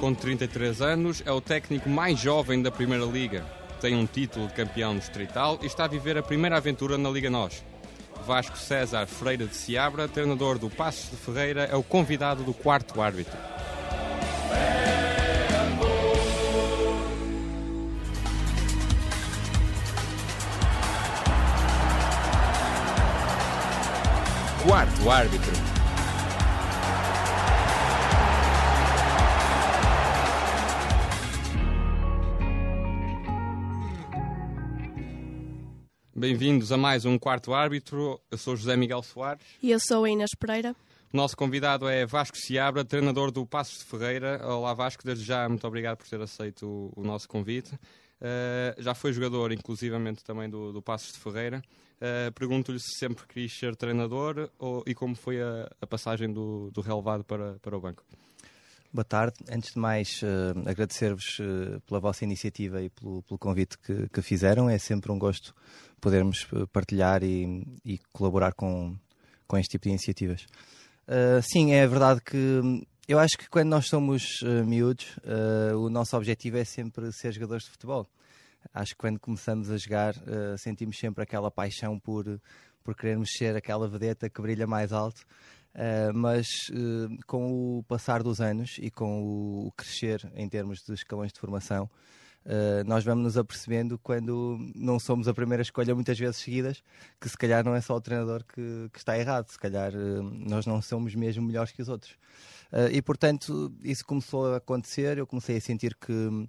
Com 0.00 0.14
33 0.14 0.80
anos, 0.80 1.22
é 1.26 1.32
o 1.32 1.40
técnico 1.40 1.88
mais 1.88 2.20
jovem 2.20 2.62
da 2.62 2.70
Primeira 2.70 3.04
Liga. 3.04 3.44
Tem 3.80 3.96
um 3.96 4.06
título 4.06 4.46
de 4.46 4.54
campeão 4.54 4.96
distrital 4.96 5.58
e 5.60 5.66
está 5.66 5.84
a 5.84 5.88
viver 5.88 6.16
a 6.16 6.22
primeira 6.22 6.56
aventura 6.56 6.96
na 6.96 7.10
Liga 7.10 7.28
NOS. 7.28 7.64
Vasco 8.24 8.56
César 8.56 9.06
Freira 9.06 9.46
de 9.46 9.56
Seabra, 9.56 10.06
treinador 10.06 10.56
do 10.56 10.70
Passos 10.70 11.10
de 11.10 11.16
Ferreira, 11.16 11.64
é 11.64 11.74
o 11.74 11.82
convidado 11.82 12.44
do 12.44 12.54
quarto 12.54 13.00
árbitro. 13.02 13.36
Quarto 24.64 25.10
árbitro. 25.10 25.67
Bem-vindos 36.18 36.72
a 36.72 36.76
mais 36.76 37.04
um 37.04 37.16
quarto 37.16 37.54
árbitro. 37.54 38.20
Eu 38.28 38.36
sou 38.36 38.56
José 38.56 38.76
Miguel 38.76 39.04
Soares. 39.04 39.40
E 39.62 39.70
eu 39.70 39.78
sou 39.78 40.02
a 40.02 40.10
Inês 40.10 40.30
Pereira. 40.36 40.74
O 41.12 41.16
nosso 41.16 41.36
convidado 41.36 41.88
é 41.88 42.04
Vasco 42.04 42.36
Seabra, 42.36 42.84
treinador 42.84 43.30
do 43.30 43.46
Passos 43.46 43.78
de 43.78 43.84
Ferreira. 43.84 44.40
Olá 44.44 44.74
Vasco, 44.74 45.04
desde 45.04 45.24
já 45.24 45.48
muito 45.48 45.64
obrigado 45.64 45.98
por 45.98 46.08
ter 46.08 46.20
aceito 46.20 46.66
o, 46.66 46.92
o 46.96 47.04
nosso 47.04 47.28
convite. 47.28 47.72
Uh, 47.72 48.82
já 48.82 48.96
foi 48.96 49.12
jogador, 49.12 49.52
inclusivamente, 49.52 50.24
também 50.24 50.50
do, 50.50 50.72
do 50.72 50.82
Passos 50.82 51.12
de 51.12 51.20
Ferreira. 51.20 51.62
Uh, 51.98 52.32
Pergunto-lhe 52.32 52.80
se 52.80 52.98
sempre 52.98 53.24
quis 53.28 53.56
ser 53.56 53.76
treinador 53.76 54.50
ou, 54.58 54.82
e 54.88 54.96
como 54.96 55.14
foi 55.14 55.40
a, 55.40 55.70
a 55.80 55.86
passagem 55.86 56.32
do, 56.32 56.68
do 56.72 56.80
relevado 56.80 57.22
para, 57.22 57.60
para 57.62 57.76
o 57.76 57.80
banco. 57.80 58.02
Boa 58.90 59.04
tarde. 59.04 59.36
Antes 59.52 59.74
de 59.74 59.78
mais, 59.78 60.22
uh, 60.22 60.66
agradecer-vos 60.66 61.38
uh, 61.40 61.78
pela 61.82 62.00
vossa 62.00 62.24
iniciativa 62.24 62.80
e 62.80 62.88
pelo, 62.88 63.22
pelo 63.24 63.38
convite 63.38 63.76
que, 63.76 64.08
que, 64.08 64.22
fizeram. 64.22 64.70
É 64.70 64.78
sempre 64.78 65.12
um 65.12 65.18
gosto 65.18 65.54
podermos 66.00 66.48
partilhar 66.72 67.22
e, 67.22 67.66
e 67.84 67.98
colaborar 68.14 68.54
com, 68.54 68.96
com 69.46 69.58
este 69.58 69.72
tipo 69.72 69.84
de 69.84 69.90
iniciativas. 69.90 70.46
Uh, 71.06 71.42
sim, 71.42 71.72
é 71.72 71.86
verdade 71.86 72.22
que 72.22 72.86
eu 73.06 73.18
acho 73.18 73.36
que 73.36 73.46
quando 73.50 73.68
nós 73.68 73.86
somos 73.88 74.40
miúdos, 74.66 75.16
o 75.76 75.88
nosso 75.88 76.14
objetivo 76.16 76.58
é 76.58 76.64
sempre 76.64 77.10
ser 77.12 77.32
jogadores 77.32 77.64
de 77.64 77.70
futebol. 77.70 78.06
Acho 78.72 78.92
que 78.92 78.98
quando 78.98 79.18
começamos 79.18 79.70
a 79.70 79.78
jogar, 79.78 80.14
sentimos 80.58 80.98
sempre 80.98 81.22
aquela 81.22 81.50
paixão 81.50 81.98
por, 81.98 82.38
por 82.84 82.94
querermos 82.94 83.30
ser 83.32 83.56
aquela 83.56 83.88
vedeta 83.88 84.28
que 84.28 84.42
brilha 84.42 84.66
mais 84.66 84.92
alto. 84.92 85.22
Uh, 85.78 86.12
mas 86.12 86.70
uh, 86.70 87.24
com 87.24 87.78
o 87.78 87.84
passar 87.84 88.20
dos 88.20 88.40
anos 88.40 88.78
e 88.80 88.90
com 88.90 89.22
o 89.64 89.72
crescer 89.76 90.28
em 90.34 90.48
termos 90.48 90.82
de 90.82 90.92
escalões 90.92 91.32
de 91.32 91.38
formação, 91.38 91.88
uh, 92.44 92.82
nós 92.84 93.04
vamos 93.04 93.22
nos 93.22 93.38
apercebendo 93.38 93.96
quando 93.96 94.58
não 94.74 94.98
somos 94.98 95.28
a 95.28 95.34
primeira 95.34 95.62
escolha 95.62 95.94
muitas 95.94 96.18
vezes 96.18 96.38
seguidas, 96.38 96.82
que 97.20 97.28
se 97.28 97.38
calhar 97.38 97.64
não 97.64 97.76
é 97.76 97.80
só 97.80 97.94
o 97.94 98.00
treinador 98.00 98.42
que, 98.44 98.90
que 98.92 98.98
está 98.98 99.16
errado, 99.16 99.50
se 99.50 99.58
calhar 99.58 99.92
nós 100.48 100.66
não 100.66 100.82
somos 100.82 101.14
mesmo 101.14 101.46
melhores 101.46 101.70
que 101.70 101.80
os 101.80 101.88
outros. 101.88 102.18
e 102.90 103.00
portanto, 103.00 103.72
isso 103.84 104.04
começou 104.04 104.54
a 104.54 104.56
acontecer, 104.56 105.16
eu 105.16 105.28
comecei 105.28 105.58
a 105.58 105.60
sentir 105.60 105.94
que 105.94 106.48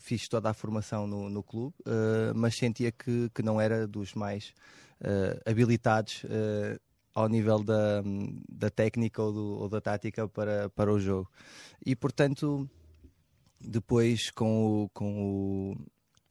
fiz 0.00 0.26
toda 0.26 0.50
a 0.50 0.54
formação 0.54 1.06
no, 1.06 1.30
no 1.30 1.44
clube, 1.44 1.76
mas 2.34 2.56
sentia 2.56 2.90
que, 2.90 3.30
que 3.32 3.40
não 3.40 3.60
era 3.60 3.86
dos 3.86 4.14
mais 4.14 4.52
habilitados 5.46 6.24
ao 7.14 7.28
nível 7.28 7.62
da, 7.62 8.02
da 8.48 8.70
técnica 8.70 9.22
ou, 9.22 9.32
do, 9.32 9.46
ou, 9.60 9.68
da 9.68 9.80
tática 9.80 10.26
para, 10.28 10.70
para 10.70 10.92
o 10.92 10.98
jogo. 10.98 11.30
E 11.84 11.94
portanto, 11.94 12.68
depois 13.60 14.30
com 14.30 14.84
o, 14.84 14.88
com 14.90 15.22
o 15.22 15.76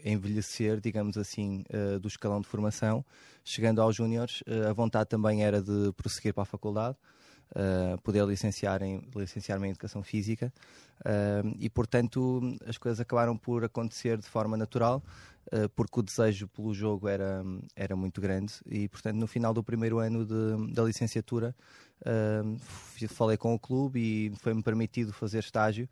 envelhecer, 0.03 0.79
digamos 0.79 1.17
assim, 1.17 1.63
uh, 1.69 1.99
do 1.99 2.07
escalão 2.07 2.41
de 2.41 2.47
formação, 2.47 3.05
chegando 3.43 3.81
aos 3.81 3.95
júniores, 3.95 4.41
uh, 4.41 4.69
a 4.69 4.73
vontade 4.73 5.09
também 5.09 5.43
era 5.43 5.61
de 5.61 5.93
prosseguir 5.95 6.33
para 6.33 6.43
a 6.43 6.45
faculdade. 6.45 6.97
Uh, 7.53 7.99
poder 8.01 8.25
licenciar 8.25 8.81
em, 8.81 9.05
licenciar-me 9.13 9.67
em 9.67 9.71
Educação 9.71 10.01
Física 10.01 10.53
e, 11.59 11.67
portanto, 11.67 12.39
as 12.65 12.77
coisas 12.77 12.99
acabaram 12.99 13.35
por 13.35 13.63
acontecer 13.63 14.19
de 14.19 14.27
forma 14.27 14.55
natural 14.55 15.03
eh, 15.49 15.67
porque 15.75 15.99
o 15.99 16.03
desejo 16.03 16.47
pelo 16.47 16.73
jogo 16.73 17.07
era, 17.07 17.43
era 17.75 17.95
muito 17.95 18.21
grande 18.21 18.53
e, 18.65 18.87
portanto, 18.87 19.15
no 19.15 19.27
final 19.27 19.53
do 19.53 19.63
primeiro 19.63 19.97
ano 19.99 20.25
de, 20.25 20.73
da 20.73 20.83
licenciatura, 20.83 21.55
uh, 22.01 22.59
falei 23.09 23.37
com 23.37 23.53
o 23.53 23.59
clube 23.59 23.99
e 23.99 24.35
foi-me 24.37 24.61
permitido 24.61 25.11
fazer 25.11 25.39
estágio. 25.39 25.89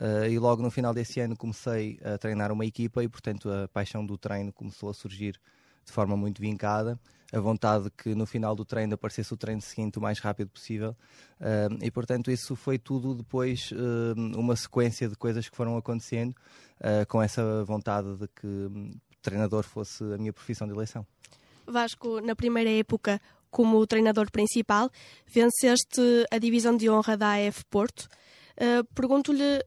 Uh, 0.00 0.26
e 0.28 0.38
logo 0.40 0.60
no 0.60 0.70
final 0.70 0.92
desse 0.92 1.20
ano 1.20 1.36
comecei 1.36 2.00
a 2.02 2.18
treinar 2.18 2.50
uma 2.50 2.66
equipa 2.66 3.02
e, 3.02 3.08
portanto, 3.08 3.50
a 3.50 3.68
paixão 3.68 4.04
do 4.04 4.18
treino 4.18 4.52
começou 4.52 4.90
a 4.90 4.94
surgir 4.94 5.40
de 5.84 5.92
forma 5.92 6.16
muito 6.16 6.40
vincada. 6.40 6.98
A 7.34 7.40
vontade 7.40 7.90
que 7.96 8.14
no 8.14 8.26
final 8.26 8.54
do 8.54 8.64
treino 8.64 8.94
aparecesse 8.94 9.32
o 9.34 9.36
treino 9.36 9.60
seguinte 9.60 9.98
o 9.98 10.00
mais 10.00 10.18
rápido 10.18 10.50
possível. 10.50 10.96
Uh, 11.40 11.82
e, 11.82 11.90
portanto, 11.90 12.30
isso 12.30 12.54
foi 12.54 12.78
tudo 12.78 13.14
depois 13.14 13.72
uh, 13.72 14.38
uma 14.38 14.54
sequência 14.54 15.08
de 15.08 15.16
coisas 15.16 15.48
que 15.48 15.56
foram 15.56 15.76
acontecendo 15.76 16.30
uh, 16.30 17.06
com 17.08 17.20
essa 17.20 17.64
vontade 17.64 18.16
de 18.16 18.28
que 18.28 18.46
um, 18.46 18.92
treinador 19.20 19.64
fosse 19.64 20.04
a 20.04 20.18
minha 20.18 20.32
profissão 20.32 20.66
de 20.66 20.74
eleição. 20.74 21.04
Vasco, 21.66 22.20
na 22.20 22.36
primeira 22.36 22.70
época, 22.70 23.20
como 23.50 23.84
treinador 23.86 24.30
principal, 24.30 24.90
venceste 25.26 26.26
a 26.30 26.38
divisão 26.38 26.76
de 26.76 26.88
honra 26.88 27.16
da 27.16 27.34
AF 27.34 27.64
Porto. 27.70 28.06
Pergunto-lhe 28.94 29.64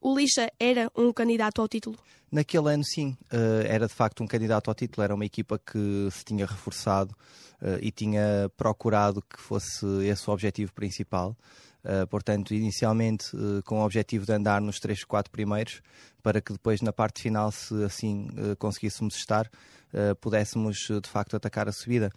o 0.00 0.16
Lixa 0.16 0.50
era 0.58 0.90
um 0.96 1.12
candidato 1.12 1.60
ao 1.60 1.68
título? 1.68 1.98
Naquele 2.30 2.72
ano, 2.72 2.84
sim, 2.84 3.16
uh, 3.32 3.66
era 3.66 3.88
de 3.88 3.92
facto 3.92 4.22
um 4.22 4.26
candidato 4.26 4.68
ao 4.68 4.74
título. 4.74 5.02
Era 5.02 5.14
uma 5.14 5.24
equipa 5.24 5.58
que 5.58 6.08
se 6.12 6.24
tinha 6.24 6.46
reforçado 6.46 7.12
uh, 7.60 7.78
e 7.82 7.90
tinha 7.90 8.50
procurado 8.56 9.20
que 9.22 9.40
fosse 9.40 9.84
esse 10.04 10.30
o 10.30 10.32
objetivo 10.32 10.72
principal. 10.72 11.36
Uh, 11.84 12.06
portanto, 12.06 12.54
inicialmente 12.54 13.30
com 13.64 13.80
o 13.80 13.84
objetivo 13.84 14.24
de 14.24 14.32
andar 14.32 14.60
nos 14.60 14.78
três, 14.78 15.02
quatro 15.02 15.32
primeiros, 15.32 15.82
para 16.22 16.40
que 16.40 16.52
depois 16.52 16.80
na 16.80 16.92
parte 16.92 17.22
final, 17.22 17.50
se 17.50 17.82
assim 17.82 18.28
conseguíssemos 18.58 19.16
estar, 19.16 19.50
pudéssemos 20.20 20.76
de 20.76 21.08
facto 21.08 21.34
atacar 21.34 21.66
a 21.66 21.72
subida. 21.72 22.12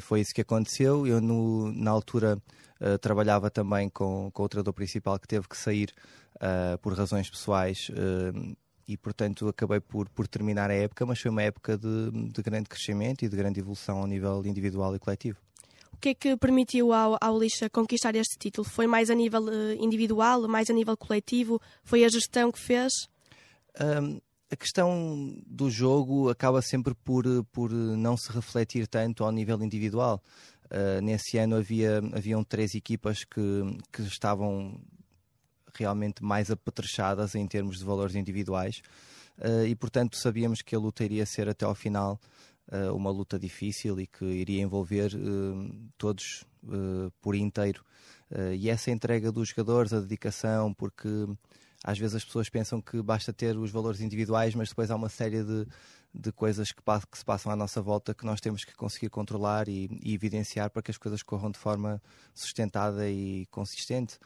foi 0.00 0.20
isso 0.20 0.34
que 0.34 0.42
aconteceu. 0.42 1.06
Eu, 1.06 1.18
no, 1.18 1.72
na 1.72 1.90
altura, 1.90 2.38
trabalhava 3.00 3.50
também 3.50 3.88
com, 3.88 4.30
com 4.34 4.42
o 4.42 4.48
treinador 4.50 4.74
principal 4.74 5.18
que 5.18 5.26
teve 5.26 5.48
que 5.48 5.56
sair 5.56 5.90
uh, 6.40 6.78
por 6.78 6.94
razões 6.94 7.30
pessoais 7.30 7.88
uh, 7.90 8.56
e, 8.88 8.96
portanto, 8.96 9.46
acabei 9.48 9.80
por, 9.80 10.08
por 10.08 10.26
terminar 10.26 10.70
a 10.70 10.74
época, 10.74 11.06
mas 11.06 11.20
foi 11.20 11.30
uma 11.30 11.42
época 11.42 11.78
de, 11.78 12.10
de 12.10 12.42
grande 12.42 12.68
crescimento 12.68 13.24
e 13.24 13.28
de 13.28 13.36
grande 13.36 13.60
evolução 13.60 13.98
ao 13.98 14.06
nível 14.06 14.44
individual 14.44 14.94
e 14.96 14.98
coletivo. 14.98 15.38
O 15.92 15.96
que 16.00 16.08
é 16.08 16.14
que 16.14 16.36
permitiu 16.36 16.92
ao, 16.92 17.18
ao 17.20 17.38
Lixa 17.38 17.68
conquistar 17.68 18.16
este 18.16 18.38
título? 18.38 18.66
Foi 18.66 18.86
mais 18.86 19.10
a 19.10 19.14
nível 19.14 19.42
uh, 19.42 19.72
individual, 19.78 20.48
mais 20.48 20.70
a 20.70 20.72
nível 20.72 20.96
coletivo? 20.96 21.60
Foi 21.84 22.04
a 22.04 22.08
gestão 22.08 22.50
que 22.50 22.58
fez? 22.58 22.92
Um, 23.80 24.18
a 24.50 24.56
questão 24.56 25.36
do 25.46 25.70
jogo 25.70 26.28
acaba 26.28 26.60
sempre 26.60 26.94
por, 26.94 27.24
por 27.52 27.70
não 27.70 28.16
se 28.16 28.32
refletir 28.32 28.88
tanto 28.88 29.22
ao 29.22 29.30
nível 29.30 29.62
individual. 29.62 30.20
Uh, 30.64 31.00
nesse 31.02 31.38
ano 31.38 31.56
havia, 31.56 31.98
haviam 32.12 32.42
três 32.42 32.74
equipas 32.74 33.22
que, 33.24 33.40
que 33.92 34.02
estavam 34.02 34.80
realmente 35.78 36.22
mais 36.22 36.50
apetrechadas 36.50 37.34
em 37.34 37.46
termos 37.46 37.78
de 37.78 37.84
valores 37.84 38.14
individuais 38.14 38.82
uh, 39.38 39.66
e, 39.66 39.74
portanto, 39.74 40.16
sabíamos 40.16 40.62
que 40.62 40.74
a 40.74 40.78
luta 40.78 41.04
iria 41.04 41.26
ser 41.26 41.48
até 41.48 41.64
ao 41.64 41.74
final 41.74 42.20
uh, 42.72 42.94
uma 42.94 43.10
luta 43.10 43.38
difícil 43.38 44.00
e 44.00 44.06
que 44.06 44.24
iria 44.24 44.62
envolver 44.62 45.14
uh, 45.14 45.90
todos 45.96 46.44
por 47.22 47.34
inteiro. 47.34 47.82
e 48.54 48.68
essa 48.68 48.90
entrega 48.90 49.32
dos 49.32 49.48
jogadores, 49.48 49.94
a 49.94 50.00
dedicação, 50.00 50.74
porque 50.74 51.08
às 51.82 51.98
vezes 51.98 52.16
as 52.16 52.24
pessoas 52.24 52.48
pensam 52.48 52.80
que 52.80 53.00
basta 53.00 53.32
ter 53.32 53.56
os 53.56 53.70
valores 53.70 54.00
individuais, 54.00 54.54
mas 54.54 54.68
depois 54.68 54.90
há 54.90 54.96
uma 54.96 55.08
série 55.08 55.42
de, 55.42 55.66
de 56.12 56.30
coisas 56.32 56.72
que, 56.72 56.82
que, 56.82 57.18
se 57.18 57.24
passam 57.24 57.50
à 57.50 57.56
nossa 57.56 57.80
volta 57.80 58.14
que 58.14 58.26
nós 58.26 58.40
temos 58.40 58.64
que 58.64 58.74
conseguir 58.74 59.08
controlar 59.08 59.68
e, 59.68 59.88
e, 60.02 60.12
evidenciar 60.12 60.70
para 60.70 60.82
que 60.82 60.90
as 60.90 60.98
coisas 60.98 61.22
corram 61.22 61.50
de 61.50 61.58
forma 61.58 62.02
sustentada 62.34 63.08
e 63.08 63.46
consistente. 63.46 64.18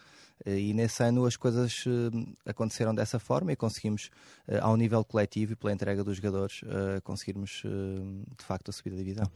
Eh, 0.45 0.59
e 0.59 0.75
nesse 0.75 1.03
ano 1.03 1.25
as 1.25 1.37
coisas 1.37 1.85
eh, 1.87 2.51
aconteceram 2.51 2.95
dessa 2.95 3.19
forma 3.19 3.53
e 3.53 3.57
conseguimos, 3.57 4.11
eh, 4.49 4.59
ao 4.59 4.77
nível 4.77 5.05
coletivo 5.05 5.53
e 5.53 5.57
pela 5.57 5.73
entrega 5.73 6.03
dos 6.03 6.17
jogadores, 6.17 6.61
conseguirmos 7.03 7.63
de 8.37 8.45
facto 8.45 8.71
a 8.71 8.73
subida 8.73 8.97
da 8.97 9.03
divisão. 9.03 9.31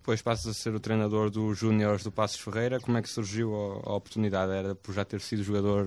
Depois 0.00 0.22
passas 0.22 0.46
a 0.46 0.54
ser 0.54 0.74
o 0.74 0.80
treinador 0.80 1.28
dos 1.28 1.58
Júniores 1.58 2.02
do 2.02 2.10
Passos 2.10 2.40
Ferreira. 2.40 2.80
Como 2.80 2.96
é 2.96 3.02
que 3.02 3.08
surgiu 3.08 3.54
a, 3.54 3.90
a, 3.90 3.94
oportunidade? 3.94 4.50
Era 4.50 4.74
por 4.74 4.94
já 4.94 5.04
ter 5.04 5.20
sido 5.20 5.42
jogador, 5.42 5.86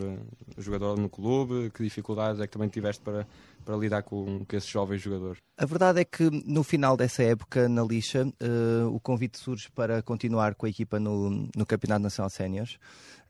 jogador 0.56 1.00
no 1.00 1.10
clube? 1.10 1.71
Que 1.71 1.83
dificuldades 1.83 2.39
é 2.39 2.45
que 2.45 2.54
também 2.54 2.69
tiveste 2.69 3.01
para, 3.01 3.27
para 3.65 3.75
lidar 3.75 4.04
com, 4.04 4.45
com 4.45 4.56
esses 4.56 4.69
jovens 4.69 5.01
jogadores? 5.01 5.39
A 5.57 5.65
verdade 5.65 6.01
é 6.01 6.06
que 6.06 6.30
no 6.45 6.63
final 6.63 6.95
dessa 6.95 7.24
época, 7.24 7.68
na 7.68 7.81
lixa, 7.81 8.24
uh, 8.24 8.88
o 8.94 9.00
convite 9.00 9.39
surge 9.39 9.71
para 9.71 10.04
continuar 10.04 10.54
com 10.54 10.68
a 10.68 10.69
equipa 10.69 11.00
no, 11.00 11.50
no 11.56 11.65
Campeonato 11.65 12.04
Nacional 12.04 12.30
Séniores 12.30 12.75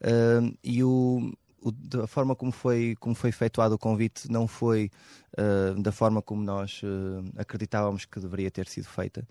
uh, 0.01 0.53
e 0.61 0.83
o, 0.83 1.31
da 1.71 2.07
forma 2.07 2.35
como 2.35 2.51
foi, 2.51 2.95
como 2.99 3.15
foi 3.15 3.29
efetuado 3.29 3.75
o 3.75 3.79
convite 3.79 4.29
não 4.29 4.47
foi 4.47 4.91
uh, 5.37 5.81
da 5.81 5.91
forma 5.91 6.21
como 6.21 6.43
nós 6.43 6.81
uh, 6.83 7.23
acreditávamos 7.37 8.03
que 8.03 8.19
deveria 8.19 8.51
ter 8.51 8.67
sido 8.67 8.85
feita. 8.85 9.25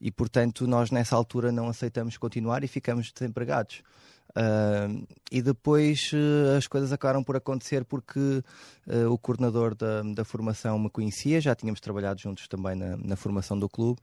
E, 0.00 0.10
portanto, 0.10 0.66
nós 0.66 0.90
nessa 0.90 1.16
altura 1.16 1.50
não 1.50 1.68
aceitamos 1.68 2.16
continuar 2.16 2.62
e 2.64 2.68
ficamos 2.68 3.10
desempregados. 3.12 3.82
Uh, 4.30 5.06
e 5.32 5.40
depois 5.40 6.10
uh, 6.12 6.56
as 6.58 6.66
coisas 6.66 6.92
acabaram 6.92 7.24
por 7.24 7.36
acontecer 7.36 7.86
porque 7.86 8.20
uh, 8.20 9.10
o 9.10 9.16
coordenador 9.16 9.74
da, 9.74 10.02
da, 10.02 10.24
formação 10.26 10.78
me 10.78 10.90
conhecia, 10.90 11.40
já 11.40 11.54
tínhamos 11.54 11.80
trabalhado 11.80 12.20
juntos 12.20 12.46
também 12.46 12.74
na, 12.74 12.98
na 12.98 13.16
formação 13.16 13.58
do 13.58 13.68
clube, 13.68 14.00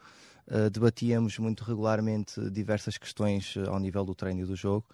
debatíamos 0.74 1.38
muito 1.38 1.64
regularmente 1.64 2.50
diversas 2.50 2.98
questões 2.98 3.56
ao 3.68 3.80
nível 3.80 4.04
do 4.04 4.14
treino 4.14 4.42
e 4.42 4.46
do 4.46 4.58
jogo 4.58 4.86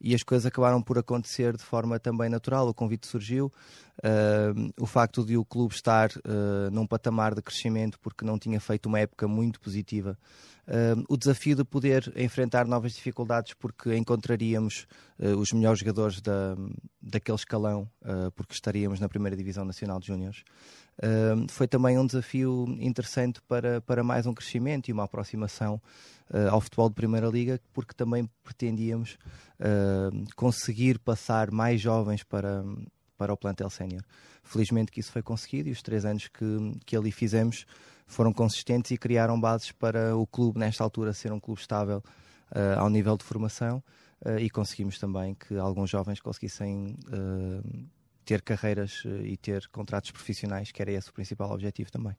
e 0.00 0.14
as 0.14 0.22
coisas 0.22 0.46
acabaram 0.46 0.80
por 0.80 0.98
acontecer 0.98 1.56
de 1.56 1.62
forma 1.62 1.98
também 1.98 2.30
natural. 2.30 2.66
O 2.68 2.74
convite 2.74 3.06
surgiu, 3.06 3.52
uh, 3.98 4.72
o 4.80 4.86
facto 4.86 5.24
de 5.24 5.36
o 5.36 5.44
clube 5.44 5.74
estar 5.74 6.10
uh, 6.10 6.70
num 6.72 6.86
patamar 6.86 7.34
de 7.34 7.42
crescimento 7.42 7.98
porque 8.00 8.24
não 8.24 8.38
tinha 8.38 8.58
feito 8.58 8.86
uma 8.86 8.98
época 8.98 9.28
muito 9.28 9.60
positiva, 9.60 10.18
uh, 10.66 11.04
o 11.08 11.16
desafio 11.16 11.54
de 11.54 11.64
poder 11.64 12.10
enfrentar 12.16 12.66
novas 12.66 12.92
dificuldades 12.92 13.52
porque 13.54 13.94
encontraríamos 13.96 14.86
os 15.38 15.52
melhores 15.52 15.80
jogadores 15.80 16.18
da, 16.22 16.56
daquele 16.98 17.36
escalão, 17.36 17.86
porque 18.34 18.54
estaríamos 18.54 19.00
na 19.00 19.06
primeira 19.06 19.36
divisão 19.36 19.66
nacional 19.66 20.00
de 20.00 20.06
júniores. 20.06 20.42
Foi 21.48 21.66
também 21.66 21.98
um 21.98 22.06
desafio 22.06 22.66
interessante 22.78 23.40
para, 23.48 23.80
para 23.80 24.04
mais 24.04 24.26
um 24.26 24.34
crescimento 24.34 24.88
e 24.88 24.92
uma 24.92 25.04
aproximação 25.04 25.80
ao 26.50 26.60
futebol 26.60 26.88
de 26.88 26.94
Primeira 26.94 27.26
Liga, 27.26 27.58
porque 27.72 27.94
também 27.94 28.28
pretendíamos 28.44 29.16
conseguir 30.36 30.98
passar 30.98 31.50
mais 31.50 31.80
jovens 31.80 32.22
para, 32.22 32.62
para 33.16 33.32
o 33.32 33.36
plantel 33.36 33.70
sénior. 33.70 34.02
Felizmente 34.42 34.92
que 34.92 35.00
isso 35.00 35.12
foi 35.12 35.22
conseguido 35.22 35.68
e 35.68 35.72
os 35.72 35.82
três 35.82 36.04
anos 36.04 36.28
que, 36.28 36.44
que 36.84 36.96
ali 36.96 37.10
fizemos 37.10 37.64
foram 38.10 38.32
consistentes 38.32 38.90
e 38.90 38.98
criaram 38.98 39.40
bases 39.40 39.70
para 39.70 40.16
o 40.16 40.26
clube, 40.26 40.58
nesta 40.58 40.82
altura, 40.82 41.12
ser 41.12 41.32
um 41.32 41.38
clube 41.38 41.60
estável 41.60 42.02
uh, 42.50 42.80
ao 42.80 42.90
nível 42.90 43.16
de 43.16 43.24
formação 43.24 43.82
uh, 44.26 44.38
e 44.38 44.50
conseguimos 44.50 44.98
também 44.98 45.34
que 45.34 45.56
alguns 45.56 45.88
jovens 45.88 46.20
conseguissem 46.20 46.96
uh, 47.06 47.86
ter 48.24 48.42
carreiras 48.42 49.02
e 49.24 49.36
ter 49.36 49.68
contratos 49.68 50.10
profissionais, 50.10 50.70
que 50.70 50.80
era 50.80 50.92
esse 50.92 51.10
o 51.10 51.12
principal 51.12 51.50
objetivo 51.50 51.90
também. 51.90 52.16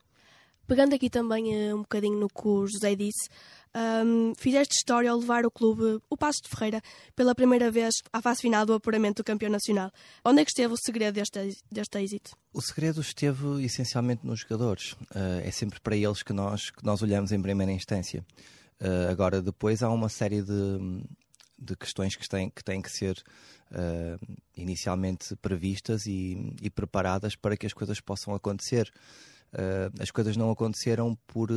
Pegando 0.67 0.95
aqui 0.95 1.09
também 1.09 1.73
um 1.73 1.81
bocadinho 1.81 2.17
no 2.17 2.29
que 2.29 2.47
o 2.47 2.65
José 2.65 2.95
disse, 2.95 3.27
um, 4.05 4.33
fizeste 4.37 4.75
história 4.75 5.11
ao 5.11 5.19
levar 5.19 5.45
o 5.45 5.51
clube, 5.51 6.01
o 6.09 6.15
Passo 6.15 6.39
de 6.43 6.49
Ferreira, 6.49 6.81
pela 7.15 7.35
primeira 7.35 7.69
vez 7.69 7.93
à 8.13 8.21
fase 8.21 8.41
final 8.41 8.65
do 8.65 8.73
apuramento 8.73 9.21
do 9.21 9.25
campeão 9.25 9.51
nacional. 9.51 9.91
Onde 10.23 10.41
é 10.41 10.45
que 10.45 10.51
esteve 10.51 10.73
o 10.73 10.77
segredo 10.77 11.15
deste, 11.15 11.57
deste 11.69 11.99
êxito? 11.99 12.31
O 12.53 12.61
segredo 12.61 13.01
esteve 13.01 13.65
essencialmente 13.65 14.25
nos 14.25 14.41
jogadores. 14.41 14.93
Uh, 14.93 15.41
é 15.43 15.51
sempre 15.51 15.79
para 15.81 15.95
eles 15.95 16.23
que 16.23 16.31
nós, 16.31 16.69
que 16.69 16.85
nós 16.85 17.01
olhamos 17.01 17.31
em 17.31 17.41
primeira 17.41 17.71
instância. 17.71 18.25
Uh, 18.79 19.11
agora, 19.11 19.41
depois 19.41 19.83
há 19.83 19.89
uma 19.89 20.09
série 20.09 20.41
de, 20.41 21.03
de 21.61 21.75
questões 21.75 22.15
que 22.15 22.27
têm 22.27 22.49
que, 22.49 22.63
têm 22.63 22.81
que 22.81 22.91
ser 22.91 23.21
uh, 23.71 24.37
inicialmente 24.57 25.35
previstas 25.35 26.05
e, 26.07 26.55
e, 26.61 26.69
preparadas 26.69 27.35
para 27.35 27.55
que 27.55 27.67
as 27.67 27.73
coisas 27.73 27.99
possam 27.99 28.33
acontecer. 28.33 28.91
as 29.99 30.09
coisas 30.11 30.37
não 30.37 30.49
aconteceram 30.49 31.15
por 31.27 31.51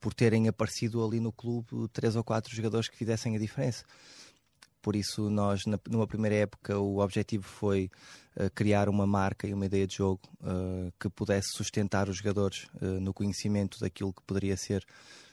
por 0.00 0.14
terem 0.14 0.46
aparecido 0.46 1.04
ali 1.04 1.18
no 1.18 1.32
clube 1.32 1.88
três 1.92 2.14
ou 2.14 2.22
quatro 2.22 2.54
jogadores 2.54 2.88
que 2.88 2.96
fizessem 2.96 3.34
a 3.34 3.38
diferença. 3.38 3.84
Por 4.80 4.94
isso, 4.94 5.28
nós, 5.28 5.66
na, 5.66 5.80
numa 5.90 6.06
primeira 6.06 6.36
época, 6.36 6.78
o 6.78 6.98
objetivo 6.98 7.42
foi 7.42 7.90
uh, 8.36 8.48
criar 8.54 8.88
uma 8.88 9.04
marca 9.04 9.48
e 9.48 9.52
uma 9.52 9.66
ideia 9.66 9.84
de 9.84 9.96
jogo 9.96 10.20
uh, 10.42 10.92
que 11.00 11.08
pudesse 11.08 11.48
sustentar 11.56 12.08
os 12.08 12.18
jogadores 12.18 12.68
uh, 12.80 13.00
no 13.00 13.12
conhecimento 13.12 13.80
daquilo 13.80 14.12
que 14.12 14.22
poderia 14.22 14.56
ser 14.56 14.86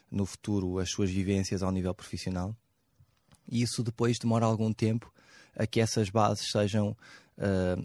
no 0.10 0.26
futuro 0.26 0.80
as 0.80 0.90
suas 0.90 1.12
vivências 1.12 1.62
ao 1.62 1.72
nível 1.72 1.94
profissional. 1.94 2.56
E 3.50 3.62
isso 3.62 3.84
depois 3.84 4.18
demora 4.20 4.46
algum 4.46 4.72
tempo 4.74 5.12
a 5.56 5.68
que 5.68 5.80
essas 5.80 6.10
bases 6.10 6.50
sejam 6.52 6.96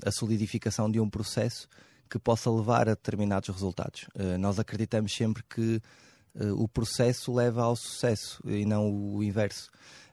a 0.05 0.10
solidificação 0.10 0.90
de 0.90 1.00
um 1.00 1.08
processo 1.08 1.66
que 2.08 2.19
possa 2.19 2.50
levar 2.50 2.82
a 2.82 2.94
determinados 2.94 3.49
resultados. 3.49 4.06
nós 4.38 4.58
acreditamos 4.58 5.12
sempre 5.14 5.43
que 5.43 5.81
uh, 6.34 6.62
o 6.62 6.69
processo 6.69 7.32
leva 7.32 7.62
ao 7.62 7.76
sucesso 7.76 8.40
e 8.46 8.64
não 8.64 8.90
o 8.90 9.22
inverso. 9.22 9.70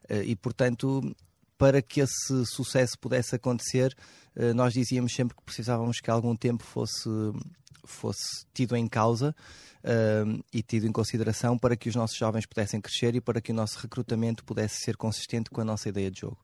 Uh, 0.09 0.23
e, 0.23 0.35
portanto, 0.35 1.15
para 1.57 1.81
que 1.81 2.01
esse 2.01 2.45
sucesso 2.45 2.97
pudesse 2.99 3.35
acontecer, 3.35 3.95
uh, 4.35 4.53
nós 4.53 4.73
dizíamos 4.73 5.13
sempre 5.13 5.35
que 5.35 5.43
precisávamos 5.43 5.99
que 5.99 6.09
algum 6.09 6.35
tempo 6.35 6.63
fosse, 6.63 7.09
fosse 7.85 8.45
tido 8.53 8.75
em 8.75 8.87
causa 8.87 9.35
e 10.51 10.63
tido 10.63 10.87
em 10.87 10.91
consideração 10.91 11.59
para 11.59 11.75
que 11.75 11.87
os 11.87 11.95
nossos 11.95 12.17
jovens 12.17 12.47
pudessem 12.47 12.81
crescer 12.81 13.13
e 13.13 13.21
para 13.21 13.39
que 13.39 13.51
o 13.51 13.55
nosso 13.55 13.77
recrutamento 13.77 14.43
pudesse 14.43 14.81
ser 14.81 14.97
consistente 14.97 15.51
com 15.51 15.61
a 15.61 15.65
nossa 15.65 15.87
ideia 15.89 16.09
de 16.09 16.21
jogo. 16.21 16.39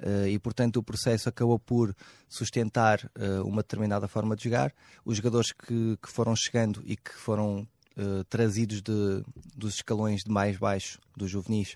Uh, 0.00 0.28
e, 0.28 0.38
portanto, 0.38 0.76
o 0.76 0.82
processo 0.82 1.28
acabou 1.28 1.58
por 1.58 1.94
sustentar 2.28 3.10
uh, 3.16 3.42
uma 3.44 3.62
determinada 3.62 4.06
forma 4.06 4.36
de 4.36 4.44
jogar. 4.44 4.72
Os 5.04 5.16
jogadores 5.16 5.50
que, 5.52 5.98
que 6.00 6.08
foram 6.08 6.36
chegando 6.36 6.82
e 6.86 6.96
que 6.96 7.12
foram 7.12 7.66
uh, 7.96 8.24
trazidos 8.24 8.80
de, 8.80 9.24
dos 9.56 9.74
escalões 9.74 10.22
de 10.22 10.30
mais 10.30 10.56
baixo, 10.56 11.00
dos 11.16 11.30
juvenis, 11.30 11.74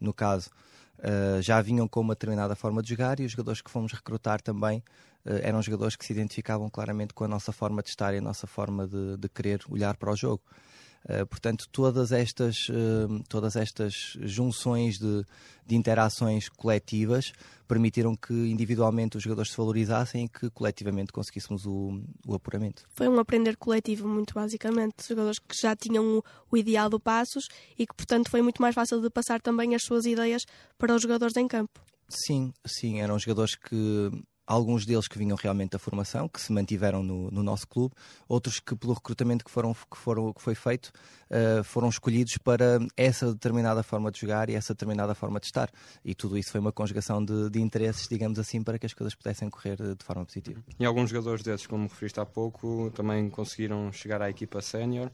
no 0.00 0.14
caso, 0.14 0.50
uh, 0.98 1.42
já 1.42 1.60
vinham 1.60 1.86
com 1.86 2.00
uma 2.00 2.14
determinada 2.14 2.56
forma 2.56 2.82
de 2.82 2.88
jogar 2.88 3.20
e 3.20 3.24
os 3.24 3.32
jogadores 3.32 3.60
que 3.60 3.70
fomos 3.70 3.92
recrutar 3.92 4.40
também 4.40 4.78
uh, 4.78 4.82
eram 5.24 5.60
jogadores 5.62 5.96
que 5.96 6.04
se 6.04 6.12
identificavam 6.12 6.70
claramente 6.70 7.12
com 7.12 7.24
a 7.24 7.28
nossa 7.28 7.52
forma 7.52 7.82
de 7.82 7.90
estar 7.90 8.14
e 8.14 8.18
a 8.18 8.22
nossa 8.22 8.46
forma 8.46 8.86
de, 8.86 9.16
de 9.16 9.28
querer 9.28 9.60
olhar 9.68 9.96
para 9.96 10.12
o 10.12 10.16
jogo. 10.16 10.42
Uh, 11.04 11.24
portanto, 11.26 11.66
todas 11.70 12.12
estas, 12.12 12.68
uh, 12.68 13.22
todas 13.28 13.56
estas 13.56 13.94
junções 14.20 14.98
de, 14.98 15.24
de, 15.64 15.76
interações 15.76 16.48
coletivas 16.48 17.32
permitiram 17.68 18.16
que 18.16 18.34
individualmente 18.34 19.16
os 19.16 19.22
jogadores 19.22 19.52
se 19.52 19.56
valorizassem 19.56 20.24
e 20.24 20.28
que 20.28 20.50
coletivamente 20.50 21.12
conseguíssemos 21.12 21.64
o, 21.66 22.02
o 22.26 22.34
apuramento. 22.34 22.84
Foi 22.90 23.08
um 23.08 23.18
aprender 23.18 23.56
coletivo, 23.56 24.08
muito 24.08 24.34
basicamente. 24.34 25.08
Jogadores 25.08 25.38
que 25.38 25.56
já 25.62 25.76
tinham 25.76 26.18
o, 26.18 26.24
o 26.50 26.56
ideal 26.56 26.90
do 26.90 26.98
Passos 26.98 27.46
e 27.78 27.86
que, 27.86 27.94
portanto, 27.94 28.28
foi 28.28 28.42
muito 28.42 28.60
mais 28.60 28.74
fácil 28.74 29.00
de 29.00 29.08
passar 29.08 29.40
também 29.40 29.74
as 29.74 29.82
suas 29.84 30.04
ideias 30.04 30.42
para 30.76 30.94
os 30.94 31.00
jogadores 31.00 31.36
em 31.36 31.46
campo. 31.46 31.80
Sim, 32.08 32.52
sim, 32.66 33.00
eram 33.00 33.18
jogadores 33.18 33.54
que 33.54 34.10
alguns 34.48 34.86
deles 34.86 35.06
que 35.06 35.18
vinham 35.18 35.36
realmente 35.36 35.72
da 35.72 35.78
formação, 35.78 36.26
que 36.26 36.40
se 36.40 36.50
mantiveram 36.50 37.02
no, 37.02 37.30
no 37.30 37.42
nosso 37.42 37.68
clube, 37.68 37.94
outros 38.26 38.58
que 38.58 38.74
pelo 38.74 38.94
recrutamento 38.94 39.44
que, 39.44 39.50
foram, 39.50 39.74
que, 39.74 39.96
foram, 39.96 40.32
que 40.32 40.40
foi 40.40 40.54
feito 40.54 40.90
uh, 41.30 41.62
foram 41.62 41.90
escolhidos 41.90 42.38
para 42.38 42.78
essa 42.96 43.30
determinada 43.30 43.82
forma 43.82 44.10
de 44.10 44.18
jogar 44.18 44.48
e 44.48 44.54
essa 44.54 44.72
determinada 44.72 45.14
forma 45.14 45.38
de 45.38 45.46
estar. 45.46 45.70
E 46.02 46.14
tudo 46.14 46.38
isso 46.38 46.50
foi 46.50 46.60
uma 46.60 46.72
conjugação 46.72 47.22
de, 47.22 47.50
de 47.50 47.60
interesses, 47.60 48.08
digamos 48.08 48.38
assim, 48.38 48.62
para 48.62 48.78
que 48.78 48.86
as 48.86 48.94
coisas 48.94 49.14
pudessem 49.14 49.50
correr 49.50 49.76
de 49.76 50.04
forma 50.04 50.24
positiva. 50.24 50.64
E 50.80 50.86
alguns 50.86 51.10
jogadores 51.10 51.42
desses, 51.42 51.66
como 51.66 51.82
referiste 51.82 52.18
há 52.18 52.24
pouco, 52.24 52.90
também 52.94 53.28
conseguiram 53.28 53.92
chegar 53.92 54.22
à 54.22 54.30
equipa 54.30 54.62
sénior 54.62 55.10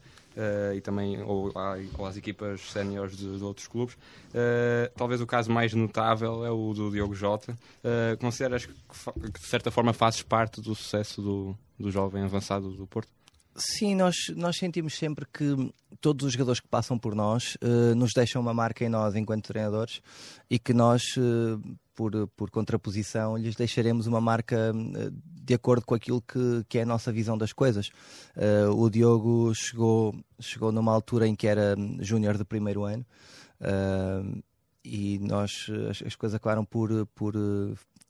e 0.75 0.81
também 0.81 1.21
ou, 1.23 1.51
ou 1.97 2.05
às 2.05 2.17
equipas 2.17 2.61
séniores 2.71 3.15
de, 3.17 3.37
de, 3.37 3.43
outros 3.43 3.67
clubes. 3.67 3.95
Uh, 3.95 4.91
talvez 4.95 5.21
o 5.21 5.27
caso 5.27 5.51
mais 5.51 5.73
notável 5.73 6.45
é 6.45 6.51
o 6.51 6.73
do 6.73 6.91
Diogo 6.91 7.15
Jota. 7.15 7.53
Uh, 7.53 8.17
consideras 8.19 8.65
que, 8.65 8.73
que, 8.73 9.39
de 9.39 9.47
certa 9.47 9.71
forma 9.71 9.93
fazes 9.93 10.21
parte 10.21 10.61
do 10.61 10.75
sucesso 10.75 11.21
do, 11.21 11.57
do 11.79 11.91
jovem 11.91 12.23
avançado 12.23 12.69
do 12.71 12.85
Porto? 12.87 13.09
Sim, 13.57 13.95
nós, 13.95 14.15
nós 14.35 14.57
sentimos 14.57 14.97
sempre 14.97 15.25
que 15.31 15.71
todos 16.01 16.25
os 16.25 16.33
jogadores 16.33 16.59
que 16.59 16.67
passam 16.67 16.99
por 16.99 17.15
nós 17.15 17.55
uh, 17.63 17.95
nos 17.95 18.11
deixam 18.13 18.41
uma 18.41 18.53
marca 18.53 18.83
em 18.83 18.89
nós 18.89 19.15
enquanto 19.15 19.47
treinadores 19.47 20.01
e 20.49 20.59
que 20.59 20.73
nós, 20.73 21.01
uh, 21.17 21.61
por, 21.95 22.27
por 22.35 22.51
contraposição, 22.51 23.37
lhes 23.37 23.55
deixaremos 23.55 24.07
uma 24.07 24.21
marca 24.21 24.71
uh, 24.73 25.11
de 25.43 25.53
acordo 25.53 25.85
com 25.85 25.95
aquilo 25.95 26.21
que, 26.21 26.65
que 26.67 26.79
é 26.79 26.81
a 26.81 26.85
nossa 26.85 27.11
visão 27.11 27.37
das 27.37 27.53
coisas. 27.53 27.91
o 28.75 28.89
Diogo 28.89 29.53
chegou, 29.53 30.15
chegou 30.39 30.71
numa 30.71 30.91
altura 30.91 31.27
em 31.27 31.35
que 31.35 31.45
era 31.45 31.75
júnior 31.99 32.35
de 32.35 32.43
primeiro 32.43 32.83
ano 32.83 33.05
e 34.83 35.19
nós 35.19 35.67
as, 35.89 36.01
as, 36.01 36.15
coisas 36.15 36.35
acabaram 36.35 36.65
por, 36.65 37.05
por 37.13 37.35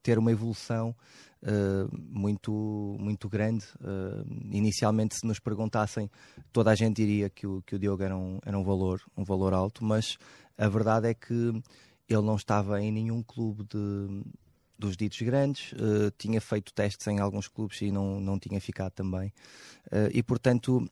ter 0.03 0.19
uma 0.19 0.31
evolução 0.31 0.95
uh, 1.41 1.89
muito, 1.91 2.95
muito 2.99 3.29
grande. 3.29 3.65
Uh, 3.79 4.25
inicialmente, 4.51 5.15
se 5.15 5.25
nos 5.25 5.39
perguntassem, 5.39 6.11
toda 6.51 6.71
a 6.71 6.75
gente 6.75 6.97
diria 6.97 7.29
que 7.29 7.47
o, 7.47 7.61
que 7.63 7.75
o 7.75 7.79
Diogo 7.79 8.03
era 8.03 8.15
um, 8.15 8.39
era 8.45 8.57
um, 8.57 8.63
valor, 8.63 9.01
um 9.17 9.23
valor 9.23 9.53
alto, 9.53 9.83
mas 9.83 10.17
a 10.57 10.67
verdade 10.67 11.07
é 11.07 11.13
que 11.13 11.63
ele 12.07 12.21
não 12.21 12.35
estava 12.35 12.81
em 12.81 12.91
nenhum 12.91 13.23
clube 13.23 13.63
de, 13.63 14.23
dos 14.77 14.95
ditos 14.95 15.21
grandes, 15.21 15.71
uh, 15.73 16.11
tinha 16.17 16.39
feito 16.39 16.73
testes 16.73 17.05
em 17.07 17.19
alguns 17.19 17.47
clubes 17.47 17.81
e 17.81 17.91
não, 17.91 18.19
não 18.19 18.39
tinha 18.39 18.59
ficado 18.61 18.91
também. 18.91 19.33
e, 20.13 20.21
portanto, 20.23 20.89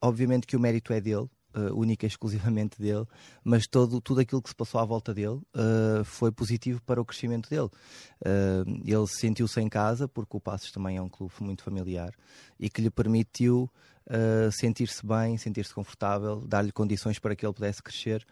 obviamente 0.00 0.46
que 0.46 0.56
o 0.56 0.60
mérito 0.60 0.92
é 0.92 1.00
dele, 1.00 1.28
uh, 1.54 1.78
única 1.78 2.06
e 2.06 2.08
exclusivamente 2.08 2.80
dele, 2.80 3.06
mas 3.44 3.66
todo, 3.66 4.00
tudo 4.00 4.20
aquilo 4.20 4.42
que 4.42 4.48
se 4.48 4.54
passou 4.54 4.80
à 4.80 4.84
volta 4.84 5.12
dele 5.12 5.40
uh, 5.54 6.04
foi 6.04 6.30
positivo 6.30 6.82
para 6.82 7.00
o 7.00 7.04
crescimento 7.04 7.48
dele. 7.48 7.68
Uh, 8.20 8.82
ele 8.84 9.06
sentiu-se 9.06 9.60
em 9.60 9.68
casa, 9.68 10.08
porque 10.08 10.36
o 10.36 10.40
Passos 10.40 10.72
também 10.72 10.96
é 10.96 11.02
um 11.02 11.08
clube 11.08 11.32
muito 11.40 11.62
familiar 11.62 12.12
e 12.58 12.68
que 12.68 12.82
lhe 12.82 12.90
permitiu 12.90 13.70
sentir-se 14.52 15.06
bem, 15.06 15.36
sentir-se 15.36 15.72
confortável, 15.72 16.40
dar-lhe 16.46 16.72
condições 16.72 17.18
para 17.18 17.36
que 17.36 17.46
ele 17.46 17.52
pudesse 17.52 17.82
crescer 17.82 18.26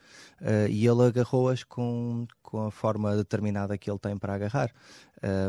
e 0.69 0.87
ele 0.87 1.03
agarrou-as 1.03 1.63
com, 1.63 2.27
com 2.43 2.67
a 2.67 2.71
forma 2.71 3.17
determinada 3.17 3.79
que 3.79 3.89
ele 3.89 3.99
tem 3.99 4.17
para 4.17 4.35
agarrar. 4.35 4.73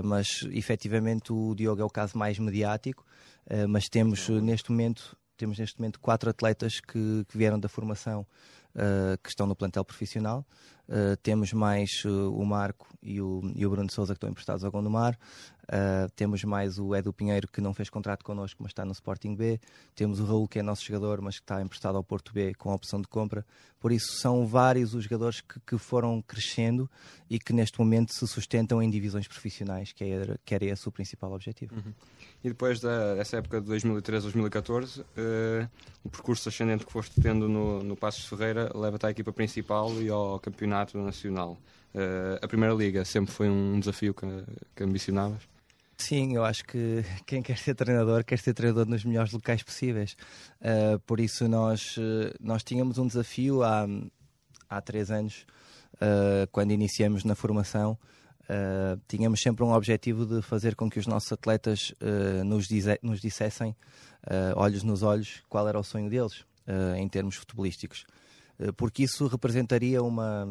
mas 0.03 0.27
efetivamente 0.51 1.33
o 1.33 1.55
Diogo 1.55 1.81
é 1.81 1.85
o 1.85 1.89
caso 1.89 2.17
mais 2.17 2.37
mediático, 2.37 3.03
mas 3.67 3.89
temos 3.89 4.29
neste 4.29 4.69
momento 4.69 5.17
temos 5.39 5.57
neste 5.57 5.79
momento 5.79 5.99
quatro 6.01 6.29
atletas 6.29 6.81
que, 6.81 7.25
que 7.27 7.37
vieram 7.37 7.57
da 7.57 7.69
formação 7.69 8.27
uh, 8.75 9.17
que 9.23 9.29
estão 9.29 9.47
no 9.47 9.55
plantel 9.55 9.85
profissional. 9.85 10.45
Uh, 10.87 11.15
temos 11.23 11.53
mais 11.53 12.03
uh, 12.03 12.33
o 12.33 12.45
Marco 12.45 12.87
e 13.01 13.21
o, 13.21 13.41
e 13.55 13.65
o 13.65 13.69
Bruno 13.69 13.89
Souza 13.89 14.13
que 14.13 14.17
estão 14.17 14.29
emprestados 14.29 14.63
ao 14.63 14.71
Gondomar. 14.71 15.17
Uh, 15.69 16.09
temos 16.15 16.43
mais 16.43 16.79
o 16.79 16.95
Edu 16.95 17.13
Pinheiro 17.13 17.47
que 17.47 17.61
não 17.61 17.75
fez 17.75 17.91
contrato 17.91 18.25
connosco, 18.25 18.63
mas 18.63 18.71
está 18.71 18.83
no 18.83 18.91
Sporting 18.91 19.35
B. 19.35 19.59
Temos 19.95 20.19
o 20.19 20.25
Raul 20.25 20.47
que 20.47 20.57
é 20.57 20.63
nosso 20.63 20.83
jogador, 20.83 21.21
mas 21.21 21.35
que 21.35 21.43
está 21.43 21.61
emprestado 21.61 21.95
ao 21.95 22.03
Porto 22.03 22.33
B 22.33 22.55
com 22.55 22.71
a 22.71 22.75
opção 22.75 22.99
de 22.99 23.07
compra. 23.07 23.45
Por 23.79 23.91
isso 23.91 24.17
são 24.19 24.47
vários 24.47 24.95
os 24.95 25.03
jogadores 25.03 25.41
que, 25.41 25.59
que 25.59 25.77
foram 25.77 26.23
crescendo 26.23 26.89
e 27.29 27.37
que 27.37 27.53
neste 27.53 27.79
momento 27.79 28.13
se 28.15 28.27
sustentam 28.27 28.81
em 28.81 28.89
divisões 28.89 29.27
profissionais, 29.27 29.93
que 29.93 30.03
era, 30.03 30.39
que 30.43 30.55
era 30.55 30.65
esse 30.65 30.87
o 30.87 30.91
principal 30.91 31.31
objetivo. 31.33 31.75
Uhum. 31.75 31.93
E 32.43 32.49
depois 32.49 32.79
dessa 32.79 33.37
época 33.37 33.61
de 33.61 33.69
2013-2014, 33.69 35.05
o 36.03 36.09
percurso 36.09 36.49
ascendente 36.49 36.83
que 36.83 36.91
foste 36.91 37.21
tendo 37.21 37.47
no, 37.47 37.83
no 37.83 37.95
Passos 37.95 38.25
Ferreira 38.25 38.71
leva-te 38.73 39.05
à 39.05 39.11
equipa 39.11 39.31
principal 39.31 39.93
e 40.01 40.09
ao 40.09 40.39
campeonato 40.39 40.97
nacional. 40.97 41.57
Uh, 41.93 42.37
a 42.41 42.47
Primeira 42.47 42.73
Liga 42.73 43.03
sempre 43.05 43.31
foi 43.31 43.49
um 43.49 43.79
desafio 43.79 44.13
que, 44.13 44.25
que 44.75 44.83
ambicionavas? 44.83 45.41
Sim, 45.99 46.33
eu 46.33 46.45
acho 46.45 46.63
que 46.63 47.03
quem 47.27 47.41
quer 47.41 47.57
ser 47.57 47.75
treinador 47.75 48.23
quer 48.23 48.39
ser 48.39 48.53
treinador 48.53 48.87
nos 48.87 49.03
melhores 49.03 49.33
locais 49.33 49.61
possíveis. 49.61 50.15
Uh, 50.61 50.97
por 51.01 51.19
isso 51.19 51.47
nós, 51.47 51.95
eh, 51.99 52.33
nós 52.39 52.63
tínhamos 52.63 52.97
um 52.97 53.05
desafio 53.05 53.63
há, 53.63 53.85
há 54.69 54.81
três 54.81 55.11
anos, 55.11 55.45
uh, 55.95 56.47
quando 56.51 56.71
iniciamos 56.71 57.25
na 57.25 57.35
formação, 57.35 57.99
uh, 58.43 58.99
tínhamos 59.09 59.41
sempre 59.41 59.63
um 59.63 59.73
objetivo 59.73 60.25
de 60.25 60.41
fazer 60.41 60.73
com 60.73 60.89
que 60.89 60.99
os 60.99 61.05
nossos 61.05 61.31
atletas 61.33 61.93
nos, 62.45 62.67
nos 63.03 63.19
dissessem, 63.19 63.75
olhos 64.55 64.83
nos 64.83 65.03
olhos, 65.03 65.43
qual 65.49 65.67
era 65.67 65.79
o 65.79 65.83
sonho 65.83 66.09
deles 66.09 66.45
em 66.97 67.07
termos 67.09 67.35
futebolísticos. 67.35 68.05
Porque 68.77 69.03
isso 69.03 69.27
representaria 69.27 70.01
uma, 70.03 70.47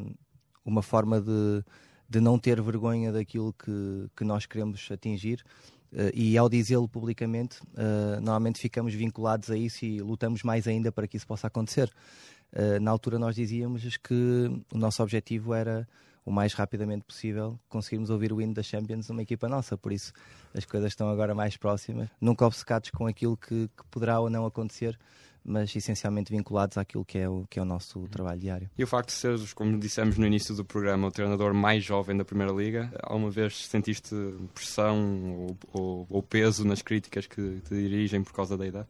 uma 0.65 0.83
forma 0.83 1.21
de, 1.21 1.63
de 2.09 2.21
não 2.21 2.39
ter 2.39 2.61
vergonha 2.61 3.13
daquilo 3.13 3.53
que, 3.53 4.09
que 4.17 4.25
nós 4.25 4.47
queremos 4.47 4.89
atingir. 4.91 5.45
Uh, 5.93 6.13
e 6.13 6.37
ao 6.37 6.49
dizê-lo 6.49 6.89
publicamente, 6.89 7.61
uh, 7.63 8.21
normalmente 8.21 8.61
ficamos 8.61 8.93
vinculados 8.95 9.51
a 9.51 9.57
isso 9.57 9.85
e 9.85 10.01
lutamos 10.01 10.43
mais 10.43 10.67
ainda 10.67 10.93
para 10.93 11.07
que 11.07 11.17
isso 11.17 11.27
possa 11.27 11.47
acontecer. 11.47 11.91
Uh, 12.53 12.81
na 12.81 12.91
altura, 12.91 13.19
nós 13.19 13.35
dizíamos 13.35 13.97
que 13.97 14.51
o 14.73 14.79
nosso 14.79 15.03
objetivo 15.03 15.55
era 15.55 15.89
o 16.29 16.31
mais 16.31 16.53
rapidamente 16.53 17.05
possível 17.05 17.59
conseguirmos 17.71 18.11
ouvir 18.11 18.35
o 18.35 18.41
hino 18.41 18.53
da 18.53 18.63
Champions 18.63 19.09
numa 19.09 19.23
equipa 19.23 19.49
nossa, 19.49 19.79
por 19.79 19.93
isso 19.93 20.13
as 20.55 20.67
coisas 20.67 20.93
estão 20.93 21.09
agora 21.09 21.35
mais 21.35 21.57
próximas, 21.57 22.11
nunca 22.21 22.45
obcecados 22.45 22.91
com 22.91 23.07
aquilo 23.07 23.35
que, 23.35 23.69
que 23.69 23.85
poderá 23.91 24.21
ou 24.21 24.29
não 24.29 24.45
acontecer, 24.45 24.99
mas 25.45 25.75
essencialmente 25.75 26.31
vinculados 26.31 26.77
àquilo 26.77 27.05
que 27.05 27.19
é 27.19 27.29
o, 27.29 27.45
que 27.49 27.59
é 27.59 27.63
o 27.63 27.65
nosso 27.65 28.07
trabalho 28.09 28.41
diário. 28.41 28.71
E 28.77 28.85
o 28.85 28.87
facto 28.87 29.09
de 29.09 29.15
seres, 29.15 29.53
como 29.53 29.79
dissemos 29.79 30.19
no 30.19 30.27
início 30.27 30.55
do 30.55 30.65
programa, 30.65 31.09
o 31.09 31.11
treinador 31.11 31.55
mais 31.55 31.85
jovem 31.85 32.17
da 32.17 32.25
Primeira 32.25 32.53
Liga, 32.53 32.91
alguma 33.03 33.31
vez 33.31 33.67
sentiste 33.67 34.15
pressão 34.55 35.33
ou, 35.33 35.59
ou, 35.73 36.07
ou 36.11 36.23
peso 36.23 36.65
nas 36.65 36.83
críticas 36.83 37.27
que 37.27 37.61
te 37.61 37.75
dirigem 37.75 38.23
por 38.23 38.33
causa 38.33 38.57
da 38.57 38.67
idade? 38.67 38.89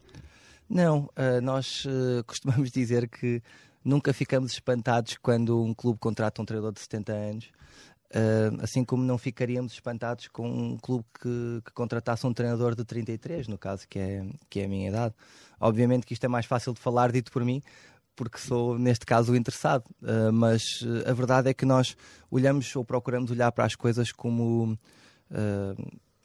Não, 0.69 1.09
uh, 1.17 1.41
nós 1.43 1.85
uh, 1.87 2.23
costumamos 2.27 2.71
dizer 2.71 3.09
que 3.09 3.43
nunca 3.85 4.13
ficamos 4.13 4.53
espantados 4.53 5.17
quando 5.17 5.63
um 5.63 5.73
clube 5.73 5.99
contrata 5.99 6.43
um 6.43 6.45
treinador 6.45 6.73
de 6.73 6.81
70 6.81 7.13
anos. 7.13 7.51
Uh, 8.11 8.57
assim 8.63 8.85
como 8.85 9.05
não 9.05 9.19
ficaríamos 9.19 9.73
espantados 9.75 10.29
com 10.29 10.49
um 10.49 10.79
clube 10.79 11.05
que, 11.21 11.61
que, 11.63 11.73
contratasse 11.73 12.27
um 12.27 12.33
treinador 12.33 12.75
de 12.75 12.83
33, 12.83 13.47
no 13.49 13.59
caso, 13.59 13.87
que 13.87 13.99
é, 13.99 14.25
que 14.49 14.61
é 14.61 14.65
a 14.65 14.69
minha 14.69 14.89
idade. 14.89 15.15
Obviamente 15.61 16.07
que 16.07 16.15
isto 16.15 16.25
é 16.25 16.29
mais 16.29 16.47
fácil 16.47 16.73
de 16.73 16.81
falar 16.81 17.13
dito 17.13 17.31
por 17.31 17.45
mim, 17.45 17.63
porque 18.17 18.39
sou, 18.39 18.79
neste 18.79 19.05
caso, 19.05 19.33
o 19.33 19.37
interessado. 19.37 19.85
Uh, 20.03 20.33
mas 20.33 20.81
uh, 20.81 21.11
a 21.11 21.13
verdade 21.13 21.51
é 21.51 21.55
que 21.55 21.67
nós 21.67 21.97
olhamos 22.31 22.75
ou 22.75 22.85
procuramos 22.85 23.31
olhar 23.31 23.53
para 23.53 23.65
as 23.65 23.75
coisas 23.75 24.11
como 24.11 24.79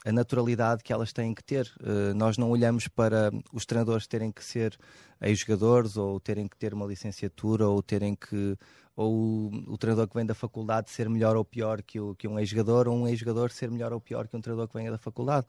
a 0.04 0.12
naturalidade 0.12 0.84
que 0.84 0.92
elas 0.92 1.12
têm 1.12 1.34
que 1.34 1.42
ter. 1.42 1.72
Uh, 1.80 2.14
nós 2.14 2.36
não 2.36 2.50
olhamos 2.50 2.86
para 2.86 3.30
os 3.52 3.64
treinadores 3.64 4.06
terem 4.06 4.30
que 4.30 4.44
ser 4.44 4.78
ex-jogadores 5.20 5.96
ou 5.96 6.20
terem 6.20 6.46
que 6.46 6.56
ter 6.56 6.74
uma 6.74 6.86
licenciatura 6.86 7.66
ou 7.66 7.82
terem 7.82 8.14
que 8.14 8.56
ou 8.96 9.52
o, 9.66 9.76
treinador 9.76 10.06
que 10.06 10.14
vem 10.14 10.24
da 10.24 10.34
faculdade 10.36 10.88
ser 10.88 11.08
melhor 11.08 11.34
ou 11.34 11.44
pior 11.44 11.82
que, 11.82 11.98
o, 11.98 12.14
que 12.14 12.28
um 12.28 12.38
ex-jogador 12.38 12.86
ou 12.86 12.96
um 12.96 13.08
ex-jogador 13.08 13.50
ser 13.50 13.68
melhor 13.68 13.92
ou 13.92 14.00
pior 14.00 14.28
que 14.28 14.36
um 14.36 14.40
treinador 14.40 14.68
que 14.68 14.74
venha 14.74 14.90
da 14.90 14.98
faculdade. 14.98 15.46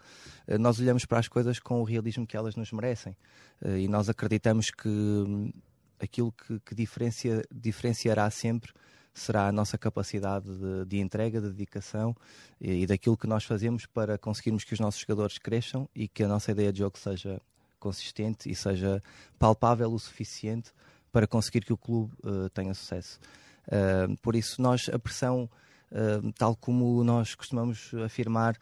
Uh, 0.48 0.58
nós 0.58 0.80
olhamos 0.80 1.06
para 1.06 1.20
as 1.20 1.28
coisas 1.28 1.60
com 1.60 1.82
o 1.82 1.84
realismo 1.84 2.26
que 2.26 2.38
elas 2.38 2.56
nos 2.56 2.72
merecem 2.72 3.16
uh, 3.62 3.78
e 3.78 3.88
nós 3.88 4.10
acreditamos 4.10 4.72
que 4.72 4.88
hum, 4.88 5.52
aquilo 6.00 6.32
que, 6.32 6.60
que 6.62 6.74
diferencia, 6.74 7.44
diferenciará 7.54 8.30
sempre 8.32 8.72
será 9.16 9.48
a 9.48 9.52
nossa 9.52 9.78
capacidade 9.78 10.46
de, 10.46 10.86
de 10.86 11.00
entrega, 11.00 11.40
de 11.40 11.50
dedicação 11.50 12.16
e, 12.60 12.84
e, 12.84 12.86
daquilo 12.86 13.16
que 13.16 13.26
nós 13.26 13.46
fazemos 13.46 13.86
para 13.86 14.18
conseguirmos 14.18 14.66
que 14.66 14.74
os 14.74 14.80
nossos 14.80 15.00
jogadores 15.00 15.38
cresçam 15.38 15.90
e 15.96 16.08
que 16.08 16.24
a 16.24 16.28
nossa 16.28 16.52
ideia 16.52 16.72
de 16.72 16.80
jogo 16.80 17.00
seja 17.00 17.42
consistente 17.80 18.52
e 18.52 18.56
seja 18.56 19.02
palpável 19.40 19.92
o 19.92 19.98
suficiente 19.98 20.72
para 21.12 21.26
conseguir 21.26 21.64
que 21.64 21.72
o 21.72 21.78
clube 21.78 22.14
uh, 22.26 22.50
tenha 22.50 22.74
sucesso. 22.74 23.20
Uh, 23.68 24.18
por 24.22 24.36
isso, 24.36 24.62
nós, 24.62 24.90
a 24.92 25.00
pressão, 25.00 25.50
uh, 25.92 26.34
tal 26.34 26.54
como 26.58 27.02
nós 27.06 27.36
costumamos 27.36 27.92
afirmar, 28.04 28.58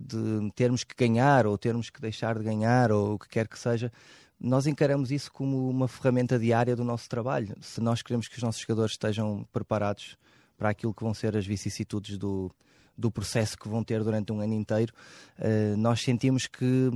de 0.00 0.50
termos 0.54 0.84
que 0.84 0.94
ganhar 0.94 1.46
ou 1.46 1.58
termos 1.58 1.90
que 1.90 2.00
deixar 2.00 2.38
de 2.38 2.42
ganhar 2.42 2.90
ou 2.90 3.14
o 3.14 3.18
que 3.18 3.28
quer 3.28 3.46
que 3.46 3.58
seja, 3.58 3.92
nós 4.38 4.66
encaramos 4.66 5.10
isso 5.10 5.32
como 5.32 5.68
uma 5.68 5.88
ferramenta 5.88 6.38
diária 6.38 6.76
do 6.76 6.84
nosso 6.84 7.08
trabalho. 7.08 7.56
Se 7.60 7.80
nós 7.80 8.02
queremos 8.02 8.28
que 8.28 8.36
os 8.36 8.42
nossos 8.42 8.60
jogadores 8.60 8.92
estejam 8.92 9.46
preparados 9.52 10.16
para 10.56 10.70
aquilo 10.70 10.94
que 10.94 11.02
vão 11.02 11.14
ser 11.14 11.36
as 11.36 11.46
vicissitudes 11.46 12.18
do, 12.18 12.50
do 12.96 13.10
processo 13.10 13.58
que 13.58 13.68
vão 13.68 13.82
ter 13.82 14.02
durante 14.02 14.32
um 14.32 14.40
ano 14.40 14.54
inteiro, 14.54 14.92
uh, 15.38 15.76
nós 15.76 16.00
sentimos 16.00 16.46
que 16.46 16.90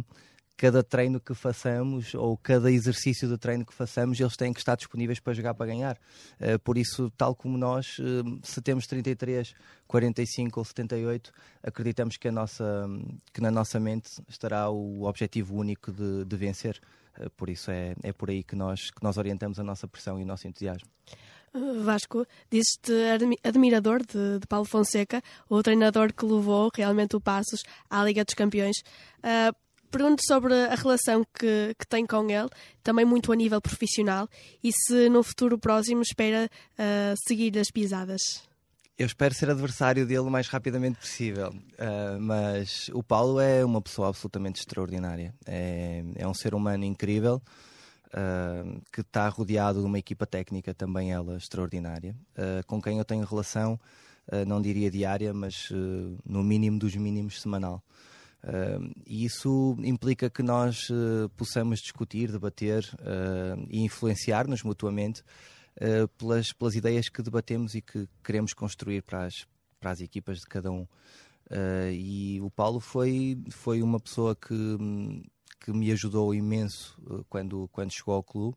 cada 0.56 0.82
treino 0.82 1.18
que 1.18 1.32
façamos 1.32 2.12
ou 2.12 2.36
cada 2.36 2.70
exercício 2.70 3.26
de 3.26 3.38
treino 3.38 3.64
que 3.64 3.72
façamos, 3.72 4.20
eles 4.20 4.36
têm 4.36 4.52
que 4.52 4.60
estar 4.60 4.76
disponíveis 4.76 5.18
para 5.18 5.32
jogar 5.32 5.54
para 5.54 5.64
ganhar. 5.64 5.98
Uh, 6.38 6.58
por 6.58 6.76
isso, 6.76 7.10
tal 7.16 7.34
como 7.34 7.56
nós, 7.56 7.98
uh, 7.98 8.38
se 8.42 8.60
temos 8.60 8.86
33, 8.86 9.54
45 9.86 10.60
ou 10.60 10.64
78, 10.64 11.32
acreditamos 11.62 12.18
que, 12.18 12.30
nossa, 12.30 12.86
que 13.32 13.40
na 13.40 13.50
nossa 13.50 13.80
mente 13.80 14.10
estará 14.28 14.68
o 14.68 15.04
objetivo 15.04 15.56
único 15.56 15.90
de, 15.90 16.26
de 16.26 16.36
vencer. 16.36 16.78
Eh, 17.18 17.28
por 17.36 17.48
isso 17.48 17.70
é, 17.70 17.94
é 18.02 18.12
por 18.12 18.30
aí 18.30 18.42
que 18.42 18.56
nós, 18.56 18.90
que 18.90 19.02
nós 19.02 19.16
orientamos 19.16 19.58
a 19.58 19.64
nossa 19.64 19.86
pressão 19.88 20.18
e 20.18 20.22
o 20.22 20.26
nosso 20.26 20.46
entusiasmo. 20.46 20.88
Vasco, 21.82 22.24
dizes-te 22.48 22.92
admirador 23.42 24.06
de, 24.06 24.38
de, 24.38 24.46
Paulo 24.46 24.64
Fonseca, 24.64 25.20
o 25.48 25.60
treinador 25.62 26.12
que 26.12 26.24
levou 26.24 26.70
realmente 26.72 27.16
o 27.16 27.20
Passos 27.20 27.62
à 27.88 28.04
Liga 28.04 28.24
dos 28.24 28.34
Campeões. 28.34 28.76
Uh, 29.18 29.52
Pergunto 29.90 30.22
sobre 30.24 30.54
a 30.54 30.76
relação 30.76 31.24
que, 31.34 31.74
que 31.76 31.86
tem 31.88 32.06
com 32.06 32.30
ele, 32.30 32.48
também 32.80 33.04
muito 33.04 33.32
a 33.32 33.36
nível 33.36 33.60
profissional, 33.60 34.28
e 34.62 34.70
se 34.72 35.08
no 35.08 35.20
futuro 35.20 35.58
próximo 35.58 36.00
espera 36.00 36.48
uh, 36.78 37.14
seguir 37.26 37.58
as 37.58 37.72
pisadas. 37.72 38.48
Eu 39.00 39.06
espero 39.06 39.32
ser 39.32 39.48
adversário 39.48 40.04
dele 40.06 40.20
o 40.20 40.30
mais 40.30 40.46
rapidamente 40.46 40.98
possível, 40.98 41.48
uh, 41.48 42.20
mas 42.20 42.90
o 42.92 43.02
Paulo 43.02 43.40
é 43.40 43.64
uma 43.64 43.80
pessoa 43.80 44.08
absolutamente 44.08 44.60
extraordinária. 44.60 45.32
É, 45.46 46.04
é 46.16 46.28
um 46.28 46.34
ser 46.34 46.54
humano 46.54 46.84
incrível 46.84 47.40
uh, 48.08 48.82
que 48.92 49.00
está 49.00 49.26
rodeado 49.30 49.80
de 49.80 49.86
uma 49.86 49.98
equipa 49.98 50.26
técnica 50.26 50.74
também 50.74 51.12
ela 51.12 51.38
extraordinária, 51.38 52.14
uh, 52.36 52.62
com 52.66 52.78
quem 52.78 52.98
eu 52.98 53.04
tenho 53.06 53.24
relação, 53.24 53.80
não 54.46 54.60
diria 54.60 54.90
diária, 54.90 55.32
mas 55.32 55.70
no 56.24 56.44
mínimo 56.44 56.78
dos 56.78 56.94
mínimos 56.94 57.40
semanal. 57.40 57.82
e 59.04 59.24
isso 59.24 59.76
implica 59.82 60.30
que 60.30 60.40
nós 60.40 60.86
possamos 61.36 61.80
discutir, 61.80 62.30
debater 62.30 62.88
e 63.68 63.80
influenciar-nos 63.80 64.62
mutuamente 64.62 65.24
uh, 65.76 66.08
pelas, 66.16 66.52
pelas 66.52 66.74
ideias 66.74 67.08
que 67.08 67.22
debatemos 67.22 67.74
e 67.74 67.82
que 67.82 68.08
queremos 68.22 68.52
construir 68.52 69.02
para 69.02 69.24
as, 69.24 69.46
para 69.78 69.90
as 69.90 70.00
equipas 70.00 70.40
de 70.40 70.46
cada 70.46 70.70
um. 70.70 70.86
Uh, 71.50 71.90
e 71.92 72.40
o 72.40 72.50
Paulo 72.50 72.78
foi, 72.78 73.36
foi 73.50 73.82
uma 73.82 73.98
pessoa 73.98 74.36
que, 74.36 74.54
que 75.58 75.72
me 75.72 75.90
ajudou 75.90 76.34
imenso 76.34 76.96
uh, 77.02 77.24
quando, 77.28 77.68
quando 77.72 77.90
chegou 77.90 78.14
ao 78.14 78.22
clube. 78.22 78.56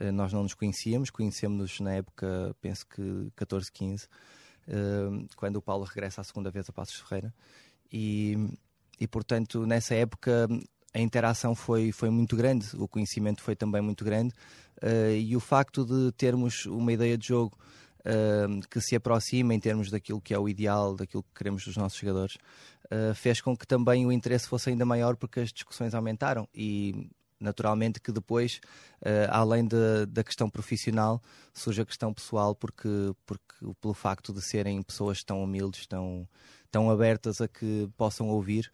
Uh, 0.00 0.12
nós 0.12 0.32
não 0.32 0.42
nos 0.42 0.54
conhecíamos, 0.54 1.10
conhecemos-nos 1.10 1.80
na 1.80 1.94
época, 1.94 2.54
penso 2.60 2.86
que 2.86 3.32
14, 3.34 3.72
15, 3.72 4.06
uh, 4.06 5.26
quando 5.36 5.56
o 5.56 5.62
Paulo 5.62 5.84
regressa 5.84 6.20
a 6.20 6.24
segunda 6.24 6.50
vez 6.50 6.68
a 6.68 6.72
Passos 6.72 7.00
Ferreira. 7.00 7.34
E, 7.90 8.36
e 9.00 9.08
portanto, 9.08 9.64
nessa 9.66 9.94
época 9.94 10.46
a 10.94 11.00
interação 11.00 11.54
foi, 11.54 11.92
foi 11.92 12.10
muito 12.10 12.36
grande, 12.36 12.68
o 12.76 12.88
conhecimento 12.88 13.42
foi 13.42 13.54
também 13.54 13.80
muito 13.82 14.04
grande 14.04 14.34
uh, 14.82 15.12
e 15.12 15.36
o 15.36 15.40
facto 15.40 15.84
de 15.84 16.12
termos 16.12 16.66
uma 16.66 16.92
ideia 16.92 17.16
de 17.16 17.28
jogo 17.28 17.56
uh, 18.00 18.68
que 18.68 18.80
se 18.80 18.96
aproxima 18.96 19.54
em 19.54 19.60
termos 19.60 19.90
daquilo 19.90 20.20
que 20.20 20.32
é 20.32 20.38
o 20.38 20.48
ideal, 20.48 20.96
daquilo 20.96 21.22
que 21.22 21.34
queremos 21.34 21.64
dos 21.64 21.76
nossos 21.76 21.98
jogadores, 21.98 22.36
uh, 22.86 23.14
fez 23.14 23.40
com 23.40 23.56
que 23.56 23.66
também 23.66 24.06
o 24.06 24.12
interesse 24.12 24.48
fosse 24.48 24.70
ainda 24.70 24.86
maior 24.86 25.16
porque 25.16 25.40
as 25.40 25.52
discussões 25.52 25.94
aumentaram 25.94 26.48
e 26.54 27.10
naturalmente 27.40 28.00
que 28.00 28.10
depois, 28.10 28.60
além 29.30 29.64
de, 29.64 30.06
da 30.08 30.24
questão 30.24 30.50
profissional, 30.50 31.22
surge 31.54 31.80
a 31.80 31.86
questão 31.86 32.12
pessoal 32.12 32.52
porque, 32.52 32.88
porque 33.24 33.54
pelo 33.80 33.94
facto 33.94 34.32
de 34.32 34.42
serem 34.42 34.82
pessoas 34.82 35.22
tão 35.22 35.44
humildes, 35.44 35.86
tão, 35.86 36.28
tão 36.68 36.90
abertas 36.90 37.40
a 37.40 37.46
que 37.46 37.88
possam 37.96 38.28
ouvir, 38.28 38.68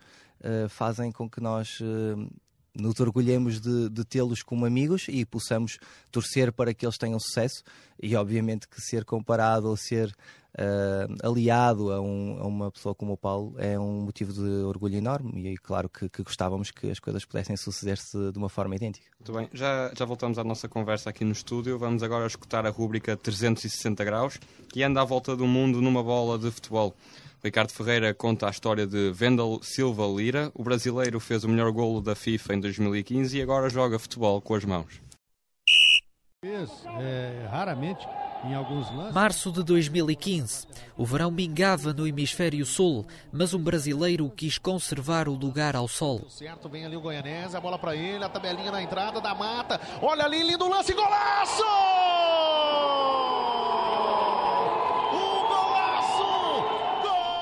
uh, 0.44 0.68
fazem 0.68 1.10
com 1.10 1.28
que 1.28 1.40
nós 1.40 1.80
uh, 1.80 2.30
nos 2.74 3.00
orgulhemos 3.00 3.60
de, 3.60 3.88
de 3.88 4.04
tê-los 4.04 4.42
como 4.42 4.66
amigos 4.66 5.06
e 5.08 5.24
possamos 5.24 5.78
torcer 6.10 6.52
para 6.52 6.74
que 6.74 6.84
eles 6.84 6.98
tenham 6.98 7.18
sucesso 7.18 7.62
e 8.02 8.14
obviamente 8.16 8.68
que 8.68 8.80
ser 8.80 9.04
comparado 9.04 9.68
ou 9.68 9.76
ser 9.76 10.14
uh, 10.58 11.26
aliado 11.26 11.92
a, 11.92 12.00
um, 12.00 12.38
a, 12.40 12.46
uma 12.46 12.70
pessoa 12.70 12.94
como 12.94 13.12
o 13.12 13.16
Paulo 13.16 13.54
é 13.58 13.78
um 13.78 14.02
motivo 14.02 14.32
de 14.32 14.64
orgulho 14.64 14.96
enorme 14.96 15.52
e 15.52 15.56
claro 15.56 15.88
que, 15.88 16.08
que 16.08 16.23
gostávamos 16.23 16.70
que 16.70 16.90
as 16.90 16.99
coisas 16.99 17.25
pudessem 17.25 17.56
suceder-se 17.56 18.32
de 18.32 18.38
uma 18.38 18.49
forma 18.49 18.76
idêntica. 18.76 19.06
Muito 19.18 19.32
bem, 19.32 19.49
já, 19.52 19.92
já 19.96 20.04
voltamos 20.04 20.38
à 20.38 20.44
nossa 20.44 20.68
conversa 20.68 21.11
aqui 21.11 21.25
no 21.25 21.32
estúdio, 21.32 21.78
vamos 21.78 22.02
agora 22.02 22.26
escutar 22.26 22.66
a 22.66 22.70
rúbrica 22.70 23.16
360 23.16 24.04
graus 24.04 24.38
que 24.68 24.82
anda 24.82 25.00
à 25.00 25.04
volta 25.04 25.37
do 25.37 25.46
mundo 25.46 25.80
numa 25.80 26.02
bola 26.02 26.38
de 26.38 26.50
futebol. 26.50 26.94
Ricardo 27.44 27.73
Ferreira 27.73 28.14
conta 28.14 28.46
a 28.46 28.50
história 28.50 28.87
de 28.87 29.12
Vendel 29.12 29.61
Silva 29.62 30.06
Lira. 30.06 30.50
O 30.54 30.64
brasileiro 30.64 31.20
fez 31.20 31.44
o 31.44 31.49
melhor 31.49 31.70
golo 31.73 32.00
da 32.00 32.14
FIFA 32.14 32.54
em 32.54 32.61
2015 32.61 33.37
e 33.37 33.42
agora 33.42 33.68
joga 33.68 33.99
futebol 33.99 34.40
com 34.40 34.54
as 34.54 34.64
mãos. 34.64 34.99
É, 36.42 37.46
raramente. 37.50 38.06
Março 39.12 39.50
de 39.50 39.62
2015. 39.62 40.66
O 40.96 41.04
verão 41.04 41.30
mingava 41.30 41.92
no 41.92 42.06
hemisfério 42.06 42.64
sul, 42.66 43.06
mas 43.32 43.54
um 43.54 43.58
brasileiro 43.58 44.30
quis 44.30 44.58
conservar 44.58 45.28
o 45.28 45.34
lugar 45.34 45.74
ao 45.74 45.88
sol. 45.88 46.24
Certo, 46.28 46.68
vem 46.68 46.84
ali 46.84 46.96
o 46.96 47.00
Goianese, 47.00 47.56
a 47.56 47.60
bola 47.60 47.78
para 47.78 47.96
ele, 47.96 48.24
a 48.24 48.28
tabelinha 48.28 48.70
na 48.70 48.82
entrada 48.82 49.20
da 49.20 49.34
mata. 49.34 49.80
Olha 50.02 50.24
ali, 50.24 50.42
lindo 50.42 50.68
lance, 50.68 50.92
golaço! 50.92 51.62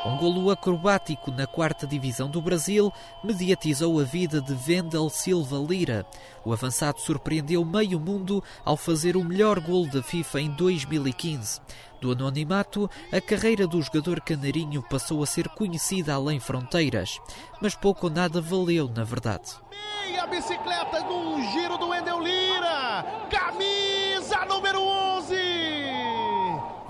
Um 0.05 0.17
golo 0.17 0.51
acrobático 0.51 1.31
na 1.31 1.47
quarta 1.47 1.87
divisão 1.87 2.29
do 2.29 2.43
Brasil 2.43 2.93
mediatizou 3.23 4.01
a 4.01 4.03
vida 4.03 4.41
de 4.41 4.53
Vendel 4.53 5.09
Silva 5.09 5.57
Lira. 5.57 6.05
O 6.45 6.53
avançado 6.53 7.01
surpreendeu 7.01 7.65
meio 7.65 8.01
mundo 8.01 8.43
ao 8.65 8.77
fazer 8.77 9.17
o 9.17 9.23
melhor 9.23 9.61
golo 9.61 9.89
da 9.89 10.03
FIFA 10.03 10.41
em 10.41 10.51
2015. 10.51 11.61
Do 12.01 12.11
anonimato, 12.11 12.91
a 13.13 13.21
carreira 13.21 13.65
do 13.65 13.81
jogador 13.81 14.21
canarinho 14.21 14.83
passou 14.83 15.23
a 15.23 15.27
ser 15.27 15.49
conhecida 15.51 16.15
além 16.15 16.41
fronteiras. 16.41 17.21
Mas 17.61 17.77
pouco 17.77 18.09
ou 18.09 18.13
nada 18.13 18.41
valeu, 18.41 18.89
na 18.89 19.05
verdade. 19.05 19.53
Meia 19.71 20.27
bicicleta 20.27 21.01
no 21.05 21.41
giro 21.53 21.79
do 21.79 21.91
Wendel 21.91 22.19
Lira! 22.19 23.07
Camisa 23.31 24.45
número 24.47 24.83
11! 24.83 24.92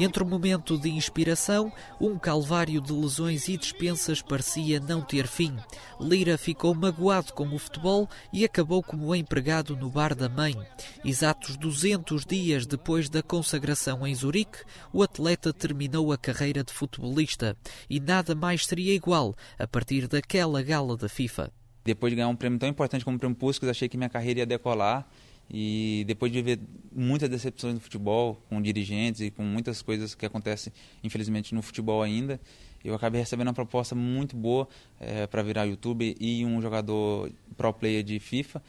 Entre 0.03 0.21
o 0.21 0.27
momento 0.27 0.77
de 0.77 0.91
inspiração, 0.91 1.73
um 2.01 2.19
calvário 2.19 2.81
de 2.81 2.93
lesões 2.93 3.47
e 3.47 3.57
dispensas 3.57 4.21
parecia 4.21 4.81
não 4.81 5.01
ter 5.01 5.29
fim. 5.29 5.57
Lira 6.01 6.37
ficou 6.37 6.75
magoado 6.75 7.33
com 7.33 7.47
o 7.47 7.57
futebol 7.57 8.11
e 8.33 8.45
acabou 8.45 8.83
como 8.83 9.15
empregado 9.15 9.77
no 9.77 9.89
bar 9.89 10.13
da 10.13 10.29
mãe. 10.29 10.57
Exatos 11.05 11.57
200 11.57 12.27
dias 12.27 12.67
depois 12.67 13.09
da 13.09 13.23
consagração 13.23 14.05
em 14.05 14.13
Zurique, 14.13 14.65
o 14.93 15.05
atleta 15.05 15.53
terminou 15.53 16.11
a 16.11 16.19
carreira 16.19 16.65
de 16.65 16.73
futebolista 16.73 17.57
e 17.89 18.01
nada 18.01 18.35
mais 18.35 18.67
seria 18.67 18.93
igual 18.93 19.37
a 19.57 19.69
partir 19.69 20.09
daquela 20.09 20.65
gala 20.65 20.97
da 20.97 21.09
FIFA. 21.09 21.53
Depois 21.85 22.11
de 22.11 22.17
ganhar 22.17 22.29
um 22.29 22.35
prêmio 22.35 22.59
tão 22.59 22.69
importante 22.69 23.05
como 23.05 23.19
o 23.19 23.21
Prêmio 23.21 23.37
Puskas, 23.37 23.69
achei 23.69 23.89
que 23.89 23.97
minha 23.97 24.11
carreira 24.11 24.41
ia 24.41 24.47
decolar 24.47 25.07
e 25.53 26.05
depois 26.07 26.33
de 26.33 26.41
ver 26.41 26.59
muitas 26.91 27.29
decepções 27.29 27.75
no 27.75 27.81
futebol, 27.81 28.43
com 28.49 28.61
dirigentes 28.63 29.21
e 29.21 29.31
com 29.31 29.43
muitas 29.43 29.83
coisas 29.83 30.15
que 30.15 30.25
acontecem, 30.25 30.73
infelizmente, 31.05 31.55
no 31.55 31.61
futebol 31.61 32.03
ainda, 32.03 32.41
eu 32.85 32.95
acabei 32.95 33.21
recebendo 33.21 33.49
uma 33.49 33.55
proposta 33.55 33.95
muito 33.95 34.35
boa 34.35 34.67
é, 34.99 35.27
para 35.27 35.43
virar 35.43 35.65
YouTube 35.65 36.17
e 36.19 36.45
um 36.45 36.61
jogador 36.61 37.31
pro 37.57 37.73
player 37.73 38.03
de 38.03 38.19
FIFA 38.19 38.63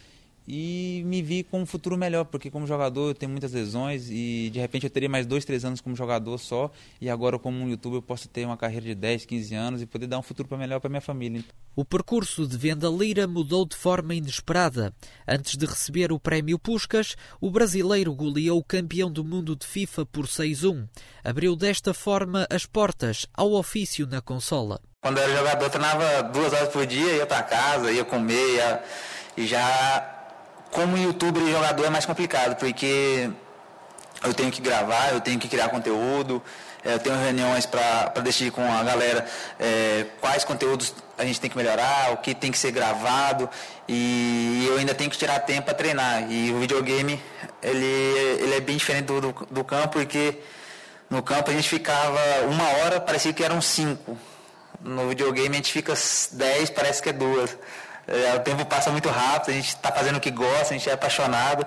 e 0.47 1.03
me 1.05 1.21
vi 1.21 1.43
com 1.43 1.61
um 1.61 1.65
futuro 1.65 1.97
melhor, 1.97 2.25
porque 2.25 2.51
como 2.51 2.67
jogador 2.67 3.09
eu 3.09 3.13
tenho 3.13 3.31
muitas 3.31 3.53
lesões 3.53 4.09
e 4.09 4.49
de 4.51 4.59
repente 4.59 4.85
eu 4.85 4.89
teria 4.89 5.09
mais 5.09 5.25
dois, 5.25 5.45
três 5.45 5.63
anos 5.63 5.81
como 5.81 5.95
jogador 5.95 6.37
só 6.37 6.71
e 6.99 7.09
agora 7.09 7.39
como 7.39 7.57
um 7.57 7.69
youtuber 7.69 7.99
eu 7.99 8.01
posso 8.01 8.27
ter 8.27 8.45
uma 8.45 8.57
carreira 8.57 8.87
de 8.87 8.95
10, 8.95 9.25
15 9.25 9.55
anos 9.55 9.81
e 9.81 9.85
poder 9.85 10.07
dar 10.07 10.19
um 10.19 10.21
futuro 10.21 10.47
para 10.47 10.57
melhor 10.57 10.79
para 10.79 10.89
minha 10.89 11.01
família. 11.01 11.43
O 11.75 11.85
percurso 11.85 12.45
de 12.47 12.57
Venda 12.57 12.89
Lira 12.89 13.25
mudou 13.25 13.65
de 13.65 13.75
forma 13.75 14.13
inesperada. 14.13 14.93
Antes 15.27 15.57
de 15.57 15.65
receber 15.65 16.11
o 16.11 16.19
prémio 16.19 16.59
Puscas, 16.59 17.15
o 17.41 17.49
brasileiro 17.49 18.13
goleou 18.13 18.59
o 18.59 18.63
campeão 18.63 19.11
do 19.11 19.23
mundo 19.23 19.55
de 19.55 19.65
FIFA 19.65 20.05
por 20.05 20.27
6-1. 20.27 20.87
Abriu 21.23 21.55
desta 21.55 21.93
forma 21.93 22.45
as 22.49 22.65
portas 22.65 23.25
ao 23.33 23.53
ofício 23.53 24.05
na 24.05 24.21
consola. 24.21 24.79
Quando 25.01 25.17
eu 25.17 25.23
era 25.23 25.35
jogador, 25.35 25.69
treinava 25.69 26.23
duas 26.23 26.53
horas 26.53 26.69
por 26.69 26.85
dia, 26.85 27.17
ia 27.17 27.25
para 27.25 27.43
casa, 27.43 27.91
ia 27.91 28.05
comer, 28.05 28.55
ia... 28.55 28.83
e 29.35 29.47
já 29.47 30.22
como 30.73 30.97
youtuber 30.97 31.41
e 31.43 31.51
jogador 31.51 31.85
é 31.85 31.89
mais 31.89 32.05
complicado, 32.05 32.55
porque 32.57 33.29
eu 34.23 34.33
tenho 34.33 34.51
que 34.51 34.61
gravar, 34.61 35.13
eu 35.13 35.21
tenho 35.21 35.39
que 35.39 35.47
criar 35.47 35.69
conteúdo, 35.69 36.41
é, 36.83 36.95
eu 36.95 36.99
tenho 36.99 37.15
reuniões 37.15 37.65
para 37.65 38.09
decidir 38.21 38.51
com 38.51 38.61
a 38.61 38.83
galera 38.83 39.25
é, 39.59 40.05
quais 40.19 40.43
conteúdos 40.43 40.93
a 41.17 41.23
gente 41.23 41.39
tem 41.39 41.49
que 41.49 41.55
melhorar, 41.55 42.11
o 42.13 42.17
que 42.17 42.33
tem 42.33 42.51
que 42.51 42.57
ser 42.57 42.71
gravado 42.71 43.49
e 43.87 44.65
eu 44.67 44.77
ainda 44.77 44.93
tenho 44.93 45.09
que 45.09 45.17
tirar 45.17 45.39
tempo 45.39 45.63
para 45.63 45.73
treinar. 45.73 46.29
E 46.31 46.51
o 46.51 46.59
videogame 46.59 47.21
ele, 47.61 47.85
ele 47.85 48.55
é 48.55 48.59
bem 48.59 48.75
diferente 48.75 49.05
do, 49.05 49.21
do, 49.21 49.47
do, 49.49 49.63
campo, 49.63 49.89
porque 49.89 50.39
no 51.09 51.21
campo 51.21 51.51
a 51.51 51.53
gente 51.53 51.69
ficava 51.69 52.19
uma 52.49 52.67
hora, 52.79 52.99
parecia 52.99 53.31
que 53.31 53.43
eram 53.43 53.61
cinco. 53.61 54.17
No 54.81 55.07
videogame 55.09 55.49
a 55.49 55.57
gente 55.57 55.71
fica 55.71 55.93
dez, 56.31 56.69
parece 56.69 57.01
que 57.01 57.09
é 57.09 57.13
duas. 57.13 57.55
É, 58.07 58.35
o 58.35 58.39
tempo 58.41 58.65
passa 58.65 58.91
muito 58.91 59.09
rápido, 59.09 59.51
a 59.51 59.53
gente 59.53 59.69
está 59.69 59.91
fazendo 59.91 60.17
o 60.17 60.19
que 60.19 60.31
gosta, 60.31 60.73
a 60.73 60.77
gente 60.77 60.89
é 60.89 60.93
apaixonado. 60.93 61.65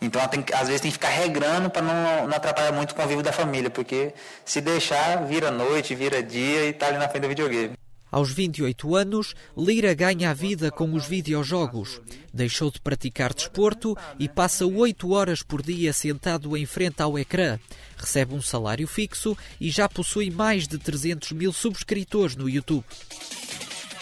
Então, 0.00 0.26
tem, 0.28 0.44
às 0.52 0.66
vezes 0.66 0.80
tem 0.80 0.90
que 0.90 0.96
ficar 0.96 1.08
regrando 1.08 1.70
para 1.70 1.82
não, 1.82 2.28
não 2.28 2.36
atrapalhar 2.36 2.72
muito 2.72 2.92
o 2.92 2.94
convívio 2.94 3.22
da 3.22 3.32
família, 3.32 3.70
porque 3.70 4.12
se 4.44 4.60
deixar, 4.60 5.24
vira 5.24 5.50
noite, 5.50 5.94
vira 5.94 6.22
dia 6.22 6.66
e 6.66 6.70
está 6.70 6.88
ali 6.88 6.98
na 6.98 7.08
frente 7.08 7.22
do 7.22 7.28
videogame. 7.28 7.72
Aos 8.10 8.32
28 8.32 8.94
anos, 8.94 9.34
Lira 9.56 9.92
ganha 9.92 10.30
a 10.30 10.34
vida 10.34 10.70
com 10.70 10.92
os 10.94 11.06
videojogos. 11.06 12.00
Deixou 12.32 12.70
de 12.70 12.80
praticar 12.80 13.34
desporto 13.34 13.96
e 14.18 14.28
passa 14.28 14.64
8 14.64 15.10
horas 15.12 15.42
por 15.42 15.60
dia 15.60 15.92
sentado 15.92 16.56
em 16.56 16.64
frente 16.64 17.02
ao 17.02 17.18
ecrã. 17.18 17.58
Recebe 17.96 18.34
um 18.34 18.40
salário 18.40 18.86
fixo 18.86 19.36
e 19.60 19.70
já 19.70 19.88
possui 19.88 20.30
mais 20.30 20.68
de 20.68 20.78
300 20.78 21.32
mil 21.32 21.52
subscritores 21.52 22.36
no 22.36 22.48
YouTube. 22.48 22.84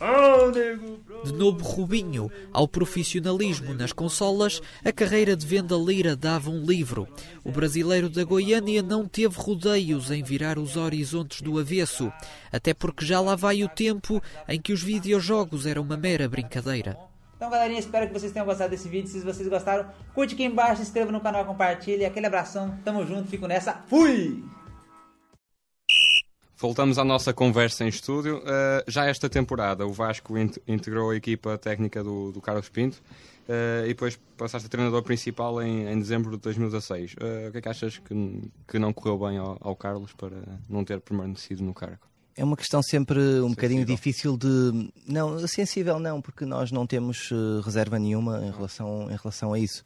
Oh, 0.00 0.50
Nego 0.50 1.00
de 1.22 1.32
Novo 1.32 1.62
Rubinho 1.62 2.30
ao 2.52 2.66
profissionalismo 2.66 3.74
nas 3.74 3.92
consolas, 3.92 4.60
a 4.84 4.90
carreira 4.90 5.36
de 5.36 5.46
venda 5.46 5.76
lira 5.76 6.16
dava 6.16 6.50
um 6.50 6.64
livro. 6.64 7.06
O 7.44 7.52
brasileiro 7.52 8.08
da 8.08 8.24
Goiânia 8.24 8.82
não 8.82 9.06
teve 9.06 9.38
rodeios 9.38 10.10
em 10.10 10.22
virar 10.22 10.58
os 10.58 10.76
horizontes 10.76 11.42
do 11.42 11.58
avesso, 11.58 12.10
até 12.50 12.72
porque 12.72 13.04
já 13.04 13.20
lá 13.20 13.36
vai 13.36 13.62
o 13.62 13.68
tempo 13.68 14.22
em 14.48 14.60
que 14.60 14.72
os 14.72 14.82
videojogos 14.82 15.66
eram 15.66 15.82
uma 15.82 15.96
mera 15.96 16.28
brincadeira. 16.28 17.09
Então, 17.40 17.48
galerinha, 17.48 17.80
espero 17.80 18.06
que 18.06 18.12
vocês 18.12 18.32
tenham 18.32 18.44
gostado 18.44 18.68
desse 18.68 18.86
vídeo. 18.86 19.08
Se 19.08 19.18
vocês 19.20 19.48
gostaram, 19.48 19.90
curte 20.12 20.34
aqui 20.34 20.44
embaixo, 20.44 20.76
se 20.76 20.82
inscreva 20.82 21.10
no 21.10 21.22
canal, 21.22 21.42
compartilhe. 21.46 22.04
Aquele 22.04 22.26
abração, 22.26 22.78
tamo 22.84 23.06
junto, 23.06 23.30
fico 23.30 23.46
nessa. 23.46 23.82
Fui! 23.86 24.44
Voltamos 26.58 26.98
à 26.98 27.02
nossa 27.02 27.32
conversa 27.32 27.82
em 27.82 27.88
estúdio. 27.88 28.40
Uh, 28.40 28.84
já 28.86 29.06
esta 29.06 29.26
temporada, 29.26 29.86
o 29.86 29.90
Vasco 29.90 30.34
integrou 30.68 31.12
a 31.12 31.16
equipa 31.16 31.56
técnica 31.56 32.04
do, 32.04 32.30
do 32.30 32.42
Carlos 32.42 32.68
Pinto 32.68 32.98
uh, 33.48 33.86
e 33.86 33.88
depois 33.88 34.20
passaste 34.36 34.66
a 34.66 34.70
treinador 34.70 35.02
principal 35.02 35.62
em, 35.62 35.90
em 35.90 35.98
dezembro 35.98 36.32
de 36.32 36.36
2016. 36.42 37.14
Uh, 37.14 37.16
eh, 37.22 37.48
o 37.48 37.52
que 37.52 37.56
é 37.56 37.60
que 37.62 37.68
achas 37.70 37.96
que, 37.96 38.50
que 38.68 38.78
não 38.78 38.92
correu 38.92 39.18
bem 39.18 39.38
ao, 39.38 39.56
ao 39.62 39.74
Carlos 39.74 40.12
para 40.12 40.36
não 40.68 40.84
ter 40.84 41.00
permanecido 41.00 41.64
no 41.64 41.72
cargo? 41.72 42.09
É 42.36 42.44
uma 42.44 42.56
questão 42.56 42.82
sempre 42.82 43.18
um 43.18 43.24
sensível. 43.24 43.48
bocadinho 43.50 43.84
difícil 43.84 44.36
de. 44.36 44.90
Não, 45.06 45.46
sensível 45.46 45.98
não, 45.98 46.20
porque 46.20 46.44
nós 46.44 46.70
não 46.70 46.86
temos 46.86 47.30
uh, 47.30 47.60
reserva 47.64 47.98
nenhuma 47.98 48.44
em 48.44 48.50
relação, 48.50 49.10
em 49.10 49.16
relação 49.16 49.52
a 49.52 49.58
isso. 49.58 49.82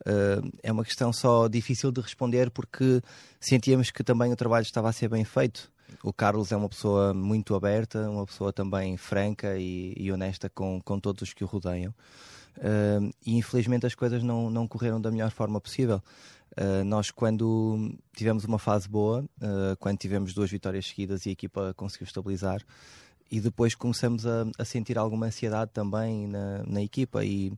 Uh, 0.00 0.50
é 0.62 0.72
uma 0.72 0.84
questão 0.84 1.12
só 1.12 1.48
difícil 1.48 1.90
de 1.90 2.00
responder 2.00 2.50
porque 2.50 3.00
sentíamos 3.40 3.90
que 3.90 4.02
também 4.02 4.32
o 4.32 4.36
trabalho 4.36 4.64
estava 4.64 4.88
a 4.88 4.92
ser 4.92 5.08
bem 5.08 5.24
feito. 5.24 5.72
O 6.02 6.12
Carlos 6.12 6.52
é 6.52 6.56
uma 6.56 6.68
pessoa 6.68 7.14
muito 7.14 7.54
aberta, 7.54 8.10
uma 8.10 8.26
pessoa 8.26 8.52
também 8.52 8.96
franca 8.96 9.56
e, 9.56 9.94
e 9.96 10.10
honesta 10.12 10.50
com, 10.50 10.80
com 10.80 10.98
todos 10.98 11.22
os 11.22 11.32
que 11.32 11.44
o 11.44 11.46
rodeiam. 11.46 11.94
Uh, 12.56 13.12
e 13.26 13.36
infelizmente 13.36 13.86
as 13.86 13.94
coisas 13.94 14.22
não, 14.22 14.48
não 14.48 14.66
correram 14.66 15.00
da 15.00 15.10
melhor 15.10 15.30
forma 15.30 15.60
possível. 15.60 16.02
Uh, 16.56 16.84
nós, 16.84 17.10
quando 17.10 17.92
tivemos 18.14 18.44
uma 18.44 18.58
fase 18.58 18.88
boa, 18.88 19.22
uh, 19.22 19.76
quando 19.80 19.98
tivemos 19.98 20.32
duas 20.32 20.50
vitórias 20.50 20.86
seguidas 20.86 21.26
e 21.26 21.30
a 21.30 21.32
equipa 21.32 21.74
conseguiu 21.76 22.06
estabilizar, 22.06 22.62
e 23.30 23.40
depois 23.40 23.74
começamos 23.74 24.24
a, 24.24 24.46
a 24.56 24.64
sentir 24.64 24.96
alguma 24.96 25.26
ansiedade 25.26 25.72
também 25.72 26.28
na, 26.28 26.62
na, 26.64 26.80
equipa. 26.80 27.24
E 27.24 27.52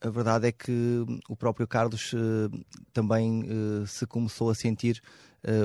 a 0.00 0.08
verdade 0.08 0.46
é 0.46 0.52
que 0.52 1.04
o 1.28 1.34
próprio 1.34 1.66
Carlos 1.66 2.12
uh, 2.12 2.50
também 2.92 3.42
se 3.86 4.06
começou 4.06 4.50
a 4.50 4.54
sentir 4.54 5.02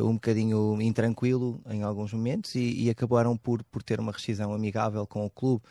um 0.03 0.13
bocadinho 0.13 0.79
intranquilo 0.81 1.59
em 1.69 1.81
alguns 1.81 2.13
momentos 2.13 2.53
e, 2.53 2.83
e, 2.83 2.89
acabaram 2.89 3.35
por, 3.35 3.63
por 3.63 3.81
ter 3.81 3.99
uma 3.99 4.11
rescisão 4.11 4.53
amigável 4.53 5.07
com 5.07 5.25
o 5.25 5.29
clube. 5.29 5.63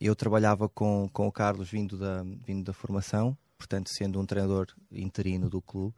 eu 0.00 0.14
trabalhava 0.14 0.68
com, 0.68 1.08
com 1.12 1.26
o 1.26 1.32
Carlos 1.32 1.68
vindo 1.68 1.98
da, 1.98 2.22
vindo 2.22 2.64
da 2.64 2.72
formação 2.72 3.36
portanto, 3.60 3.90
sendo 3.90 4.18
um 4.18 4.24
treinador 4.24 4.68
interino 4.90 5.50
do 5.50 5.60
clube. 5.60 5.94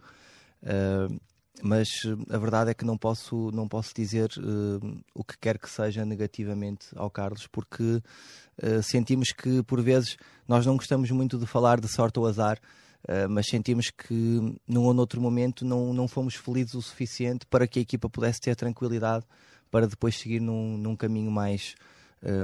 Uh, 0.63 1.21
mas 1.63 1.89
a 2.29 2.39
verdade 2.39 2.71
é 2.71 2.75
que 2.75 2.85
não 2.85 2.99
posso, 2.99 3.51
não 3.53 3.69
posso 3.69 3.95
dizer 3.95 4.31
uh, 4.39 5.01
o 5.15 5.23
que 5.23 5.39
quer 5.39 5.59
que 5.59 5.71
seja 5.71 6.05
negativamente 6.05 6.87
ao 6.97 7.09
Carlos, 7.09 7.47
porque 7.47 8.03
uh, 8.63 8.83
sentimos 8.83 9.33
que, 9.33 9.63
por 9.63 9.81
vezes, 9.81 10.17
nós 10.49 10.67
não 10.67 10.77
gostamos 10.77 11.11
muito 11.13 11.39
de 11.39 11.47
falar 11.47 11.81
de 11.81 11.87
sorte 11.87 12.19
ou 12.19 12.27
azar, 12.27 12.59
uh, 13.09 13.29
mas 13.29 13.47
sentimos 13.47 13.91
que 13.91 14.15
num 14.67 14.85
ou 14.85 14.95
noutro 14.95 15.21
momento 15.21 15.65
não, 15.65 15.93
não 15.93 16.09
fomos 16.09 16.35
felizes 16.35 16.75
o 16.75 16.83
suficiente 16.83 17.47
para 17.47 17.67
que 17.67 17.79
a 17.79 17.83
equipa 17.83 18.09
pudesse 18.09 18.41
ter 18.41 18.57
tranquilidade 18.57 19.25
para 19.71 19.87
depois 19.87 20.17
seguir 20.17 20.41
num, 20.41 20.77
num 20.77 20.95
caminho 20.95 21.31
mais, 21.31 21.75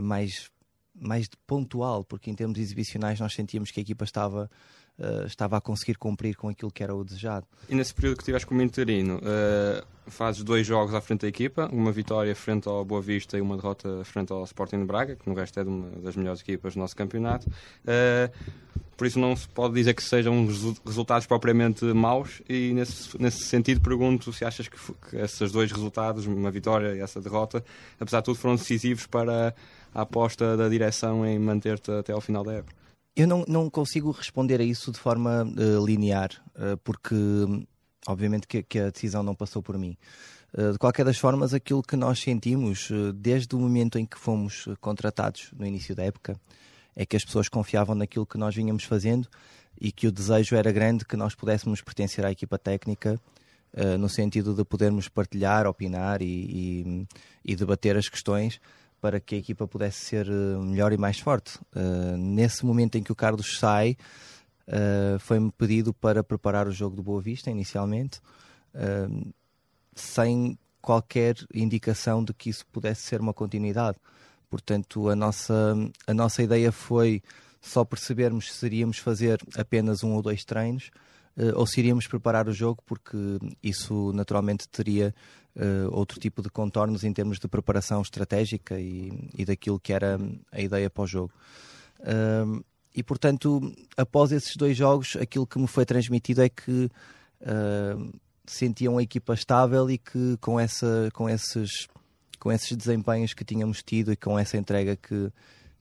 mais, 0.02 0.50
mais 0.94 1.28
pontual, 1.46 2.02
porque 2.02 2.30
em 2.30 2.34
termos 2.34 2.58
exibicionais 2.58 3.20
nós 3.20 3.34
sentíamos 3.34 3.70
que 3.70 3.78
a 3.78 3.82
equipa 3.82 4.02
estava 4.02 4.50
uh, 4.98 5.26
estava 5.26 5.56
a 5.56 5.60
conseguir 5.60 5.96
cumprir 5.96 6.36
com 6.36 6.48
aquilo 6.48 6.70
que 6.70 6.82
era 6.82 6.94
o 6.94 7.04
desejado. 7.04 7.46
E 7.68 7.74
nesse 7.74 7.94
período 7.94 8.16
que 8.16 8.22
estiveste 8.22 8.46
como 8.46 8.62
interino, 8.62 9.18
uh, 9.18 9.86
fazes 10.06 10.42
dois 10.42 10.66
jogos 10.66 10.94
à 10.94 11.00
frente 11.00 11.22
da 11.22 11.28
equipa, 11.28 11.68
uma 11.72 11.92
vitória 11.92 12.34
frente 12.34 12.68
ao 12.68 12.84
Boa 12.84 13.00
Vista 13.00 13.36
e 13.36 13.40
uma 13.40 13.56
derrota 13.56 14.04
frente 14.04 14.32
ao 14.32 14.44
Sporting 14.44 14.78
de 14.78 14.84
Braga, 14.84 15.16
que 15.16 15.28
no 15.28 15.34
resto 15.34 15.60
é 15.60 15.64
de 15.64 15.68
uma 15.68 15.90
das 16.00 16.16
melhores 16.16 16.40
equipas 16.40 16.74
do 16.74 16.80
nosso 16.80 16.96
campeonato. 16.96 17.48
Uh, 17.48 18.68
por 18.96 19.06
isso 19.06 19.18
não 19.20 19.36
se 19.36 19.48
pode 19.48 19.74
dizer 19.74 19.94
que 19.94 20.02
sejam 20.02 20.44
resultados 20.84 21.24
propriamente 21.24 21.84
maus 21.84 22.42
e 22.48 22.72
nesse, 22.74 23.16
nesse 23.22 23.44
sentido 23.44 23.80
pergunto 23.80 24.32
se 24.32 24.44
achas 24.44 24.66
que, 24.66 24.76
que 25.08 25.16
esses 25.16 25.52
dois 25.52 25.70
resultados, 25.70 26.26
uma 26.26 26.50
vitória 26.50 26.96
e 26.96 27.00
essa 27.00 27.20
derrota, 27.20 27.64
apesar 28.00 28.18
de 28.18 28.24
tudo 28.24 28.36
foram 28.36 28.56
decisivos 28.56 29.06
para 29.06 29.54
a 29.94 30.02
aposta 30.02 30.56
da 30.56 30.68
direção 30.68 31.24
em 31.24 31.38
manter-te 31.38 31.92
até 31.92 32.12
ao 32.12 32.20
final 32.20 32.42
da 32.42 32.54
época. 32.54 32.74
Eu 33.18 33.26
não, 33.26 33.44
não 33.48 33.68
consigo 33.68 34.12
responder 34.12 34.60
a 34.60 34.64
isso 34.64 34.92
de 34.92 34.98
forma 35.00 35.42
uh, 35.42 35.84
linear, 35.84 36.30
uh, 36.54 36.76
porque 36.84 37.16
obviamente 38.06 38.46
que, 38.46 38.62
que, 38.62 38.78
a 38.78 38.90
decisão 38.90 39.24
não 39.24 39.34
passou 39.34 39.60
por 39.60 39.76
mim. 39.76 39.98
Uh, 40.56 40.70
de 40.70 40.78
qualquer 40.78 41.04
das 41.04 41.18
formas, 41.18 41.52
aquilo 41.52 41.82
que 41.82 41.96
nós 41.96 42.20
sentimos 42.20 42.90
desde 43.16 43.56
o 43.56 43.58
momento 43.58 43.98
em 43.98 44.06
que 44.06 44.16
fomos 44.16 44.68
contratados 44.80 45.50
no 45.58 45.66
início 45.66 45.96
da 45.96 46.04
época 46.04 46.40
é 46.94 47.04
que 47.04 47.16
as 47.16 47.24
pessoas 47.24 47.48
confiavam 47.48 47.96
naquilo 47.96 48.24
que 48.24 48.38
nós 48.38 48.54
vinhamos 48.54 48.84
fazendo 48.84 49.28
e 49.80 49.90
que 49.90 50.06
o 50.06 50.12
desejo 50.12 50.54
era 50.54 50.70
grande 50.70 51.04
que 51.04 51.16
nós 51.16 51.34
pudéssemos 51.34 51.82
pertencer 51.82 52.24
à 52.24 52.30
equipa 52.30 52.56
técnica 52.56 53.20
no 54.00 54.08
sentido 54.08 54.54
de 54.54 54.64
podermos 54.64 55.08
partilhar, 55.08 55.66
opinar 55.66 56.22
e, 56.22 56.24
e, 56.24 57.06
e 57.44 57.54
debater 57.54 57.96
as 57.96 58.08
questões 58.08 58.58
para 59.00 59.20
que 59.20 59.34
a 59.34 59.38
equipa 59.38 59.66
pudesse 59.66 59.98
ser 60.00 60.26
eh, 60.26 60.58
melhor 60.58 60.92
e 60.92 60.96
mais 60.96 61.18
forte. 61.18 61.58
Uh, 61.74 62.16
nesse 62.16 62.64
momento 62.64 62.96
em 62.96 63.02
que 63.02 63.12
o 63.12 63.14
Carlos 63.14 63.58
sai, 63.58 63.96
uh, 64.66 65.18
foi-me 65.20 65.52
pedido 65.52 65.94
para 65.94 66.24
preparar 66.24 66.66
o 66.66 66.72
jogo 66.72 66.96
do 66.96 67.02
Boa 67.02 67.20
Vista, 67.20 67.50
inicialmente, 67.50 68.20
uh, 68.74 69.32
sem 69.94 70.58
qualquer 70.80 71.36
indicação 71.54 72.24
de 72.24 72.32
que 72.32 72.50
isso 72.50 72.66
pudesse 72.66 73.02
ser 73.02 73.20
uma 73.20 73.34
continuidade. 73.34 73.98
Portanto, 74.50 75.08
a 75.08 75.16
nossa, 75.16 75.74
a 76.06 76.14
nossa 76.14 76.42
ideia 76.42 76.72
foi 76.72 77.22
só 77.60 77.84
percebermos 77.84 78.52
se 78.52 78.66
iríamos 78.66 78.98
fazer 78.98 79.40
apenas 79.56 80.02
um 80.02 80.14
ou 80.14 80.22
dois 80.22 80.44
treinos 80.44 80.90
ou 81.54 81.66
se 81.66 81.80
iríamos 81.80 82.06
preparar 82.06 82.48
o 82.48 82.52
jogo, 82.52 82.82
porque 82.84 83.16
isso 83.62 84.12
naturalmente 84.12 84.68
teria 84.68 85.14
uh, 85.56 85.94
outro 85.96 86.18
tipo 86.18 86.42
de 86.42 86.48
contornos 86.48 87.04
em 87.04 87.12
termos 87.12 87.38
de 87.38 87.48
preparação 87.48 88.00
estratégica 88.02 88.78
e, 88.78 89.30
e 89.36 89.44
daquilo 89.44 89.78
que 89.78 89.92
era 89.92 90.18
a 90.50 90.60
ideia 90.60 90.88
para 90.88 91.02
o 91.02 91.06
jogo. 91.06 91.32
Uh, 92.00 92.64
e 92.94 93.02
portanto, 93.02 93.60
após 93.96 94.32
esses 94.32 94.56
dois 94.56 94.76
jogos, 94.76 95.16
aquilo 95.16 95.46
que 95.46 95.58
me 95.58 95.66
foi 95.66 95.84
transmitido 95.84 96.42
é 96.42 96.48
que 96.48 96.90
uh, 97.42 98.12
sentiam 98.46 98.98
a 98.98 99.02
equipa 99.02 99.34
estável 99.34 99.90
e 99.90 99.98
que 99.98 100.36
com, 100.40 100.58
essa, 100.58 101.08
com, 101.12 101.28
esses, 101.28 101.86
com 102.38 102.50
esses 102.50 102.76
desempenhos 102.76 103.34
que 103.34 103.44
tínhamos 103.44 103.82
tido 103.82 104.12
e 104.12 104.16
com 104.16 104.38
essa 104.38 104.56
entrega 104.56 104.96
que, 104.96 105.30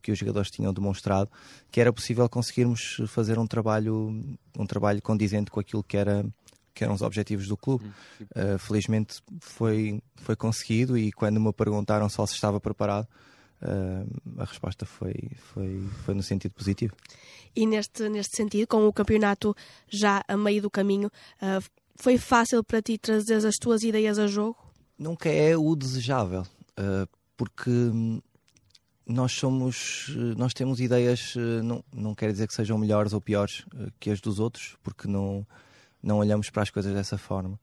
que 0.02 0.12
os 0.12 0.18
jogadores 0.18 0.50
tinham 0.50 0.74
demonstrado, 0.74 1.30
que 1.72 1.82
era 1.82 1.92
possível 1.92 2.28
conseguirmos 2.30 3.02
fazer 3.08 3.38
um 3.38 3.48
trabalho, 3.48 4.22
um 4.58 4.66
trabalho 4.66 5.02
condizente 5.02 5.52
com 5.52 5.60
aquilo 5.60 5.84
que 5.84 5.98
era 5.98 6.26
que 6.78 6.84
eram 6.84 6.94
os 6.94 7.02
objetivos 7.02 7.48
do 7.48 7.58
clube. 7.58 7.86
Uh, 8.22 8.60
felizmente 8.60 9.20
foi, 9.40 10.00
foi 10.18 10.36
conseguido 10.36 10.96
e 10.96 11.12
quando 11.12 11.40
me 11.40 11.52
perguntaram 11.52 12.08
só 12.08 12.24
se 12.28 12.36
estava 12.36 12.62
preparado, 12.62 13.08
uh, 13.64 14.40
a 14.40 14.46
resposta 14.46 14.86
foi, 14.86 15.16
foi, 15.38 15.84
foi 16.06 16.14
no 16.14 16.22
sentido 16.22 16.52
positivo. 16.52 16.94
E 17.56 17.66
neste, 17.66 18.08
neste 18.10 18.38
sentido, 18.38 18.68
com 18.68 18.88
o 18.88 18.94
campeonato 18.94 19.56
já 19.90 20.24
a 20.28 20.38
meio 20.38 20.62
do 20.62 20.70
caminho, 20.70 21.08
uh, 21.42 21.66
foi 21.96 22.20
fácil 22.20 22.64
para 22.64 22.80
ti 22.80 23.00
trazer 23.00 23.44
as 23.44 23.56
tuas 23.56 23.82
ideias 23.82 24.20
a 24.20 24.28
jogo? 24.28 24.58
Nunca 25.00 25.30
é 25.30 25.58
o 25.58 25.76
desejável, 25.76 26.44
porque 27.36 27.72
nós 29.08 29.32
somos 29.32 30.14
nós 30.38 30.54
temos 30.54 30.80
ideias 30.82 31.34
não, 31.64 31.84
não 31.94 32.14
quer 32.14 32.32
dizer 32.32 32.48
que 32.48 32.54
sejam 32.54 32.78
melhores 32.78 33.14
ou 33.14 33.22
piores 33.22 33.66
que 34.00 34.10
as 34.10 34.20
dos 34.20 34.40
outros 34.40 34.76
porque 34.84 35.08
não 35.08 35.46
não 36.02 36.18
olhamos 36.18 36.50
para 36.50 36.64
as 36.64 36.70
coisas 36.70 36.94
dessa 36.94 37.18
forma. 37.18 37.60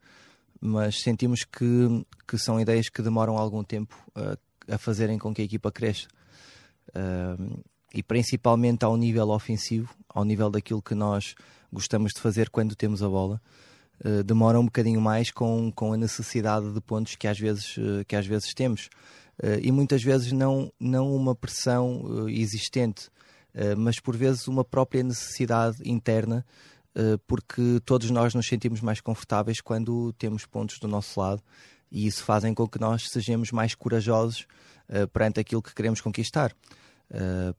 Mas 0.60 1.00
sentimos 1.00 1.44
que, 1.44 2.06
que 2.26 2.38
são 2.38 2.60
ideias 2.60 2.88
que 2.88 3.02
demoram 3.02 3.36
algum 3.36 3.62
tempo 3.62 3.94
a, 4.14 4.74
a 4.74 4.78
fazerem 4.78 5.18
com 5.18 5.34
que 5.34 5.42
a 5.42 5.44
equipa 5.44 5.70
cresça. 5.70 6.08
Uh, 6.90 7.62
e 7.92 8.02
principalmente 8.02 8.84
ao 8.84 8.96
nível 8.96 9.30
ofensivo, 9.30 9.94
ao 10.08 10.24
nível 10.24 10.50
daquilo 10.50 10.82
que 10.82 10.94
nós 10.94 11.34
gostamos 11.72 12.12
de 12.12 12.20
fazer 12.20 12.50
quando 12.50 12.74
temos 12.74 13.02
a 13.02 13.08
bola, 13.08 13.40
uh, 14.04 14.22
demora 14.22 14.58
um 14.58 14.64
bocadinho 14.64 15.00
mais 15.00 15.30
com, 15.30 15.72
com 15.72 15.92
a 15.92 15.96
necessidade 15.96 16.72
de 16.72 16.80
pontos 16.80 17.16
que 17.16 17.26
às 17.26 17.38
vezes, 17.38 17.76
uh, 17.76 18.04
que 18.06 18.16
às 18.16 18.26
vezes 18.26 18.54
temos. 18.54 18.88
Uh, 19.42 19.58
e 19.62 19.72
muitas 19.72 20.02
vezes 20.02 20.32
não, 20.32 20.72
não 20.78 21.14
uma 21.14 21.34
pressão 21.34 22.28
existente, 22.28 23.08
mas 23.78 24.00
por 24.00 24.16
vezes 24.16 24.48
uma 24.48 24.64
própria 24.64 25.00
necessidade 25.04 25.76
interna 25.84 26.44
eh, 26.94 27.18
porque 27.26 27.80
todos 27.84 28.08
nós 28.10 28.34
nos 28.34 28.46
sentimos 28.46 28.80
mais 28.80 29.00
confortáveis 29.00 29.60
quando 29.60 30.12
temos 30.14 30.46
pontos 30.46 30.78
do 30.78 30.86
nosso 30.86 31.18
lado 31.18 31.42
e 31.90 32.06
isso 32.06 32.22
fazem 32.24 32.54
com 32.54 32.68
que 32.68 32.80
nós 32.80 33.08
sejamos 33.08 33.50
mais 33.50 33.74
corajosos 33.74 34.46
perante 35.12 35.40
aquilo 35.40 35.62
que 35.62 35.74
queremos 35.74 36.00
conquistar. 36.00 36.52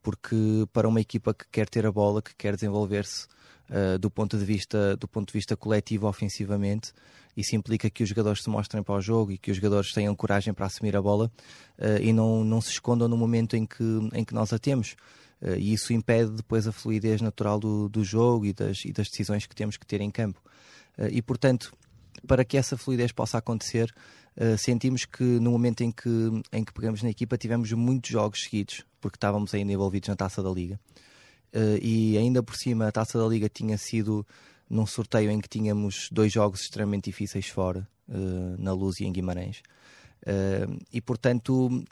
Porque 0.01 0.35
para 0.73 0.87
uma 0.87 0.99
equipa 0.99 1.33
que 1.33 1.45
quer 1.49 1.69
ter 1.69 1.85
a 1.85 1.91
bola, 1.91 2.21
que 2.21 2.35
quer 2.35 2.55
desenvolver-se 2.55 3.27
uh, 3.69 3.97
do 3.97 4.09
ponto 4.09 4.37
de 4.37 4.45
vista 4.45 4.95
do 4.97 5.07
ponto 5.07 5.27
de 5.27 5.33
vista 5.33 5.55
coletivo 5.55 6.07
ofensivamente, 6.07 6.91
isso 7.35 7.55
implica 7.55 7.89
que 7.89 8.03
os 8.03 8.09
jogadores 8.09 8.41
se 8.43 8.49
mostrem 8.49 8.81
para 8.81 8.95
o 8.95 9.01
jogo 9.01 9.31
e 9.31 9.37
que 9.37 9.51
os 9.51 9.57
jogadores 9.57 9.91
tenham 9.91 10.15
coragem 10.15 10.53
para 10.53 10.65
assumir 10.67 10.95
a 10.95 11.01
bola 11.01 11.29
e 11.99 12.13
não, 12.13 12.45
não 12.45 12.61
se 12.61 12.69
escondam 12.69 13.09
no 13.09 13.17
momento 13.17 13.57
em 13.57 13.65
que, 13.65 13.83
em 14.13 14.23
que 14.23 14.33
nós 14.33 14.53
a 14.53 14.57
temos. 14.57 14.95
Uh, 15.41 15.55
e 15.57 15.73
isso 15.73 15.93
impede 15.93 16.31
depois 16.31 16.67
a 16.67 16.71
fluidez 16.71 17.21
natural 17.21 17.59
do, 17.59 17.89
do 17.89 18.03
jogo 18.03 18.45
e 18.45 18.53
das, 18.53 18.85
e 18.85 18.91
das 18.91 19.09
decisões 19.09 19.45
que 19.45 19.55
temos 19.55 19.77
que 19.77 19.85
ter 19.85 20.01
em 20.01 20.09
campo. 20.09 20.41
Uh, 20.97 21.07
e 21.11 21.21
portanto, 21.21 21.73
para 22.25 22.45
que 22.45 22.57
essa 22.57 22.77
fluidez 22.77 23.11
possa 23.11 23.37
acontecer, 23.37 23.93
uh, 24.37 24.57
sentimos 24.57 25.05
que 25.05 25.23
no 25.23 25.51
momento 25.51 25.81
em 25.81 25.91
que, 25.91 26.09
em 26.51 26.63
que 26.63 26.73
pegamos 26.73 27.03
na 27.03 27.09
equipa 27.09 27.37
tivemos 27.37 27.71
muitos 27.73 28.09
jogos 28.09 28.43
seguidos, 28.43 28.83
porque 29.01 29.17
estávamos 29.17 29.53
ainda 29.53 29.71
envolvidos 29.71 30.09
na 30.09 30.15
taça 30.15 30.41
da 30.41 30.49
Liga. 30.49 30.79
E 31.81 32.17
ainda 32.17 32.43
por 32.43 32.55
cima, 32.55 32.87
a 32.87 32.91
taça 32.91 33.17
da 33.17 33.27
Liga 33.27 33.49
tinha 33.49 33.77
sido 33.77 34.25
num 34.69 34.85
sorteio 34.85 35.29
em 35.31 35.39
que 35.39 35.47
tínhamos 35.47 36.09
dois 36.11 36.31
jogos 36.31 36.61
extremamente 36.61 37.05
difíceis 37.05 37.47
fora, 37.47 37.87
na 38.57 38.73
Luz 38.73 38.99
e 38.99 39.05
em 39.05 39.11
Guimarães. 39.11 39.61
e, 40.91 41.01
portanto, 41.01 41.83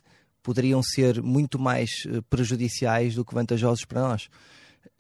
poderiam 0.41 0.81
ser 0.83 1.21
muito 1.21 1.57
mais 1.57 1.89
prejudiciais 2.29 3.15
do 3.15 3.23
que 3.23 3.33
vantajosos 3.33 3.85
para 3.85 4.01
nós. 4.01 4.29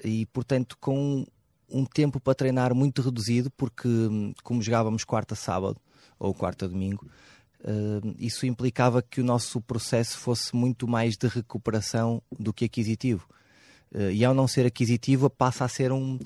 E, 0.03 0.25
portanto, 0.27 0.77
com 0.79 1.25
um 1.73 1.85
tempo 1.85 2.19
para 2.19 2.35
treinar 2.35 2.73
muito 2.73 3.01
reduzido, 3.01 3.49
porque 3.51 3.89
como 4.43 4.61
jogávamos 4.61 5.03
quarta 5.03 5.35
sábado 5.35 5.77
ou 6.19 6.33
quarta 6.33 6.67
domingo, 6.67 7.07
uh, 7.61 8.15
isso 8.19 8.45
implicava 8.45 9.01
que 9.01 9.19
o 9.19 9.23
nosso 9.23 9.59
processo 9.59 10.17
fosse 10.17 10.55
muito 10.55 10.87
mais 10.87 11.17
de 11.17 11.27
recuperação 11.27 12.21
do 12.39 12.53
que 12.53 12.65
aquisitivo. 12.65 13.27
Uh, 13.93 14.11
e 14.11 14.25
ao 14.25 14.33
não 14.33 14.47
ser 14.47 14.65
aquisitivo, 14.65 15.29
passa 15.29 15.65
a 15.65 15.67
ser 15.67 15.91
um, 15.91 16.17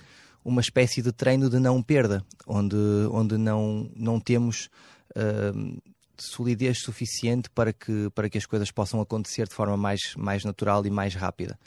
uma 0.43 0.61
espécie 0.61 1.01
de 1.01 1.11
treino 1.11 1.49
de 1.49 1.59
não 1.59 1.81
perda, 1.81 2.23
onde, 2.45 2.77
onde 3.11 3.37
não, 3.37 3.89
não 3.95 4.19
temos 4.19 4.69
uh, 5.15 5.81
solidez 6.17 6.79
suficiente 6.81 7.49
para 7.49 7.73
que, 7.73 8.09
para 8.15 8.29
que 8.29 8.37
as 8.37 8.45
coisas 8.45 8.71
possam 8.71 9.01
acontecer 9.01 9.47
de 9.47 9.53
forma 9.53 9.77
mais, 9.77 10.15
mais 10.15 10.43
natural 10.43 10.85
e 10.85 10.89
mais 10.89 11.13
rápida 11.13 11.59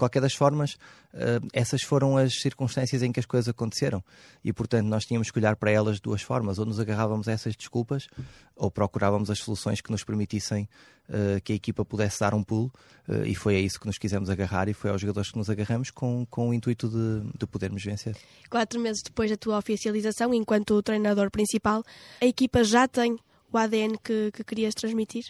qualquer 0.00 0.20
das 0.20 0.34
formas, 0.34 0.74
uh, 1.14 1.46
essas 1.52 1.82
foram 1.82 2.16
as 2.16 2.34
circunstâncias 2.40 3.02
em 3.02 3.12
que 3.12 3.20
as 3.20 3.26
coisas 3.26 3.48
aconteceram. 3.48 4.02
E, 4.42 4.52
portanto, 4.52 4.86
nós 4.86 5.04
tínhamos 5.04 5.30
que 5.30 5.38
olhar 5.38 5.54
para 5.56 5.70
elas 5.70 5.96
de 5.96 6.02
duas 6.02 6.22
formas. 6.22 6.58
Ou 6.58 6.66
nos 6.66 6.80
agarrávamos 6.80 7.28
a 7.28 7.32
essas 7.32 7.54
desculpas, 7.54 8.08
ou 8.56 8.70
procurávamos 8.70 9.30
as 9.30 9.38
soluções 9.38 9.80
que 9.80 9.90
nos 9.90 10.02
permitissem 10.02 10.68
uh, 11.08 11.40
que 11.44 11.52
a 11.52 11.56
equipa 11.56 11.84
pudesse 11.84 12.18
dar 12.18 12.34
um 12.34 12.42
pulo. 12.42 12.72
Uh, 13.06 13.26
e 13.26 13.34
foi 13.34 13.56
a 13.56 13.60
isso 13.60 13.78
que 13.78 13.86
nos 13.86 13.98
quisemos 13.98 14.30
agarrar 14.30 14.68
e 14.68 14.72
foi 14.72 14.90
aos 14.90 15.00
jogadores 15.00 15.30
que 15.30 15.38
nos 15.38 15.50
agarramos 15.50 15.90
com, 15.90 16.26
com 16.30 16.48
o 16.48 16.54
intuito 16.54 16.88
de, 16.88 17.38
de 17.38 17.46
podermos 17.46 17.84
vencer. 17.84 18.16
Quatro 18.48 18.80
meses 18.80 19.02
depois 19.04 19.30
da 19.30 19.36
tua 19.36 19.58
oficialização, 19.58 20.32
enquanto 20.32 20.82
treinador 20.82 21.30
principal, 21.30 21.84
a 22.20 22.26
equipa 22.26 22.64
já 22.64 22.88
tem 22.88 23.18
o 23.52 23.58
ADN 23.58 23.98
que, 24.02 24.30
que 24.32 24.44
querias 24.44 24.74
transmitir? 24.74 25.24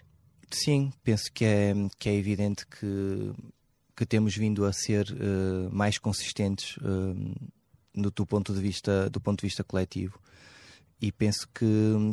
Sim, 0.50 0.92
penso 1.04 1.32
que 1.32 1.44
é, 1.44 1.72
que 1.98 2.08
é 2.08 2.14
evidente 2.14 2.66
que 2.66 3.32
que 4.00 4.06
temos 4.06 4.34
vindo 4.34 4.64
a 4.64 4.72
ser 4.72 5.10
uh, 5.10 5.68
mais 5.70 5.98
consistentes 5.98 6.78
uh, 6.78 7.34
no, 7.94 8.10
do, 8.10 8.24
ponto 8.24 8.54
de 8.54 8.58
vista, 8.58 9.10
do 9.10 9.20
ponto 9.20 9.40
de 9.40 9.46
vista 9.46 9.62
coletivo. 9.62 10.18
E 11.02 11.12
penso 11.12 11.46
que, 11.54 11.66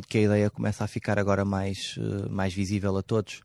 que 0.06 0.18
a 0.18 0.20
ideia 0.20 0.50
começa 0.50 0.84
a 0.84 0.86
ficar 0.86 1.18
agora 1.18 1.46
mais, 1.46 1.96
uh, 1.96 2.30
mais 2.30 2.52
visível 2.52 2.94
a 2.98 3.02
todos. 3.02 3.40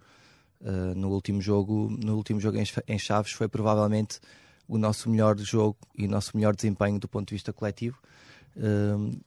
no 0.95 1.09
último 1.09 1.41
jogo, 1.41 1.89
no 2.03 2.17
último 2.17 2.41
jogo 2.41 2.57
em, 2.57 2.65
em 2.85 2.99
Chaves 2.99 3.31
foi 3.31 3.47
provavelmente 3.47 4.19
o 4.67 4.77
nosso 4.77 5.09
melhor 5.09 5.37
jogo 5.39 5.77
e 5.97 6.05
o 6.05 6.09
nosso 6.09 6.35
melhor 6.35 6.53
desempenho 6.53 6.99
do 6.99 7.07
ponto 7.07 7.29
de 7.29 7.35
vista 7.35 7.53
coletivo 7.53 7.97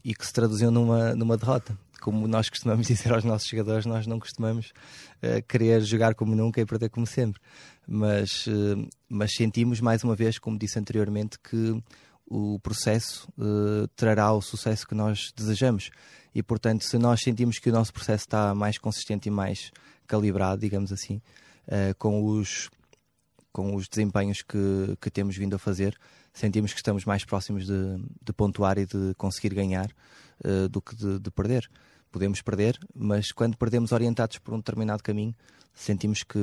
e 0.05 0.15
que 0.15 0.27
se 0.27 0.33
traduziu 0.33 0.71
numa, 0.71 1.15
numa 1.15 1.37
derrota. 1.37 1.77
Como 2.01 2.29
nós 2.29 2.49
costumamos 2.49 2.87
dizer 2.89 3.13
aos 3.13 3.25
nossos 3.25 3.49
jogadores, 3.49 3.87
nós 3.87 4.07
não 4.07 4.19
costumamos 4.19 4.73
uh, 5.23 5.43
querer 5.49 5.83
jogar 5.83 6.15
como 6.15 6.35
nunca 6.35 6.61
e 6.61 6.67
perder 6.67 6.89
como 6.89 7.07
sempre. 7.07 7.41
Mas, 7.87 8.47
uh, 8.47 8.89
mas 9.09 9.35
sentimos, 9.35 9.81
mais 9.81 10.05
uma 10.05 10.15
vez, 10.15 10.39
como 10.39 10.59
disse 10.59 10.79
anteriormente, 10.79 11.39
que 11.39 11.83
o 12.29 12.59
processo 12.61 13.29
uh, 13.39 13.89
trará 13.95 14.33
o 14.33 14.43
sucesso 14.43 14.87
que 14.87 14.95
nós 14.95 15.33
desejamos. 15.35 15.91
E, 16.35 16.43
portanto, 16.43 16.85
se 16.85 16.99
nós 16.99 17.21
sentimos 17.23 17.59
que 17.59 17.71
o 17.71 17.73
nosso 17.73 17.93
processo 17.93 18.25
está 18.25 18.55
mais 18.55 18.79
consistente 18.79 19.29
e 19.29 19.31
mais 19.31 19.71
calibrado, 20.07 20.61
digamos 20.61 20.93
assim, 20.93 21.21
com, 21.99 22.23
os, 22.25 22.69
com 23.57 23.75
os 23.75 23.89
desempenhos 23.89 24.43
que, 24.43 24.99
que 25.01 25.11
temos 25.11 25.35
vindo 25.35 25.57
a 25.57 25.59
fazer, 25.59 25.99
sentimos 26.31 26.75
que 26.75 26.79
estamos 26.79 27.07
mais 27.07 27.25
próximos 27.25 27.67
de, 27.67 27.97
de 28.23 28.31
pontuar 28.35 28.77
e 28.77 28.85
de 28.85 29.15
conseguir 29.17 29.55
ganhar 29.55 29.91
uh, 30.45 30.69
do 30.69 30.83
que 30.83 30.95
de, 30.95 31.19
de, 31.19 31.31
perder. 31.31 31.67
Podemos 32.13 32.43
perder, 32.43 32.79
mas 32.95 33.33
quando 33.33 33.57
perdemos 33.57 33.93
orientados 33.93 34.37
por 34.37 34.53
um 34.53 34.59
determinado 34.59 35.03
caminho, 35.03 35.35
sentimos 35.73 36.23
que, 36.23 36.39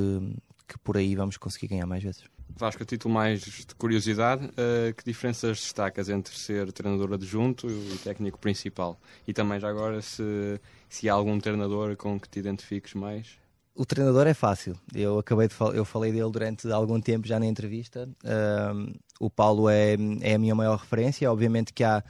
que 0.67 0.75
por 0.79 0.97
aí 0.97 1.13
vamos 1.13 1.37
conseguir 1.37 1.67
ganhar 1.67 1.85
mais 1.85 2.01
vezes. 2.01 2.23
Vasco, 2.49 2.81
a 2.81 2.85
título 2.85 3.13
mais 3.13 3.41
de 3.41 3.75
curiosidade, 3.75 4.45
uh, 4.47 4.91
que 4.97 5.05
diferenças 5.05 5.59
destacas 5.59 6.09
entre 6.09 6.35
ser 6.35 6.71
treinador 6.71 7.13
adjunto 7.13 7.69
e 7.69 7.99
técnico 7.99 8.39
principal? 8.39 8.99
E 9.27 9.33
também 9.33 9.59
já 9.59 9.69
agora 9.69 10.01
se, 10.01 10.59
se 10.89 11.07
há 11.07 11.13
algum 11.13 11.39
treinador 11.39 11.95
com 11.95 12.19
que 12.19 12.27
te 12.27 12.39
identifiques 12.39 12.95
mais? 12.95 13.42
O 13.75 13.85
treinador 13.85 14.27
é 14.27 14.35
fácil. 14.35 14.75
Eu 14.93 15.17
acabei 15.17 15.47
de 15.47 15.55
eu 15.73 15.83
falei 15.83 16.11
dele 16.11 16.29
durante 16.29 16.71
algum 16.71 17.01
tempo 17.01 17.27
já 17.27 17.39
na 17.39 17.47
entrevista. 17.47 18.07
Uh, 18.23 18.93
o 19.19 19.31
Paulo 19.31 19.67
é, 19.67 19.95
é 20.21 20.35
a 20.35 20.37
minha 20.39 20.53
maior 20.53 20.77
referência. 20.77 21.31
Obviamente 21.31 21.73
que 21.73 21.83
há 21.83 22.03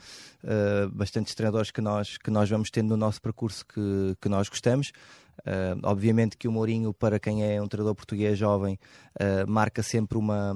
uh, 0.44 0.90
bastantes 0.90 1.34
treinadores 1.34 1.70
que 1.70 1.80
nós 1.80 2.18
que 2.18 2.30
nós 2.30 2.50
vamos 2.50 2.70
tendo 2.70 2.90
no 2.90 2.96
nosso 2.98 3.20
percurso 3.22 3.64
que, 3.64 4.14
que 4.20 4.28
nós 4.28 4.48
gostamos. 4.48 4.92
Uh, 5.40 5.80
obviamente 5.84 6.36
que 6.36 6.46
o 6.46 6.52
Mourinho, 6.52 6.92
para 6.92 7.18
quem 7.18 7.42
é 7.50 7.62
um 7.62 7.66
treinador 7.66 7.94
português 7.94 8.38
jovem, 8.38 8.78
marca 9.46 9.82
sempre 9.82 10.18
uma 10.18 10.54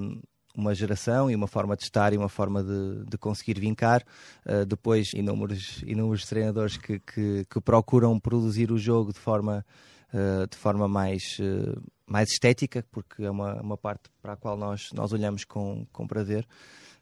uma 0.58 0.74
geração 0.74 1.30
e 1.30 1.36
uma 1.36 1.46
forma 1.46 1.76
de 1.76 1.84
estar 1.84 2.12
e 2.12 2.16
uma 2.16 2.28
forma 2.28 2.64
de, 2.64 3.04
de 3.08 3.16
conseguir 3.16 3.60
vincar. 3.60 4.02
Uh, 4.44 4.66
depois, 4.66 5.12
inúmeros, 5.14 5.82
inúmeros 5.86 6.26
treinadores 6.26 6.76
que, 6.76 6.98
que, 6.98 7.46
que, 7.48 7.60
procuram 7.60 8.18
produzir 8.18 8.72
o 8.72 8.76
jogo 8.76 9.12
de 9.12 9.20
forma 9.20 9.64
uh, 10.12 10.46
de 10.46 10.56
forma 10.56 10.88
mais, 10.88 11.38
uh, 11.38 11.82
mais 12.06 12.30
estética, 12.30 12.84
porque 12.90 13.24
é 13.24 13.30
uma, 13.30 13.60
uma 13.60 13.76
parte 13.76 14.10
para 14.20 14.34
a 14.34 14.36
qual 14.36 14.56
nós, 14.56 14.90
nós 14.92 15.12
olhamos 15.12 15.44
com, 15.44 15.86
com 15.92 16.06
prazer. 16.06 16.46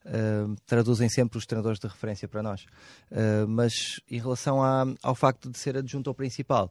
Uh, 0.04 0.54
traduzem 0.66 1.08
sempre 1.08 1.38
os 1.38 1.46
treinadores 1.46 1.78
de 1.78 1.86
referência 1.86 2.28
para 2.28 2.42
nós. 2.42 2.64
mas 3.48 3.72
em 4.08 4.18
relação 4.18 4.62
a, 4.62 4.84
ao 5.02 5.14
facto 5.14 5.50
de 5.50 5.58
ser 5.58 5.76
adjunto 5.76 6.08
ao 6.08 6.14
principal, 6.14 6.70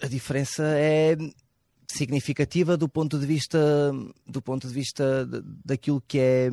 a 0.00 0.06
diferença 0.06 0.62
é 0.76 1.16
significativa 1.88 2.76
do 2.76 2.88
ponto 2.88 3.18
de 3.18 3.26
vista 3.26 3.92
do 4.26 4.40
ponto 4.40 4.66
de 4.66 4.72
vista 4.72 5.26
daquilo 5.64 6.00
que 6.00 6.18
é 6.18 6.50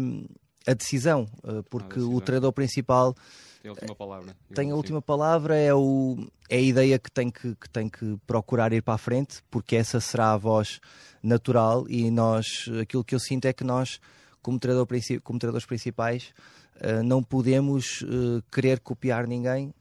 a 0.67 0.73
decisão, 0.73 1.27
porque 1.69 1.93
a 1.93 1.95
decisão. 1.95 2.15
o 2.15 2.21
treinador 2.21 2.53
principal 2.53 3.15
tem 3.61 3.69
a 3.69 3.73
última 3.73 3.95
palavra. 3.95 4.35
Tem 4.53 4.71
a 4.71 4.75
última 4.75 5.01
palavra, 5.01 5.55
é, 5.57 5.73
o, 5.73 6.17
é 6.49 6.57
a 6.57 6.61
ideia 6.61 6.97
que 6.97 7.11
tem 7.11 7.29
que, 7.29 7.55
que 7.55 7.69
tem 7.69 7.89
que 7.89 8.17
procurar 8.25 8.71
ir 8.71 8.81
para 8.81 8.93
a 8.93 8.97
frente, 8.97 9.43
porque 9.51 9.75
essa 9.75 9.99
será 9.99 10.31
a 10.31 10.37
voz 10.37 10.79
natural 11.21 11.85
e 11.89 12.09
nós, 12.09 12.69
aquilo 12.81 13.03
que 13.03 13.13
eu 13.13 13.19
sinto 13.19 13.45
é 13.45 13.53
que 13.53 13.63
nós, 13.63 13.99
como, 14.41 14.57
treinador, 14.57 14.87
como 15.23 15.37
treinadores 15.37 15.65
principais, 15.65 16.33
uh, 16.77 17.03
não 17.03 17.21
podemos 17.21 18.05
querer 18.51 18.79
copiar 18.79 19.27
ninguém, 19.27 19.73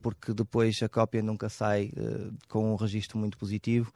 porque 0.00 0.32
depois 0.32 0.82
a 0.82 0.88
cópia 0.88 1.22
nunca 1.22 1.50
sai 1.50 1.92
com 2.48 2.72
um 2.72 2.76
registro 2.76 3.18
muito 3.18 3.36
positivo. 3.36 3.92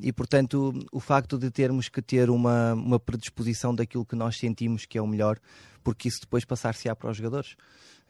E 0.00 0.12
portanto, 0.12 0.72
o 0.90 1.00
facto 1.00 1.38
de 1.38 1.50
termos 1.50 1.88
que 1.88 2.00
ter 2.00 2.30
uma, 2.30 2.72
uma 2.72 2.98
predisposição 2.98 3.74
daquilo 3.74 4.04
que 4.04 4.16
nós 4.16 4.38
sentimos 4.38 4.86
que 4.86 4.96
é 4.96 5.02
o 5.02 5.06
melhor, 5.06 5.38
porque 5.82 6.08
isso 6.08 6.20
depois 6.22 6.44
passar-se-á 6.44 6.96
para 6.96 7.10
os 7.10 7.16
jogadores. 7.16 7.56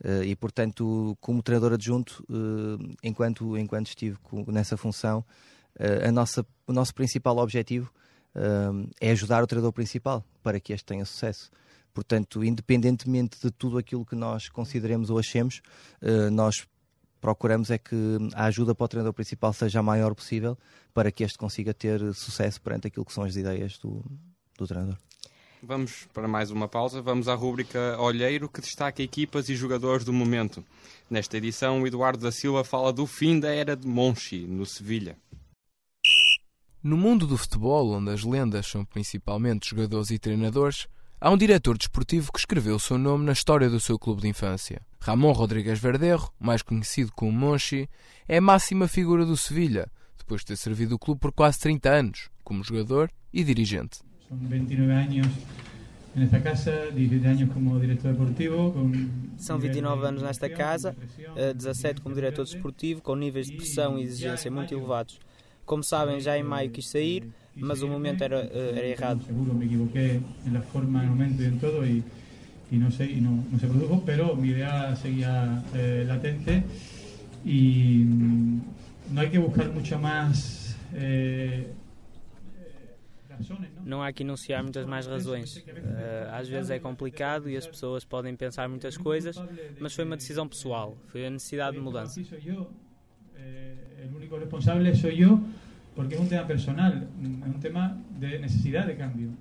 Uh, 0.05 0.23
e 0.25 0.35
portanto, 0.35 1.17
como 1.21 1.43
treinador 1.43 1.73
adjunto, 1.73 2.25
uh, 2.29 2.95
enquanto, 3.03 3.57
enquanto 3.59 3.89
estive 3.89 4.17
nessa 4.47 4.77
função, 4.77 5.25
a 6.07 6.13
nossa, 6.13 6.47
o 6.69 6.73
nosso 6.73 6.95
principal 6.95 7.37
objetivo 7.39 7.93
é 9.01 9.11
ajudar 9.11 9.43
o 9.43 9.47
treinador 9.47 9.73
principal 9.73 10.25
para 10.41 10.61
que 10.61 10.73
este 10.73 10.85
tenha 10.85 11.05
sucesso. 11.05 11.51
Portanto, 11.93 12.45
independentemente 12.45 13.39
de 13.43 13.51
tudo 13.51 13.77
aquilo 13.77 14.07
que 14.07 14.15
nós 14.15 14.49
consideremos 14.49 15.11
ou 15.11 15.19
achemos, 15.19 15.61
nós 16.31 16.65
procuramos 17.25 17.71
é 17.71 17.79
que 17.79 18.19
a 18.35 18.45
ajuda 18.45 18.75
para 18.75 18.85
o 18.85 18.89
treinador 18.89 19.15
principal 19.15 19.51
seja 19.55 19.81
a 19.81 19.83
maior 19.83 20.15
possível 20.15 20.59
para 20.93 21.11
que 21.11 21.25
este 21.25 21.39
consiga 21.39 21.73
ter 21.73 22.13
sucesso 22.13 22.61
perante 22.61 22.89
aquilo 22.89 23.03
que 23.07 23.15
são 23.15 23.25
as 23.25 23.35
ideias 23.35 23.79
do, 23.79 24.05
do 24.59 24.67
treinador. 24.67 24.99
Vamos 25.63 26.07
para 26.13 26.29
mais 26.29 26.51
uma 26.51 26.69
pausa. 26.69 27.01
Vamos 27.01 27.27
à 27.27 27.35
rúbrica 27.35 27.97
Olheiro, 27.99 28.47
que 28.47 28.61
destaca 28.61 29.03
equipas 29.03 29.49
e 29.49 29.57
jogadores 29.57 30.05
do 30.05 30.13
momento. 30.13 30.63
Nesta 31.09 31.39
edição, 31.39 31.81
o 31.81 31.87
Eduardo 31.87 32.23
da 32.23 32.31
Silva 32.31 32.63
fala 32.63 32.93
do 32.93 33.07
fim 33.07 33.41
da 33.41 33.49
era 33.49 33.75
de 33.75 33.87
Monchi, 33.89 34.41
no 34.41 34.67
Sevilha. 34.67 35.17
No 36.83 36.99
mundo 36.99 37.27
do 37.27 37.39
futebol, 37.39 37.93
onde 37.93 38.11
as 38.11 38.23
lendas 38.23 38.67
são 38.67 38.85
principalmente 38.85 39.71
jogadores 39.71 40.11
e 40.11 40.19
treinadores, 40.19 40.87
há 41.25 41.31
um 41.31 41.39
diretor 41.39 41.79
desportivo 41.79 42.31
que 42.31 42.39
escreveu 42.39 42.77
o 42.77 42.79
seu 42.79 42.99
nome 42.99 43.25
na 43.25 43.33
história 43.33 43.71
do 43.71 43.81
seu 43.81 43.99
clube 43.99 44.21
de 44.21 44.29
infância. 44.29 44.83
Ramon 45.01 45.33
Rodrigues 45.33 45.79
Verderro, 45.79 46.31
mais 46.39 46.61
conhecido 46.61 47.11
como 47.17 47.33
Monchi, 47.33 47.89
é 48.29 48.37
a 48.37 48.43
máxima 48.43 48.87
figura 48.87 49.25
do 49.25 49.35
Sevilha, 49.35 49.91
depois 50.19 50.43
de 50.43 50.49
ter 50.49 50.57
servido 50.59 50.97
o 50.97 50.99
clube 50.99 51.23
por 51.23 51.33
quase 51.33 51.59
30 51.61 51.89
anos, 51.89 52.29
como 52.45 52.63
jogador 52.63 53.11
e 53.33 53.43
dirigente. 53.43 54.01
São 54.29 54.37
29 54.37 54.93
anos 54.93 55.33
nesta 56.15 56.41
casa, 56.41 56.91
17 56.93 57.27
anos 57.27 57.55
como 57.55 57.81
diretor 57.81 58.13
deportivo. 58.13 58.75
São 59.39 59.59
29 59.59 60.07
anos 60.07 60.23
nesta 60.23 60.51
casa, 60.51 60.95
17 61.57 62.03
como 62.03 62.15
diretor 62.15 62.45
desportivo, 62.45 63.01
com 63.01 63.17
níveis 63.17 63.47
de 63.47 63.57
pressão 63.57 63.99
e 63.99 64.03
exigência 64.03 64.51
muito 64.51 64.75
elevados. 64.75 65.19
Como 65.65 65.83
sabem, 65.83 66.21
já 66.21 66.39
em 66.39 66.43
maio 66.43 66.71
quis 66.71 66.89
sair, 66.89 67.29
mas 67.57 67.83
o 67.83 67.89
momento 67.89 68.23
era, 68.23 68.41
era 68.53 68.87
errado. 68.87 69.23
Seguro 69.25 69.55
me 69.55 69.67
equivoquei 69.67 70.21
na 70.47 70.61
forma, 70.61 71.03
no 71.03 71.11
momento 71.11 71.43
e 71.43 71.47
em 71.47 71.59
todo 71.59 71.85
e 71.85 72.03
y 72.71 72.77
no 72.77 72.91
sé, 72.91 73.05
y 73.07 73.21
no, 73.21 73.45
no 73.51 73.59
se 73.59 73.67
produjo, 73.67 74.03
pero 74.05 74.35
mi 74.35 74.49
idea 74.49 74.97
seguía 74.97 75.63
eh, 75.75 76.05
latente 76.07 76.65
y, 77.45 78.05
no 79.11 79.21
hay 79.21 79.31
que 79.31 79.39
buscar 79.39 79.71
mucho 79.71 79.99
más 79.99 80.77
eh, 80.95 81.73
Não 83.85 84.01
há 84.01 84.13
que 84.13 84.23
enunciar 84.23 84.63
muitas 84.63 84.87
mais 84.87 85.07
razões. 85.07 85.57
Uh, 85.57 86.31
às 86.33 86.49
vezes 86.49 86.71
é 86.71 86.79
complicado 86.79 87.51
e 87.51 87.57
as 87.57 87.67
pessoas 87.67 88.05
podem 88.05 88.35
pensar 88.37 88.69
muitas 88.69 88.97
coisas, 88.97 89.43
mas 89.79 89.93
foi 89.93 90.05
uma 90.05 90.17
decisão 90.17 90.49
pessoal, 90.49 90.97
foi 91.09 91.27
a 91.27 91.31
necessidade 91.31 91.77
de 91.77 91.83
mudança. 91.83 92.23
O 94.13 94.17
único 94.17 94.37
responsável 94.37 94.95
sou 94.95 95.11
eu, 95.11 95.41
porque 95.95 96.15
é 96.15 96.21
um 96.21 96.27
tema 96.27 96.45
personal, 96.45 96.93
é 96.93 97.49
um 97.49 97.59
tema 97.61 97.97
de 98.19 98.39
necessidade 98.39 98.89
de 98.89 98.95
cambio. 98.95 99.33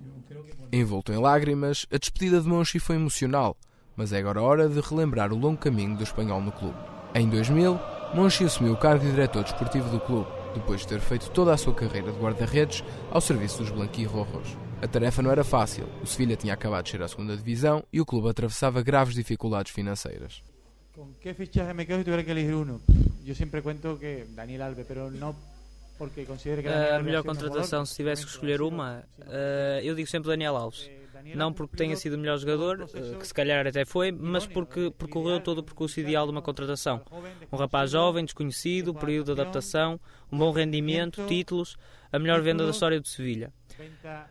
Envolto 0.72 1.12
em 1.12 1.18
lágrimas, 1.18 1.86
a 1.92 1.98
despedida 1.98 2.42
de 2.42 2.48
Monchi 2.48 2.80
foi 2.80 2.96
emocional, 2.96 3.58
mas 3.96 4.12
é 4.14 4.20
agora 4.20 4.42
hora 4.42 4.70
de 4.70 4.80
relembrar 4.80 5.32
o 5.32 5.38
longo 5.38 5.58
caminho 5.58 5.96
do 5.96 6.04
espanhol 6.04 6.42
no 6.42 6.52
clube. 6.52 6.78
Em 7.14 7.30
2000, 7.30 7.80
Monchi 8.16 8.44
assumiu 8.44 8.74
o 8.74 8.78
cargo 8.78 9.04
de 9.04 9.12
diretor 9.12 9.44
desportivo 9.44 9.90
do 9.90 10.00
clube 10.00 10.28
depois 10.54 10.82
de 10.82 10.88
ter 10.88 11.00
feito 11.00 11.30
toda 11.32 11.54
a 11.54 11.58
sua 11.58 11.74
carreira 11.74 12.12
de 12.12 12.20
guarda-redes 12.20 12.84
ao 13.12 13.20
serviço 13.20 13.60
dos 13.60 13.72
Blanquirrojos. 13.72 14.58
A 14.82 14.88
tarefa 14.88 15.22
não 15.22 15.32
era 15.32 15.44
fácil. 15.44 15.88
O 16.02 16.06
Sevilha 16.06 16.36
tinha 16.36 16.54
acabado 16.54 16.84
de 16.84 16.92
chegar 16.92 17.06
à 17.06 17.08
segunda 17.08 17.36
divisão 17.36 17.84
e 17.92 18.00
o 18.00 18.06
clube 18.06 18.30
atravessava 18.30 18.82
graves 18.82 19.16
dificuldades 19.16 19.72
financeiras. 19.72 20.44
Com 20.94 21.12
que 21.20 21.34
fichaje 21.34 21.74
me 21.74 21.86
quedo 21.86 22.00
se 22.00 22.04
tivesse 22.06 22.24
que 22.24 22.32
elegir 22.32 22.54
um? 22.54 22.80
Eu 23.26 23.34
sempre 23.34 23.62
conto 23.64 23.98
que 23.98 24.26
Daniel 24.30 24.66
Alves, 24.66 24.86
mas 24.88 25.20
não 25.20 25.36
porque 25.98 26.24
considero 26.24 26.62
que 26.62 26.68
a 26.68 27.02
melhor 27.02 27.24
contratação 27.24 27.84
se 27.86 27.96
tivesse 27.96 28.24
que 28.24 28.32
escolher 28.32 28.62
uma, 28.62 29.04
uh, 29.20 29.80
eu 29.82 29.96
digo 29.96 30.08
sempre 30.08 30.30
Daniel 30.30 30.56
Alves. 30.56 30.90
Não 31.34 31.54
porque 31.54 31.78
tenha 31.78 31.96
sido 31.96 32.14
o 32.14 32.18
melhor 32.18 32.38
jogador, 32.38 32.88
eh, 32.94 33.16
que 33.18 33.26
se 33.26 33.34
calhar 33.34 33.66
até 33.66 33.86
foi, 33.86 34.12
mas 34.12 34.46
porque 34.46 34.92
percorreu 34.92 35.40
todo 35.40 35.60
o 35.60 35.64
percurso 35.64 35.98
ideal 36.00 36.26
de 36.26 36.34
uma 36.34 36.42
contratação. 36.42 37.02
Um 37.50 37.56
rapaz 37.56 37.92
jovem, 37.92 38.26
desconhecido, 38.26 38.94
período 38.94 39.34
de 39.34 39.42
adaptação, 39.42 39.98
um 40.30 40.38
bom 40.38 40.52
rendimento, 40.52 41.26
títulos, 41.26 41.78
a 42.12 42.20
melhor 42.20 42.42
venda 42.42 42.66
da 42.66 42.72
história 42.72 43.00
do 43.00 43.08
Sevilha. 43.08 43.54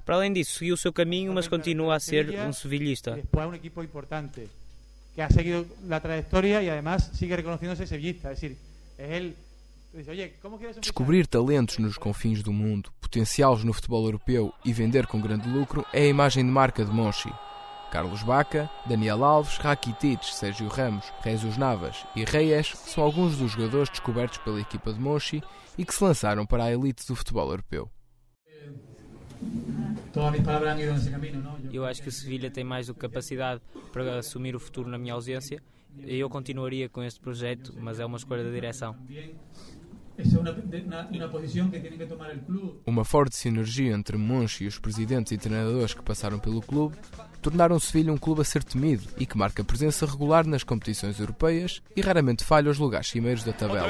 Para 0.04 0.16
além 0.16 0.34
disso, 0.34 0.58
seguiu 0.58 0.74
o 0.74 0.76
seu 0.76 0.92
caminho, 0.92 1.32
mas 1.32 1.48
continua 1.48 1.96
a 1.96 2.00
ser 2.00 2.28
um 2.40 2.52
sevilhista. 2.52 3.18
Que 5.14 5.22
ha 5.22 5.30
seguido 5.30 5.66
la 5.86 6.00
trayectoria 6.00 6.62
y 6.62 6.68
además 6.68 7.10
sigue 7.14 7.36
reconociéndose 7.36 7.86
sevillista, 7.86 8.32
es 8.32 8.40
decir, 8.40 8.58
es 8.98 9.10
el 9.10 9.36
Descobrir 10.80 11.26
talentos 11.26 11.78
nos 11.78 11.98
confins 11.98 12.42
do 12.42 12.50
mundo, 12.50 12.90
potenciá-los 12.98 13.62
no 13.62 13.74
futebol 13.74 14.06
europeu 14.06 14.50
e 14.64 14.72
vender 14.72 15.06
com 15.06 15.20
grande 15.20 15.46
lucro 15.46 15.84
é 15.92 16.04
a 16.04 16.06
imagem 16.06 16.46
de 16.46 16.50
marca 16.50 16.82
de 16.82 16.90
Monchi. 16.90 17.30
Carlos 17.90 18.22
Baca, 18.22 18.70
Daniel 18.86 19.22
Alves, 19.22 19.58
Rakitic, 19.58 20.24
Sérgio 20.24 20.66
Ramos, 20.68 21.04
Jesus 21.22 21.58
Navas 21.58 22.06
e 22.16 22.24
Reyes 22.24 22.72
são 22.86 23.04
alguns 23.04 23.36
dos 23.36 23.52
jogadores 23.52 23.90
descobertos 23.90 24.38
pela 24.38 24.62
equipa 24.62 24.94
de 24.94 24.98
Monchi 24.98 25.42
e 25.76 25.84
que 25.84 25.94
se 25.94 26.02
lançaram 26.02 26.46
para 26.46 26.64
a 26.64 26.72
elite 26.72 27.06
do 27.06 27.14
futebol 27.14 27.50
europeu. 27.50 27.90
Eu 31.72 31.84
acho 31.84 32.02
que 32.02 32.08
o 32.08 32.12
Sevilha 32.12 32.50
tem 32.50 32.64
mais 32.64 32.86
do 32.86 32.94
que 32.94 33.00
capacidade 33.00 33.60
para 33.92 34.18
assumir 34.18 34.54
o 34.54 34.60
futuro 34.60 34.88
na 34.88 34.98
minha 34.98 35.14
ausência. 35.14 35.62
Eu 35.98 36.28
continuaria 36.28 36.88
com 36.88 37.02
este 37.02 37.20
projeto, 37.20 37.74
mas 37.78 38.00
é 38.00 38.04
uma 38.04 38.16
escolha 38.16 38.44
da 38.44 38.50
direção. 38.50 38.96
Uma 42.86 43.04
forte 43.04 43.34
sinergia 43.34 43.92
entre 43.92 44.16
Monchi 44.16 44.64
e 44.64 44.66
os 44.66 44.78
presidentes 44.78 45.32
e 45.32 45.38
treinadores 45.38 45.94
que 45.94 46.02
passaram 46.02 46.38
pelo 46.38 46.60
clube 46.60 46.96
tornaram 47.40 47.80
Sevilha 47.80 48.12
um 48.12 48.18
clube 48.18 48.42
a 48.42 48.44
ser 48.44 48.62
temido 48.62 49.08
e 49.18 49.26
que 49.26 49.36
marca 49.36 49.64
presença 49.64 50.06
regular 50.06 50.46
nas 50.46 50.62
competições 50.62 51.18
europeias 51.18 51.82
e 51.96 52.00
raramente 52.00 52.44
falha 52.44 52.70
os 52.70 52.78
lugares 52.78 53.08
cimeiros 53.08 53.42
da 53.42 53.52
tabela. 53.52 53.88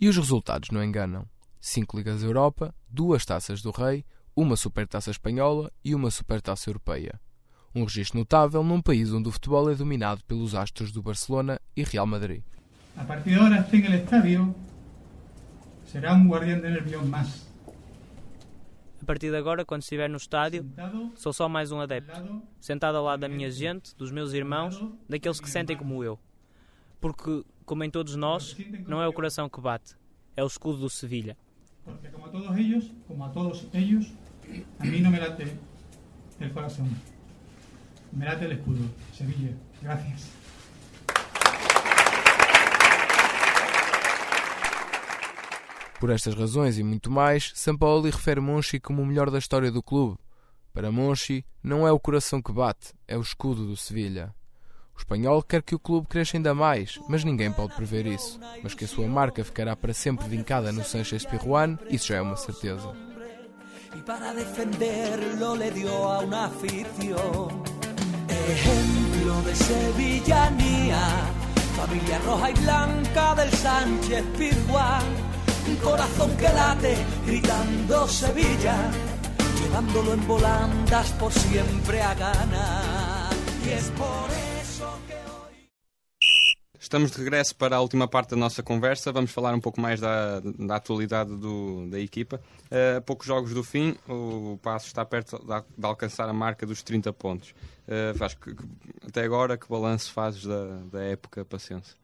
E 0.00 0.08
os 0.08 0.16
resultados 0.16 0.70
não 0.70 0.82
enganam. 0.82 1.28
Cinco 1.60 1.98
Ligas 1.98 2.22
Europa, 2.22 2.74
duas 2.88 3.22
Taças 3.26 3.60
do 3.60 3.70
Rei, 3.70 4.02
uma 4.34 4.56
Supertaça 4.56 5.10
Espanhola 5.10 5.70
e 5.84 5.94
uma 5.94 6.10
Supertaça 6.10 6.70
Europeia. 6.70 7.20
Um 7.74 7.84
registro 7.84 8.18
notável 8.18 8.64
num 8.64 8.80
país 8.80 9.12
onde 9.12 9.28
o 9.28 9.32
futebol 9.32 9.70
é 9.70 9.74
dominado 9.74 10.24
pelos 10.24 10.54
astros 10.54 10.90
do 10.90 11.02
Barcelona 11.02 11.60
e 11.76 11.82
Real 11.82 12.06
Madrid. 12.06 12.42
A 12.96 13.04
partir 13.04 13.30
de 13.30 13.36
agora, 13.36 13.60
esté 13.60 13.78
en 13.78 13.86
el 13.86 13.94
estadio, 13.94 14.54
será 15.86 16.14
um 16.14 16.28
guardián 16.28 16.60
de 16.60 16.70
nervios 16.70 17.04
mais. 17.06 17.46
A 19.02 19.04
partir 19.06 19.30
de 19.30 19.36
agora, 19.36 19.64
quando 19.64 19.82
estiver 19.82 20.08
no 20.08 20.18
estádio, 20.18 20.70
sou 21.16 21.32
só 21.32 21.48
mais 21.48 21.72
um 21.72 21.80
adepto, 21.80 22.42
sentado 22.60 22.98
ao 22.98 23.04
lado 23.04 23.20
da 23.20 23.28
minha 23.28 23.50
gente, 23.50 23.96
dos 23.96 24.12
meus 24.12 24.32
irmãos, 24.32 24.80
daqueles 25.08 25.40
que 25.40 25.50
sentem 25.50 25.76
como 25.76 26.04
eu. 26.04 26.18
Porque 27.00 27.44
como 27.64 27.82
em 27.82 27.90
todos 27.90 28.14
nós, 28.14 28.56
não 28.86 29.00
é 29.00 29.08
o 29.08 29.12
coração 29.12 29.48
que 29.48 29.60
bate, 29.60 29.96
é 30.36 30.44
o 30.44 30.46
escudo 30.46 30.78
do 30.78 30.90
Sevilha. 30.90 31.36
Porque 31.84 32.08
como 32.08 32.26
a 32.26 32.28
todos 32.28 32.56
eles, 32.56 32.90
como 33.08 33.24
a 33.24 33.28
todos 33.30 33.66
eles, 33.72 34.12
a 34.78 34.84
mim 34.84 35.00
não 35.00 35.10
me 35.10 35.18
late 35.18 35.56
o 36.40 36.50
coração. 36.50 36.88
Me 38.12 38.24
late 38.24 38.44
o 38.44 38.52
escudo. 38.52 38.90
Sevilla. 39.14 39.54
Gracias. 39.82 40.39
Por 46.00 46.08
estas 46.08 46.34
razões 46.34 46.78
e 46.78 46.82
muito 46.82 47.10
mais, 47.10 47.52
Sampaoli 47.54 48.08
refere 48.08 48.40
Monchi 48.40 48.80
como 48.80 49.02
o 49.02 49.06
melhor 49.06 49.30
da 49.30 49.38
história 49.38 49.70
do 49.70 49.82
clube. 49.82 50.16
Para 50.72 50.90
Monchi, 50.90 51.44
não 51.62 51.86
é 51.86 51.92
o 51.92 52.00
coração 52.00 52.40
que 52.40 52.50
bate, 52.50 52.94
é 53.06 53.18
o 53.18 53.20
escudo 53.20 53.66
do 53.66 53.76
Sevilha. 53.76 54.34
O 54.96 54.98
espanhol 54.98 55.42
quer 55.42 55.62
que 55.62 55.74
o 55.74 55.78
clube 55.78 56.08
cresça 56.08 56.38
ainda 56.38 56.54
mais, 56.54 56.98
mas 57.06 57.22
ninguém 57.22 57.52
pode 57.52 57.74
prever 57.74 58.06
isso. 58.06 58.40
Mas 58.62 58.72
que 58.72 58.86
a 58.86 58.88
sua 58.88 59.06
marca 59.06 59.44
ficará 59.44 59.76
para 59.76 59.92
sempre 59.92 60.26
vincada 60.26 60.72
no 60.72 60.82
Sanchez 60.82 61.26
Pirruan, 61.26 61.78
isso 61.90 62.08
já 62.08 62.16
é 62.16 62.22
uma 62.22 62.36
certeza. 62.36 62.96
Y 63.94 64.00
para 64.02 64.32
defenderlo 64.32 65.54
le 65.54 65.70
dio 65.70 65.92
a 66.04 66.20
una 66.20 66.46
afición. 66.46 67.62
Ejemplo 68.28 69.42
de 69.42 69.54
sevillanía, 69.54 71.08
familia 71.76 72.18
roja 72.20 72.50
y 72.50 72.54
blanca 72.54 73.34
del 73.34 73.50
Sánchez 73.50 74.24
Pizjuán. 74.38 75.29
Un 75.70 75.76
corazón 75.76 76.36
que 76.36 76.48
late 76.48 76.96
gritando 77.24 78.08
Sevilla, 78.08 78.76
llevándolo 79.60 80.14
en 80.14 80.26
volandas 80.26 81.12
por 81.12 81.32
siempre 81.32 82.02
a 82.02 82.12
ganar. 82.14 83.32
Y 83.64 83.68
es 83.70 83.88
por 83.90 84.28
eso. 84.60 84.98
Estamos 86.80 87.12
de 87.12 87.18
regresso 87.18 87.54
para 87.54 87.76
a 87.76 87.80
última 87.80 88.08
parte 88.08 88.30
da 88.30 88.36
nossa 88.36 88.64
conversa. 88.64 89.12
Vamos 89.12 89.30
falar 89.30 89.54
um 89.54 89.60
pouco 89.60 89.80
mais 89.80 90.00
da, 90.00 90.40
da 90.40 90.74
atualidade 90.74 91.36
do, 91.36 91.86
da 91.88 92.00
equipa. 92.00 92.40
Uh, 92.66 93.00
poucos 93.02 93.28
jogos 93.28 93.54
do 93.54 93.62
fim, 93.62 93.96
o 94.08 94.58
Passo 94.60 94.88
está 94.88 95.04
perto 95.04 95.38
de, 95.38 95.86
alcançar 95.86 96.28
a 96.28 96.32
marca 96.32 96.66
dos 96.66 96.82
30 96.82 97.12
pontos. 97.12 97.54
Uh, 97.86 98.18
que, 98.40 98.56
que, 98.56 98.64
até 99.06 99.22
agora, 99.22 99.56
que 99.56 99.68
balanço 99.68 100.12
fazes 100.12 100.44
da, 100.44 100.64
da 100.90 101.04
época 101.04 101.44
Paciência? 101.44 101.94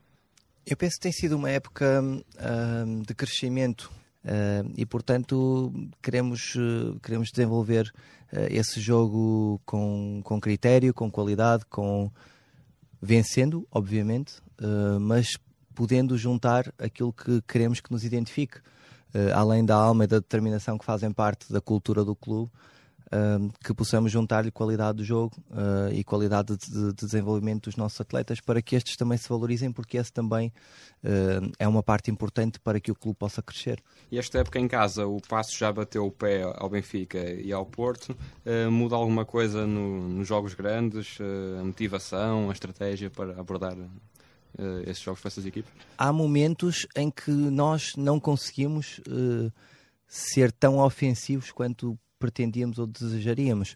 Eu 0.66 0.76
penso 0.76 0.96
que 0.96 1.02
tem 1.02 1.12
sido 1.12 1.36
uma 1.36 1.48
época 1.48 2.02
uh, 2.02 3.02
de 3.06 3.14
crescimento 3.14 3.88
uh, 4.24 4.68
e, 4.76 4.84
portanto, 4.84 5.72
queremos, 6.02 6.56
uh, 6.56 6.98
queremos 7.00 7.30
desenvolver 7.30 7.92
esse 8.50 8.80
jogo 8.80 9.60
com, 9.64 10.20
com 10.24 10.40
critério, 10.40 10.92
com 10.92 11.08
qualidade, 11.08 11.64
com 11.66 12.10
vencendo, 13.00 13.66
obviamente, 13.70 14.42
mas 15.00 15.38
podendo 15.76 16.18
juntar 16.18 16.74
aquilo 16.76 17.12
que 17.12 17.40
queremos 17.42 17.80
que 17.80 17.92
nos 17.92 18.04
identifique, 18.04 18.58
além 19.32 19.64
da 19.64 19.76
alma 19.76 20.04
e 20.04 20.06
da 20.08 20.18
determinação 20.18 20.76
que 20.76 20.84
fazem 20.84 21.12
parte 21.12 21.52
da 21.52 21.60
cultura 21.60 22.04
do 22.04 22.16
clube, 22.16 22.50
uh, 23.06 23.52
que 23.64 23.74
possamos 23.74 24.12
juntar-lhe 24.12 24.50
qualidade 24.50 24.98
do 24.98 25.04
jogo 25.04 25.36
e 25.92 26.04
qualidade 26.04 26.56
de, 26.56 26.92
de, 26.92 26.92
desenvolvimento 26.92 27.64
dos 27.64 27.76
nossos 27.76 28.00
atletas 28.00 28.40
para 28.40 28.60
que 28.60 28.76
estes 28.76 28.96
também 28.96 29.18
se 29.18 29.28
valorizem, 29.28 29.72
porque 29.72 29.96
esse 29.96 30.12
também 30.12 30.52
é 31.58 31.68
uma 31.68 31.82
parte 31.82 32.10
importante 32.10 32.58
para 32.58 32.80
que 32.80 32.90
o 32.90 32.94
clube 32.94 33.16
possa 33.18 33.42
crescer. 33.42 33.82
E 34.10 34.18
esta 34.18 34.38
época 34.38 34.58
em 34.58 34.66
casa, 34.66 35.06
o 35.06 35.20
Passo 35.20 35.56
já 35.56 35.72
bateu 35.72 36.04
o 36.04 36.10
pé 36.10 36.42
ao 36.56 36.68
Benfica 36.68 37.18
e 37.18 37.52
ao 37.52 37.64
Porto. 37.64 38.16
muda 38.70 38.96
alguma 38.96 39.24
coisa 39.24 39.66
no, 39.66 40.08
nos 40.08 40.26
jogos 40.26 40.54
grandes? 40.54 41.18
a 41.60 41.64
motivação, 41.64 42.50
a 42.50 42.52
estratégia 42.52 43.10
para 43.10 43.38
abordar 43.40 43.76
uh, 43.76 44.80
esses 44.86 45.00
jogos 45.00 45.20
para 45.20 45.28
essas 45.28 45.46
equipes? 45.46 45.70
Há 45.96 46.12
momentos 46.12 46.86
em 46.94 47.10
que 47.10 47.30
nós 47.30 47.94
não 47.96 48.20
conseguimos 48.20 48.98
uh, 49.08 49.52
ser 50.06 50.52
tão 50.52 50.78
ofensivos 50.78 51.50
quanto 51.50 51.98
pretendíamos 52.18 52.78
ou 52.78 52.86
desejaríamos. 52.86 53.74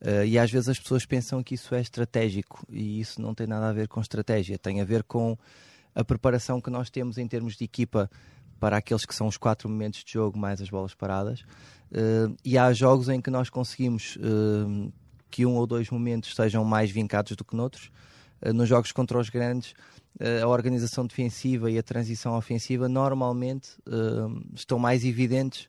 Uh, 0.00 0.24
e 0.24 0.38
às 0.38 0.50
vezes 0.50 0.68
as 0.68 0.78
pessoas 0.78 1.04
pensam 1.04 1.42
que 1.42 1.54
isso 1.54 1.74
é 1.74 1.80
estratégico 1.80 2.64
e 2.70 3.00
isso 3.00 3.20
não 3.20 3.34
tem 3.34 3.46
nada 3.46 3.68
a 3.68 3.72
ver 3.72 3.88
com 3.88 4.00
estratégia, 4.00 4.56
tem 4.56 4.80
a 4.80 4.84
ver 4.84 5.02
com 5.02 5.36
a 5.92 6.04
preparação 6.04 6.60
que 6.60 6.70
nós 6.70 6.88
temos 6.88 7.18
em 7.18 7.26
termos 7.26 7.56
de 7.56 7.64
equipa 7.64 8.08
para 8.60 8.76
aqueles 8.76 9.04
que 9.04 9.14
são 9.14 9.26
os 9.26 9.36
quatro 9.36 9.68
momentos 9.68 10.04
de 10.04 10.12
jogo 10.12 10.38
mais 10.38 10.60
as 10.60 10.70
bolas 10.70 10.94
paradas. 10.94 11.40
Uh, 11.90 12.36
e 12.44 12.56
há 12.56 12.72
jogos 12.72 13.08
em 13.08 13.20
que 13.20 13.30
nós 13.30 13.50
conseguimos 13.50 14.16
uh, 14.16 14.92
que 15.30 15.44
um 15.44 15.56
ou 15.56 15.66
dois 15.66 15.90
momentos 15.90 16.34
sejam 16.34 16.64
mais 16.64 16.90
vincados 16.90 17.34
do 17.34 17.44
que 17.44 17.56
noutros. 17.56 17.90
nos 18.54 18.68
jogos 18.68 18.92
contra 18.92 19.18
os 19.18 19.28
grandes, 19.28 19.74
a 20.42 20.48
organização 20.48 21.06
defensiva 21.06 21.70
e 21.70 21.78
a 21.78 21.82
transição 21.82 22.36
ofensiva 22.36 22.88
normalmente 22.88 23.68
estão 24.54 24.78
mais 24.78 25.04
evidentes 25.04 25.68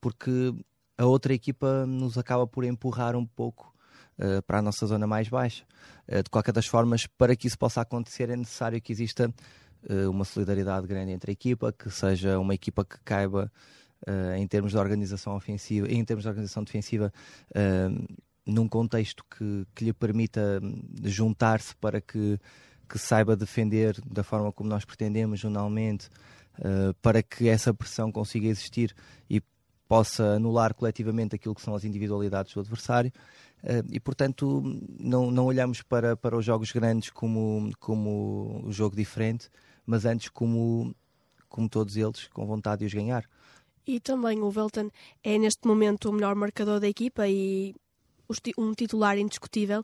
porque 0.00 0.54
a 1.00 1.06
outra 1.06 1.32
equipa 1.32 1.86
nos 1.86 2.18
acaba 2.18 2.46
por 2.46 2.62
empurrar 2.62 3.16
um 3.16 3.24
pouco 3.24 3.74
uh, 4.18 4.42
para 4.42 4.58
a 4.58 4.62
nossa 4.62 4.86
zona 4.86 5.06
mais 5.06 5.30
baixa. 5.30 5.64
Uh, 6.06 6.22
de 6.22 6.28
qualquer 6.28 6.52
das 6.52 6.66
formas, 6.66 7.06
para 7.06 7.34
que 7.34 7.46
isso 7.46 7.58
possa 7.58 7.80
acontecer, 7.80 8.28
é 8.28 8.36
necessário 8.36 8.78
que 8.82 8.92
exista 8.92 9.32
uh, 9.88 10.10
uma 10.10 10.26
solidariedade 10.26 10.86
grande 10.86 11.12
entre 11.12 11.30
a 11.30 11.32
equipa, 11.32 11.72
que 11.72 11.90
seja 11.90 12.38
uma 12.38 12.54
equipa 12.54 12.84
que 12.84 12.98
caiba 13.02 13.50
em 14.34 14.46
termos 14.46 14.72
de 14.72 14.78
organização 14.78 15.36
ofensiva, 15.36 15.86
em 15.86 16.02
termos 16.02 16.22
de 16.22 16.28
organização 16.30 16.64
defensiva, 16.64 17.12
num 18.46 18.66
contexto 18.66 19.22
que, 19.30 19.66
que 19.74 19.84
lhe 19.84 19.92
permita 19.92 20.58
juntar-se 21.04 21.76
para 21.76 22.00
que, 22.00 22.40
que 22.88 22.98
saiba 22.98 23.36
defender 23.36 24.00
da 24.06 24.24
forma 24.24 24.50
como 24.52 24.70
nós 24.70 24.86
pretendemos, 24.86 25.38
jornalmente, 25.38 26.08
para 27.02 27.22
que 27.22 27.46
essa 27.46 27.74
pressão 27.74 28.10
consiga 28.10 28.48
existir 28.48 28.96
e 29.28 29.42
possa 29.90 30.36
anular 30.36 30.72
coletivamente 30.72 31.34
aquilo 31.34 31.52
que 31.52 31.60
são 31.60 31.74
as 31.74 31.82
individualidades 31.82 32.54
do 32.54 32.60
adversário. 32.60 33.10
Uh, 33.60 33.82
e 33.90 33.98
portanto 33.98 34.62
não, 34.96 35.32
não 35.32 35.46
olhamos 35.46 35.82
para, 35.82 36.16
para 36.16 36.36
os 36.36 36.44
jogos 36.44 36.70
grandes 36.70 37.10
como, 37.10 37.72
como 37.80 38.62
o 38.64 38.72
jogo 38.72 38.94
diferente, 38.94 39.50
mas 39.84 40.04
antes 40.04 40.28
como, 40.28 40.94
como 41.48 41.68
todos 41.68 41.96
eles, 41.96 42.28
com 42.28 42.46
vontade 42.46 42.78
de 42.78 42.86
os 42.86 42.94
ganhar. 42.94 43.28
E 43.84 43.98
também 43.98 44.40
o 44.40 44.48
Velton 44.48 44.90
é 45.24 45.36
neste 45.36 45.66
momento 45.66 46.08
o 46.08 46.12
melhor 46.12 46.36
marcador 46.36 46.78
da 46.78 46.86
equipa 46.86 47.26
e 47.26 47.74
um 48.56 48.72
titular 48.72 49.18
indiscutível. 49.18 49.82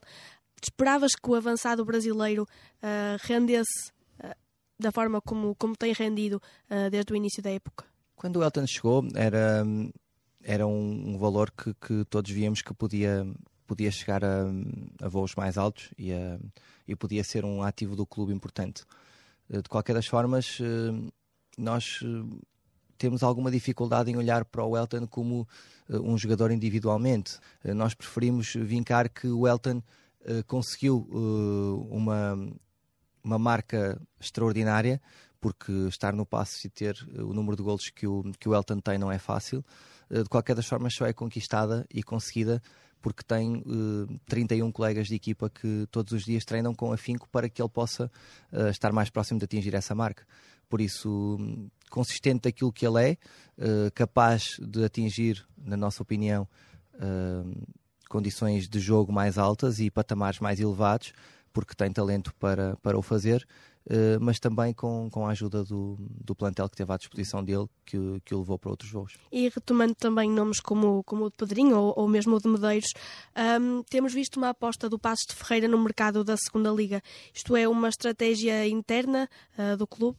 Esperavas 0.63 1.11
que 1.21 1.29
o 1.29 1.35
avançado 1.35 1.83
brasileiro 1.83 2.43
uh, 2.43 3.17
rendesse 3.23 3.91
uh, 4.23 4.33
da 4.79 4.89
forma 4.89 5.19
como, 5.19 5.53
como 5.55 5.75
tem 5.75 5.91
rendido 5.91 6.41
desde 6.89 7.11
o 7.11 7.15
início 7.15 7.43
da 7.43 7.51
época? 7.51 7.96
Quando 8.17 8.37
o 8.37 8.43
Elton 8.43 8.65
chegou, 8.65 9.07
era, 9.13 9.63
era 10.43 10.65
um, 10.65 11.11
um 11.13 11.17
valor 11.19 11.51
que, 11.51 11.71
que, 11.75 12.03
todos 12.05 12.31
víamos 12.31 12.63
que 12.63 12.73
podia, 12.73 13.23
podia 13.67 13.91
chegar 13.91 14.25
a, 14.25 14.45
a 15.03 15.07
voos 15.07 15.35
mais 15.35 15.55
altos 15.55 15.91
e, 15.99 16.11
a, 16.11 16.39
e 16.87 16.95
podia 16.95 17.23
ser 17.23 17.45
um 17.45 17.61
ativo 17.61 17.95
do 17.95 18.07
clube 18.07 18.33
importante. 18.33 18.83
Eh, 19.51 19.61
de 19.61 19.69
qualquer 19.69 19.93
das 19.93 20.07
formas, 20.07 20.57
eh, 20.59 21.11
nós 21.59 21.99
eh, 22.01 22.37
temos 22.97 23.21
alguma 23.21 23.51
dificuldade 23.51 24.09
em 24.09 24.17
olhar 24.17 24.45
para 24.45 24.65
o 24.65 24.75
Elton 24.75 25.05
como 25.05 25.47
um 25.87 26.17
jogador 26.17 26.49
individualmente. 26.49 27.37
Nós 27.63 27.93
preferimos 27.93 28.55
vincar 28.55 29.07
que 29.07 29.27
o 29.27 29.47
Elton 29.47 29.83
conseguiu 30.47 31.07
uma, 31.91 32.35
uma 33.23 33.37
marca 33.37 34.01
extraordinária 34.19 34.99
porque 35.39 35.71
estar 35.87 36.13
no 36.13 36.25
passe 36.25 36.67
e 36.67 36.69
ter 36.69 36.95
eh, 37.15 37.21
o 37.21 37.33
número 37.33 37.55
de 37.55 37.63
golos 37.63 37.89
que 37.89 38.07
o, 38.07 38.23
que 38.39 38.49
o 38.49 38.55
Elton 38.55 38.79
tem 38.79 38.97
não 38.97 39.11
é 39.11 39.17
fácil. 39.17 39.63
Eh, 40.09 40.23
de 40.23 40.29
qualquer 40.29 40.55
das 40.55 40.65
formas, 40.65 40.93
só 40.93 41.05
é 41.05 41.13
conquistada 41.13 41.85
e 41.93 42.03
conseguida 42.03 42.61
porque 43.01 43.23
tem 43.23 43.57
uh, 43.57 44.19
31 44.27 44.71
colegas 44.71 45.07
de 45.07 45.15
equipa 45.15 45.49
que 45.49 45.87
todos 45.91 46.13
os 46.13 46.25
dias 46.25 46.43
treinam 46.43 46.73
com 46.73 46.91
afinco 46.91 47.29
para 47.29 47.47
que 47.47 47.61
ele 47.61 47.69
possa 47.69 48.11
uh, 48.51 48.67
estar 48.67 48.91
mais 48.91 49.09
próximo 49.09 49.39
de 49.39 49.45
atingir 49.45 49.73
essa 49.75 49.95
marca. 49.95 50.25
Por 50.67 50.81
isso, 50.81 51.37
consistente 51.89 52.41
daquilo 52.41 52.73
que 52.73 52.85
ele 52.85 53.01
é, 53.01 53.17
uh, 53.57 53.91
capaz 53.93 54.57
de 54.59 54.83
atingir, 54.83 55.45
na 55.57 55.77
nossa 55.77 56.03
opinião, 56.03 56.47
condições 58.09 58.67
de 58.67 58.79
jogo 58.79 59.13
mais 59.13 59.37
altas 59.37 59.79
e 59.79 59.91
patamares 59.91 60.39
mais 60.39 60.59
elevados, 60.59 61.13
porque 61.53 61.75
tem 61.75 61.91
talento 61.91 62.33
para, 62.35 62.75
para 62.77 62.97
o 62.97 63.03
fazer. 63.03 63.47
Uh, 63.89 64.19
mas 64.19 64.37
também 64.37 64.73
com, 64.73 65.09
com 65.09 65.25
a 65.25 65.31
ajuda 65.31 65.63
do, 65.63 65.97
do 65.97 66.35
plantel 66.35 66.67
que 66.67 66.75
teve 66.75 66.91
à 66.91 66.97
disposição 66.97 67.41
dele, 67.41 67.67
que, 67.85 67.97
que 68.25 68.35
o 68.35 68.39
levou 68.39 68.59
para 68.59 68.69
outros 68.69 68.91
voos. 68.91 69.13
E 69.31 69.47
retomando 69.47 69.95
também 69.95 70.29
nomes 70.29 70.59
como, 70.59 71.01
como 71.05 71.23
o 71.23 71.29
de 71.29 71.37
Pedrinho 71.37 71.77
ou, 71.77 71.93
ou 71.95 72.05
mesmo 72.05 72.35
o 72.35 72.41
de 72.41 72.49
Medeiros, 72.49 72.89
um, 73.61 73.81
temos 73.83 74.13
visto 74.13 74.35
uma 74.35 74.49
aposta 74.49 74.89
do 74.89 74.99
Passos 74.99 75.27
de 75.27 75.35
Ferreira 75.35 75.69
no 75.69 75.79
mercado 75.79 76.21
da 76.21 76.35
segunda 76.35 76.69
Liga. 76.69 77.01
Isto 77.33 77.55
é 77.55 77.65
uma 77.65 77.87
estratégia 77.87 78.67
interna 78.67 79.29
uh, 79.57 79.77
do 79.77 79.87
clube? 79.87 80.17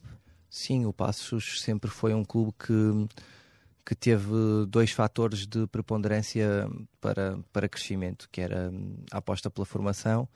Sim, 0.49 0.87
o 0.87 0.93
Passos 0.93 1.61
sempre 1.61 1.91
foi 1.91 2.15
um 2.15 2.25
clube 2.25 2.53
que, 2.57 3.07
que 3.85 3.93
teve 3.93 4.33
dois 4.67 4.89
fatores 4.89 5.45
de 5.45 5.67
preponderância 5.67 6.67
para, 6.99 7.37
para 7.53 7.69
crescimento, 7.69 8.27
que 8.31 8.41
era 8.41 8.73
a 9.11 9.19
aposta 9.19 9.51
pela 9.51 9.65
formação 9.65 10.27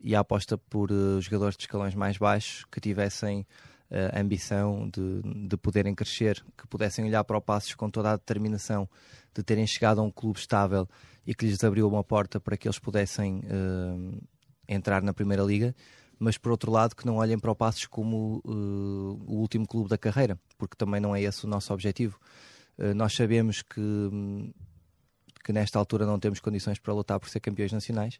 e 0.00 0.14
a 0.14 0.20
aposta 0.20 0.56
por 0.56 0.90
uh, 0.90 1.20
jogadores 1.20 1.56
de 1.56 1.64
escalões 1.64 1.94
mais 1.94 2.16
baixos 2.16 2.64
que 2.70 2.80
tivessem 2.80 3.46
uh, 3.90 4.18
ambição 4.18 4.88
de, 4.88 5.48
de 5.48 5.56
poderem 5.56 5.94
crescer, 5.94 6.44
que 6.56 6.66
pudessem 6.66 7.04
olhar 7.04 7.24
para 7.24 7.36
o 7.36 7.40
Passos 7.40 7.74
com 7.74 7.90
toda 7.90 8.12
a 8.12 8.16
determinação 8.16 8.88
de 9.34 9.42
terem 9.42 9.66
chegado 9.66 10.00
a 10.00 10.04
um 10.04 10.10
clube 10.10 10.38
estável 10.38 10.88
e 11.26 11.34
que 11.34 11.46
lhes 11.46 11.62
abriu 11.62 11.86
uma 11.88 12.02
porta 12.02 12.40
para 12.40 12.56
que 12.56 12.66
eles 12.66 12.78
pudessem 12.78 13.40
uh, 13.40 14.20
entrar 14.68 15.02
na 15.02 15.12
Primeira 15.12 15.42
Liga, 15.42 15.74
mas 16.18 16.36
por 16.36 16.50
outro 16.50 16.70
lado 16.70 16.96
que 16.96 17.06
não 17.06 17.16
olhem 17.16 17.38
para 17.38 17.50
o 17.50 17.54
Passos 17.54 17.86
como 17.86 18.40
uh, 18.44 19.24
o 19.26 19.36
último 19.36 19.66
clube 19.66 19.88
da 19.88 19.98
carreira, 19.98 20.38
porque 20.56 20.76
também 20.76 21.00
não 21.00 21.14
é 21.14 21.22
esse 21.22 21.44
o 21.44 21.48
nosso 21.48 21.72
objetivo. 21.72 22.18
Uh, 22.78 22.94
nós 22.94 23.14
sabemos 23.14 23.62
que 23.62 23.80
um, 23.80 24.52
que 25.42 25.52
nesta 25.52 25.78
altura 25.78 26.04
não 26.04 26.18
temos 26.18 26.40
condições 26.40 26.78
para 26.78 26.92
lutar 26.92 27.18
por 27.18 27.28
ser 27.28 27.40
campeões 27.40 27.72
nacionais. 27.72 28.18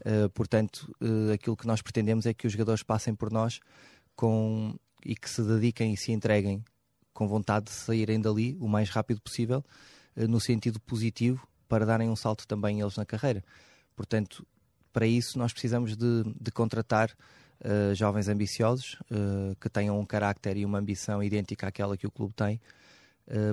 Uh, 0.00 0.28
portanto, 0.30 0.94
uh, 1.00 1.32
aquilo 1.32 1.56
que 1.56 1.66
nós 1.66 1.82
pretendemos 1.82 2.26
é 2.26 2.34
que 2.34 2.46
os 2.46 2.52
jogadores 2.52 2.82
passem 2.82 3.14
por 3.14 3.30
nós 3.30 3.60
com, 4.16 4.74
e 5.04 5.14
que 5.14 5.28
se 5.28 5.42
dediquem 5.42 5.92
e 5.92 5.96
se 5.96 6.12
entreguem 6.12 6.64
com 7.12 7.28
vontade 7.28 7.66
de 7.66 7.72
saírem 7.72 8.20
dali 8.20 8.56
o 8.60 8.68
mais 8.68 8.88
rápido 8.90 9.20
possível, 9.20 9.64
uh, 10.16 10.28
no 10.28 10.40
sentido 10.40 10.80
positivo, 10.80 11.46
para 11.68 11.84
darem 11.84 12.08
um 12.08 12.16
salto 12.16 12.46
também 12.46 12.80
eles 12.80 12.96
na 12.96 13.04
carreira. 13.04 13.44
Portanto, 13.94 14.46
para 14.92 15.06
isso 15.06 15.38
nós 15.38 15.52
precisamos 15.52 15.96
de, 15.96 16.24
de 16.40 16.50
contratar 16.50 17.14
jovens 17.94 18.26
ambiciosos 18.26 18.96
que 19.60 19.68
tenham 19.68 20.00
um 20.00 20.06
carácter 20.06 20.56
e 20.56 20.64
uma 20.64 20.78
ambição 20.78 21.22
idêntica 21.22 21.68
àquela 21.68 21.94
que 21.94 22.06
o 22.06 22.10
clube 22.10 22.32
tem 22.32 22.58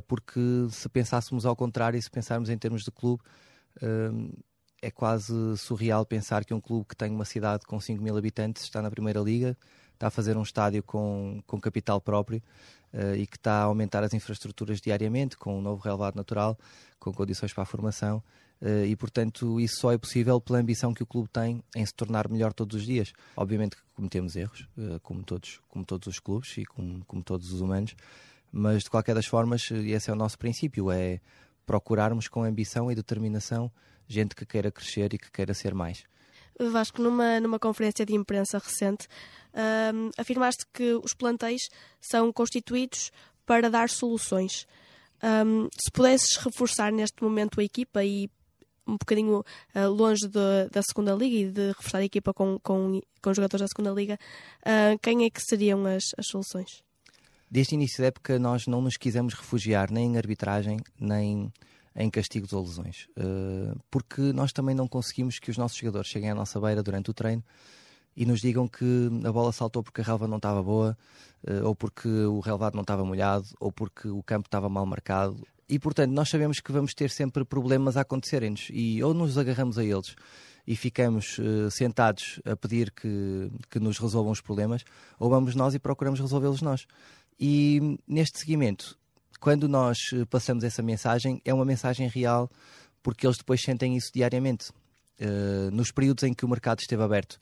porque 0.08 0.40
se 0.72 0.90
pensássemos 0.90 1.46
ao 1.46 1.56
contrário 1.56 1.98
e 1.98 2.02
se 2.02 2.10
pensarmos 2.10 2.50
em 2.50 2.58
termos 2.58 2.84
de 2.84 2.92
clube, 2.92 3.22
eh, 3.82 4.10
é 4.82 4.92
quase 4.92 5.34
surreal 5.58 6.06
pensar 6.06 6.46
que 6.46 6.54
um 6.54 6.62
clube 6.62 6.86
que 6.88 6.96
tem 6.96 7.12
uma 7.12 7.26
cidade 7.26 7.66
com 7.66 7.80
5 7.80 8.02
mil 8.02 8.16
habitantes 8.16 8.64
está 8.64 8.82
na 8.82 8.92
Primeira 8.92 9.20
Liga, 9.20 9.58
está 9.94 10.08
a 10.08 10.12
fazer 10.12 10.38
um 10.38 10.44
estádio 10.44 10.84
com, 10.84 11.42
com 11.48 11.60
capital 11.60 12.00
próprio 12.00 12.42
uh, 12.94 13.16
e 13.16 13.26
que 13.26 13.38
está 13.38 13.54
a 13.54 13.64
aumentar 13.64 14.04
as 14.04 14.14
infraestruturas 14.14 14.80
diariamente, 14.80 15.36
com 15.36 15.58
um 15.58 15.62
novo 15.62 15.82
relevado 15.82 16.16
natural, 16.16 16.58
com 17.00 17.12
condições 17.12 17.54
para 17.54 17.64
a 17.64 17.66
formação. 17.66 18.22
Uh, 18.62 18.86
e, 18.86 18.96
portanto, 18.96 19.60
isso 19.60 19.82
só 19.82 19.92
é 19.92 19.98
possível 19.98 20.40
pela 20.40 20.60
ambição 20.60 20.94
que 20.94 21.04
o 21.04 21.06
clube 21.06 21.30
tem 21.30 21.64
em 21.76 21.86
se 21.86 21.94
tornar 21.94 22.30
melhor 22.30 22.54
todos 22.54 22.78
os 22.78 22.86
dias. 22.86 23.14
Obviamente 23.36 23.76
que 23.76 23.82
cometemos 23.96 24.36
erros, 24.36 24.68
uh, 24.78 25.00
como, 25.02 25.24
todos, 25.24 25.60
como 25.70 25.84
todos 25.84 26.08
os 26.08 26.20
clubes 26.20 26.56
e 26.58 26.66
como, 26.66 27.04
como 27.06 27.24
todos 27.24 27.52
os 27.52 27.62
humanos, 27.62 27.96
mas 28.52 28.84
de 28.84 28.90
qualquer 28.90 29.16
das 29.16 29.26
formas, 29.26 29.70
esse 29.72 30.10
é 30.10 30.14
o 30.14 30.16
nosso 30.16 30.38
princípio: 30.38 30.92
é 30.92 31.20
procurarmos 31.66 32.28
com 32.28 32.44
ambição 32.44 32.92
e 32.92 32.96
determinação 32.96 33.72
gente 34.08 34.36
que 34.36 34.46
queira 34.46 34.72
crescer 34.72 35.14
e 35.14 35.18
que 35.18 35.30
queira 35.30 35.54
ser 35.54 35.74
mais. 35.74 36.04
Vasco, 36.60 37.02
numa, 37.02 37.40
numa 37.40 37.60
conferência 37.60 38.06
de 38.06 38.16
imprensa 38.16 38.58
recente, 38.58 39.08
um, 39.94 40.10
afirmaste 40.18 40.66
que 40.74 40.94
os 41.04 41.14
plantéis 41.14 41.62
são 42.02 42.32
constituídos 42.34 43.12
para 43.46 43.70
dar 43.70 43.90
soluções. 43.90 44.66
Um, 45.22 45.68
se 45.80 45.92
pudesses 45.92 46.36
reforçar 46.38 46.92
neste 46.92 47.22
momento 47.22 47.60
a 47.60 47.64
equipa 47.64 48.04
e 48.04 48.30
um 48.88 48.94
bocadinho 48.94 49.44
uh, 49.76 49.90
longe 49.90 50.28
de, 50.28 50.70
da 50.72 50.82
segunda 50.82 51.14
liga 51.14 51.36
e 51.36 51.52
de 51.52 51.68
reforçar 51.68 52.00
a 52.00 52.06
equipa 52.06 52.34
com, 52.34 52.58
com, 52.60 53.02
com 53.22 53.34
jogadores 53.34 53.62
da 53.62 53.68
segunda 53.68 53.92
liga, 53.92 54.18
uh, 54.62 54.98
quem 55.02 55.26
é 55.26 55.30
que 55.30 55.42
seriam 55.42 55.86
as, 55.86 56.06
as 56.18 56.28
soluções? 56.28 56.87
Desde 57.50 57.74
o 57.74 57.76
início 57.76 58.02
da 58.02 58.08
época, 58.08 58.38
nós 58.38 58.68
não 58.68 58.82
nos 58.82 58.98
quisemos 58.98 59.34
refugiar 59.34 59.90
nem 59.92 60.14
em 60.14 60.18
arbitragem, 60.18 60.80
nem 61.00 61.52
em 61.96 62.10
castigos 62.10 62.54
ou 62.54 62.62
lesões, 62.62 63.08
uh, 63.18 63.80
porque 63.90 64.22
nós 64.34 64.52
também 64.54 64.76
não 64.76 64.88
conseguimos 64.88 65.40
que 65.40 65.50
os 65.50 65.58
nossos 65.58 65.78
jogadores 65.78 66.08
cheguem 66.08 66.30
à 66.30 66.36
nossa 66.36 66.60
beira 66.60 66.84
durante 66.84 67.10
o 67.10 67.14
treino 67.14 67.44
e 68.16 68.26
nos 68.26 68.40
digam 68.40 68.68
que 68.68 69.10
a 69.24 69.32
bola 69.32 69.52
saltou 69.52 69.82
porque 69.82 70.02
a 70.02 70.04
relva 70.04 70.28
não 70.28 70.38
estava 70.38 70.62
boa, 70.62 70.98
uh, 71.48 71.66
ou 71.66 71.76
porque 71.76 72.08
o 72.08 72.40
relvado 72.40 72.76
não 72.76 72.82
estava 72.82 73.04
molhado, 73.04 73.48
ou 73.60 73.72
porque 73.72 74.08
o 74.10 74.22
campo 74.22 74.48
estava 74.48 74.70
mal 74.70 74.86
marcado. 74.86 75.42
E 75.70 75.80
portanto, 75.80 76.12
nós 76.12 76.30
sabemos 76.30 76.60
que 76.60 76.72
vamos 76.72 76.94
ter 76.94 77.10
sempre 77.10 77.44
problemas 77.44 77.98
a 77.98 78.02
acontecerem-nos 78.02 78.68
e 78.72 79.02
ou 79.04 79.14
nos 79.14 79.38
agarramos 79.38 79.78
a 79.78 79.84
eles 79.84 80.16
e 80.68 80.76
ficamos 80.76 81.40
uh, 81.40 81.72
sentados 81.72 82.42
a 82.44 82.56
pedir 82.56 82.92
que, 82.92 83.50
que 83.70 83.80
nos 83.80 83.98
resolvam 83.98 84.34
os 84.34 84.42
problemas, 84.42 84.84
ou 85.18 85.30
vamos 85.30 85.56
nós 85.56 85.74
e 85.74 85.80
procuramos 85.80 86.20
resolvê-los 86.20 86.62
nós. 86.62 86.86
E 87.40 88.00
neste 88.08 88.40
seguimento, 88.40 88.98
quando 89.40 89.68
nós 89.68 89.98
eh, 90.14 90.26
passamos 90.26 90.64
essa 90.64 90.82
mensagem, 90.82 91.42
é 91.46 91.54
uma 91.54 91.66
mensagem 91.66 92.08
real, 92.08 92.50
porque 93.04 93.26
eles 93.26 93.38
depois 93.38 93.62
sentem 93.62 93.96
isso 93.96 94.12
diariamente. 94.14 94.72
Uh, 95.20 95.72
nos 95.72 95.92
períodos 95.92 96.24
em 96.24 96.34
que 96.34 96.46
o 96.46 96.48
mercado 96.48 96.80
esteve 96.80 97.02
aberto, 97.02 97.40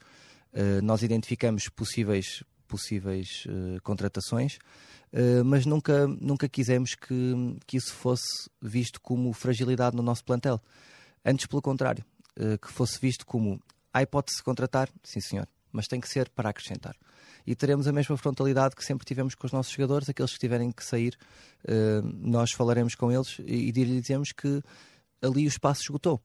uh, 0.53 0.81
nós 0.81 1.03
identificamos 1.03 1.67
possíveis, 1.67 2.41
possíveis 2.67 3.45
uh, 3.47 3.81
contratações, 3.81 4.57
mas 5.45 5.65
nunca, 5.65 6.07
nunca 6.07 6.49
quisemos 6.49 6.93
que, 6.93 7.57
que 7.65 7.77
isso 7.77 7.93
fosse 7.93 8.49
visto 8.61 8.99
como 8.99 9.31
fragilidade 9.31 9.95
no 9.95 10.03
nosso 10.03 10.25
plantel. 10.25 10.61
Antes, 11.23 11.45
pelo 11.45 11.61
contrário, 11.61 12.03
que 12.61 12.69
fosse 12.69 12.99
visto 12.99 13.25
como 13.25 13.61
há 13.93 14.01
hipótese 14.01 14.39
de 14.39 14.43
contratar, 14.43 14.89
sim 15.05 15.21
senhor, 15.21 15.47
mas 15.71 15.87
tem 15.87 16.01
que 16.01 16.09
ser 16.09 16.27
para 16.27 16.49
acrescentar 16.49 16.97
e 17.45 17.55
teremos 17.55 17.87
a 17.87 17.91
mesma 17.91 18.17
frontalidade 18.17 18.75
que 18.75 18.83
sempre 18.83 19.05
tivemos 19.05 19.35
com 19.35 19.45
os 19.45 19.53
nossos 19.53 19.71
jogadores, 19.71 20.09
aqueles 20.09 20.33
que 20.33 20.39
tiverem 20.39 20.71
que 20.71 20.83
sair, 20.83 21.17
uh, 21.63 22.01
nós 22.19 22.51
falaremos 22.51 22.95
com 22.95 23.11
eles 23.11 23.37
e, 23.45 23.69
e 23.69 23.71
dizemos 23.71 24.31
que 24.31 24.61
ali 25.21 25.45
o 25.45 25.47
espaço 25.47 25.83
esgotou. 25.83 26.21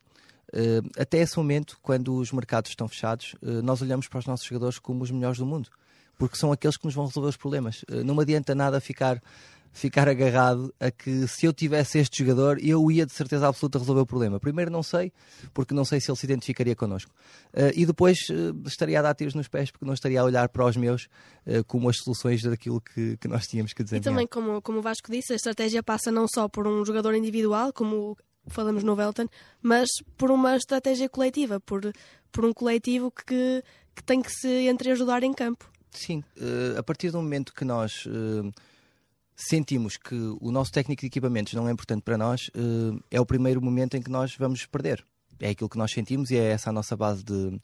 Uh, 0.52 0.88
até 0.98 1.18
esse 1.18 1.36
momento, 1.36 1.78
quando 1.82 2.16
os 2.16 2.32
mercados 2.32 2.70
estão 2.70 2.88
fechados, 2.88 3.34
uh, 3.42 3.62
nós 3.62 3.82
olhamos 3.82 4.08
para 4.08 4.18
os 4.18 4.26
nossos 4.26 4.46
jogadores 4.46 4.78
como 4.78 5.02
os 5.02 5.10
melhores 5.10 5.38
do 5.38 5.46
mundo, 5.46 5.68
porque 6.18 6.36
são 6.36 6.50
aqueles 6.52 6.76
que 6.76 6.84
nos 6.84 6.94
vão 6.94 7.06
resolver 7.06 7.28
os 7.28 7.36
problemas. 7.36 7.84
não 8.04 8.14
me 8.14 8.22
adianta 8.22 8.54
nada 8.54 8.80
ficar 8.80 9.22
ficar 9.72 10.08
agarrado 10.08 10.74
a 10.80 10.90
que 10.90 11.26
se 11.28 11.46
eu 11.46 11.52
tivesse 11.52 11.98
este 11.98 12.24
jogador, 12.24 12.58
eu 12.62 12.90
ia 12.90 13.06
de 13.06 13.12
certeza 13.12 13.48
absoluta 13.48 13.78
resolver 13.78 14.02
o 14.02 14.06
problema. 14.06 14.40
Primeiro, 14.40 14.70
não 14.70 14.82
sei, 14.82 15.12
porque 15.54 15.74
não 15.74 15.84
sei 15.84 16.00
se 16.00 16.10
ele 16.10 16.18
se 16.18 16.26
identificaria 16.26 16.74
connosco. 16.74 17.12
Uh, 17.54 17.70
e 17.74 17.86
depois 17.86 18.18
uh, 18.30 18.66
estaria 18.66 18.98
a 18.98 19.02
dar 19.02 19.14
tiros 19.14 19.34
nos 19.34 19.48
pés, 19.48 19.70
porque 19.70 19.84
não 19.84 19.94
estaria 19.94 20.20
a 20.20 20.24
olhar 20.24 20.48
para 20.48 20.66
os 20.66 20.76
meus 20.76 21.04
uh, 21.46 21.64
como 21.66 21.88
as 21.88 21.96
soluções 21.98 22.42
daquilo 22.42 22.80
que, 22.80 23.16
que 23.16 23.28
nós 23.28 23.46
tínhamos 23.46 23.72
que 23.72 23.82
desenvolver. 23.82 24.10
E 24.10 24.12
também, 24.12 24.26
como, 24.26 24.60
como 24.60 24.78
o 24.78 24.82
Vasco 24.82 25.10
disse, 25.10 25.32
a 25.32 25.36
estratégia 25.36 25.82
passa 25.82 26.10
não 26.10 26.26
só 26.32 26.48
por 26.48 26.66
um 26.66 26.84
jogador 26.84 27.14
individual, 27.14 27.72
como 27.72 28.16
falamos 28.48 28.82
no 28.82 28.96
Velton, 28.96 29.26
mas 29.62 29.88
por 30.16 30.30
uma 30.30 30.56
estratégia 30.56 31.08
coletiva, 31.08 31.60
por, 31.60 31.92
por 32.32 32.44
um 32.44 32.52
coletivo 32.52 33.10
que, 33.10 33.62
que 33.94 34.02
tem 34.02 34.20
que 34.20 34.32
se 34.32 34.68
entreajudar 34.68 35.22
em 35.22 35.32
campo. 35.32 35.70
Sim, 35.92 36.22
a 36.78 36.82
partir 36.84 37.10
do 37.10 37.20
momento 37.20 37.52
que 37.52 37.64
nós 37.64 38.06
sentimos 39.40 39.96
que 39.96 40.14
o 40.40 40.50
nosso 40.50 40.70
técnico 40.70 41.00
de 41.00 41.06
equipamentos 41.06 41.54
não 41.54 41.66
é 41.66 41.72
importante 41.72 42.02
para 42.02 42.18
nós, 42.18 42.50
eh, 42.54 43.00
é 43.10 43.20
o 43.20 43.26
primeiro 43.26 43.60
momento 43.62 43.96
em 43.96 44.02
que 44.02 44.10
nós 44.10 44.36
vamos 44.36 44.66
perder. 44.66 45.02
É 45.40 45.50
aquilo 45.50 45.70
que 45.70 45.78
nós 45.78 45.90
sentimos 45.92 46.30
e 46.30 46.36
é 46.36 46.52
essa 46.52 46.68
a 46.68 46.72
nossa 46.72 46.94
base 46.94 47.24
de, 47.24 47.58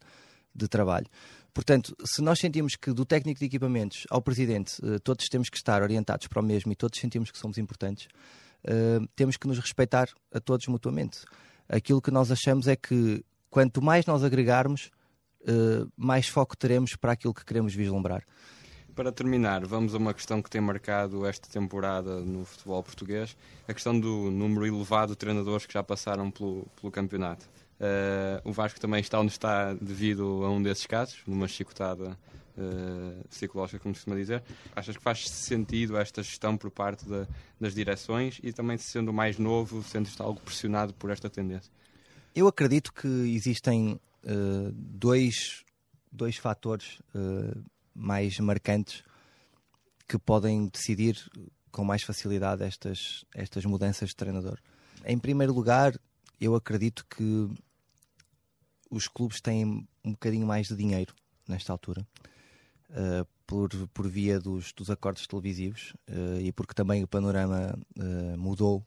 de 0.54 0.68
trabalho. 0.68 1.06
Portanto, 1.52 1.94
se 2.04 2.22
nós 2.22 2.38
sentimos 2.38 2.76
que 2.76 2.92
do 2.92 3.04
técnico 3.04 3.40
de 3.40 3.46
equipamentos 3.46 4.04
ao 4.10 4.22
presidente 4.22 4.74
eh, 4.82 4.98
todos 5.00 5.26
temos 5.26 5.50
que 5.50 5.56
estar 5.58 5.82
orientados 5.82 6.26
para 6.26 6.40
o 6.40 6.44
mesmo 6.44 6.72
e 6.72 6.76
todos 6.76 6.98
sentimos 6.98 7.30
que 7.30 7.38
somos 7.38 7.58
importantes, 7.58 8.08
eh, 8.64 9.00
temos 9.14 9.36
que 9.36 9.46
nos 9.46 9.58
respeitar 9.58 10.08
a 10.32 10.40
todos 10.40 10.66
mutuamente. 10.68 11.20
Aquilo 11.68 12.00
que 12.00 12.10
nós 12.10 12.30
achamos 12.30 12.66
é 12.68 12.76
que 12.76 13.22
quanto 13.50 13.82
mais 13.82 14.06
nós 14.06 14.22
agregarmos, 14.24 14.90
mais 15.96 16.26
foco 16.26 16.56
teremos 16.56 16.96
para 16.96 17.12
aquilo 17.12 17.32
que 17.32 17.44
queremos 17.44 17.72
vislumbrar. 17.72 18.24
Para 18.96 19.12
terminar, 19.12 19.66
vamos 19.66 19.94
a 19.94 19.98
uma 19.98 20.14
questão 20.14 20.40
que 20.40 20.48
tem 20.48 20.58
marcado 20.58 21.26
esta 21.26 21.46
temporada 21.50 22.18
no 22.20 22.46
futebol 22.46 22.82
português, 22.82 23.36
a 23.68 23.74
questão 23.74 24.00
do 24.00 24.30
número 24.30 24.66
elevado 24.66 25.12
de 25.12 25.18
treinadores 25.18 25.66
que 25.66 25.74
já 25.74 25.82
passaram 25.82 26.30
pelo, 26.30 26.66
pelo 26.80 26.90
campeonato. 26.90 27.46
Uh, 27.78 28.40
o 28.42 28.54
Vasco 28.54 28.80
também 28.80 29.00
está 29.00 29.20
onde 29.20 29.32
está 29.32 29.74
devido 29.74 30.42
a 30.42 30.50
um 30.50 30.62
desses 30.62 30.86
casos, 30.86 31.18
numa 31.26 31.46
chicotada 31.46 32.18
uh, 32.56 33.28
psicológica, 33.28 33.78
como 33.80 33.94
se 33.94 33.98
costuma 33.98 34.16
dizer. 34.16 34.42
Achas 34.74 34.96
que 34.96 35.02
faz 35.02 35.28
sentido 35.28 35.98
esta 35.98 36.22
gestão 36.22 36.56
por 36.56 36.70
parte 36.70 37.04
de, 37.04 37.26
das 37.60 37.74
direções 37.74 38.40
e 38.42 38.50
também 38.50 38.78
sendo 38.78 39.12
mais 39.12 39.38
novo, 39.38 39.82
sendo 39.82 40.08
algo 40.20 40.40
pressionado 40.40 40.94
por 40.94 41.10
esta 41.10 41.28
tendência? 41.28 41.70
Eu 42.34 42.48
acredito 42.48 42.94
que 42.94 43.06
existem 43.06 44.00
uh, 44.24 44.72
dois, 44.72 45.66
dois 46.10 46.38
fatores 46.38 46.98
mais 47.96 48.38
marcantes 48.38 49.02
que 50.06 50.18
podem 50.18 50.68
decidir 50.68 51.16
com 51.72 51.84
mais 51.84 52.02
facilidade 52.02 52.62
estas, 52.62 53.24
estas 53.34 53.64
mudanças 53.64 54.10
de 54.10 54.16
treinador. 54.16 54.58
Em 55.04 55.18
primeiro 55.18 55.52
lugar, 55.52 55.98
eu 56.40 56.54
acredito 56.54 57.04
que 57.06 57.48
os 58.90 59.08
clubes 59.08 59.40
têm 59.40 59.86
um 60.04 60.12
bocadinho 60.12 60.46
mais 60.46 60.68
de 60.68 60.76
dinheiro 60.76 61.14
nesta 61.48 61.72
altura, 61.72 62.06
uh, 62.90 63.26
por, 63.46 63.68
por 63.88 64.08
via 64.08 64.38
dos, 64.40 64.72
dos 64.72 64.90
acordos 64.90 65.26
televisivos 65.26 65.94
uh, 66.08 66.40
e 66.40 66.52
porque 66.52 66.74
também 66.74 67.02
o 67.02 67.08
panorama 67.08 67.78
uh, 67.96 68.38
mudou 68.38 68.84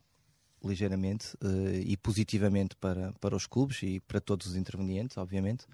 ligeiramente 0.61 1.37
e 1.85 1.95
positivamente 1.95 2.75
para, 2.75 3.13
para 3.13 3.33
os 3.33 3.47
clubes 3.47 3.81
e 3.81 4.01
para 4.01 4.19
todos 4.19 4.45
os 4.45 4.57
intervenientes, 4.57 5.17
obviamente, 5.17 5.65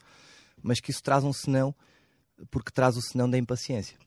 mas 0.61 0.79
que 0.79 0.91
isso 0.91 1.01
traz 1.01 1.23
um 1.23 1.33
senão 1.33 1.73
porque 2.49 2.71
traz 2.71 2.97
o 2.97 3.01
senão 3.01 3.29
da 3.29 3.37
impaciência. 3.37 3.97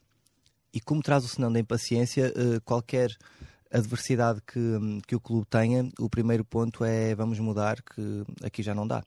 E 0.73 0.81
como 0.81 1.03
traz 1.03 1.25
o 1.25 1.29
senão 1.29 1.53
da 1.53 1.59
impaciência, 1.59 2.33
eh, 2.35 2.61
qualquer 2.65 3.17
adversidade 3.71 4.41
que, 4.47 4.61
que 5.07 5.17
o 5.17 5.21
clube 5.21 5.47
tenha, 5.47 5.89
o 5.99 6.09
primeiro 6.09 6.45
ponto 6.45 6.85
é 6.85 7.15
vamos 7.15 7.39
mudar, 7.39 7.83
que 7.83 8.25
aqui 8.43 8.63
já 8.63 8.75
não 8.75 8.87
dá. 8.87 9.03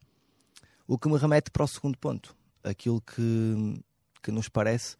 O 0.88 0.98
que 0.98 1.08
me 1.08 1.18
remete 1.18 1.52
para 1.52 1.64
o 1.64 1.68
segundo 1.68 1.98
ponto. 1.98 2.36
Aquilo 2.64 3.02
que, 3.02 3.82
que 4.22 4.32
nos 4.32 4.50
parece 4.50 4.96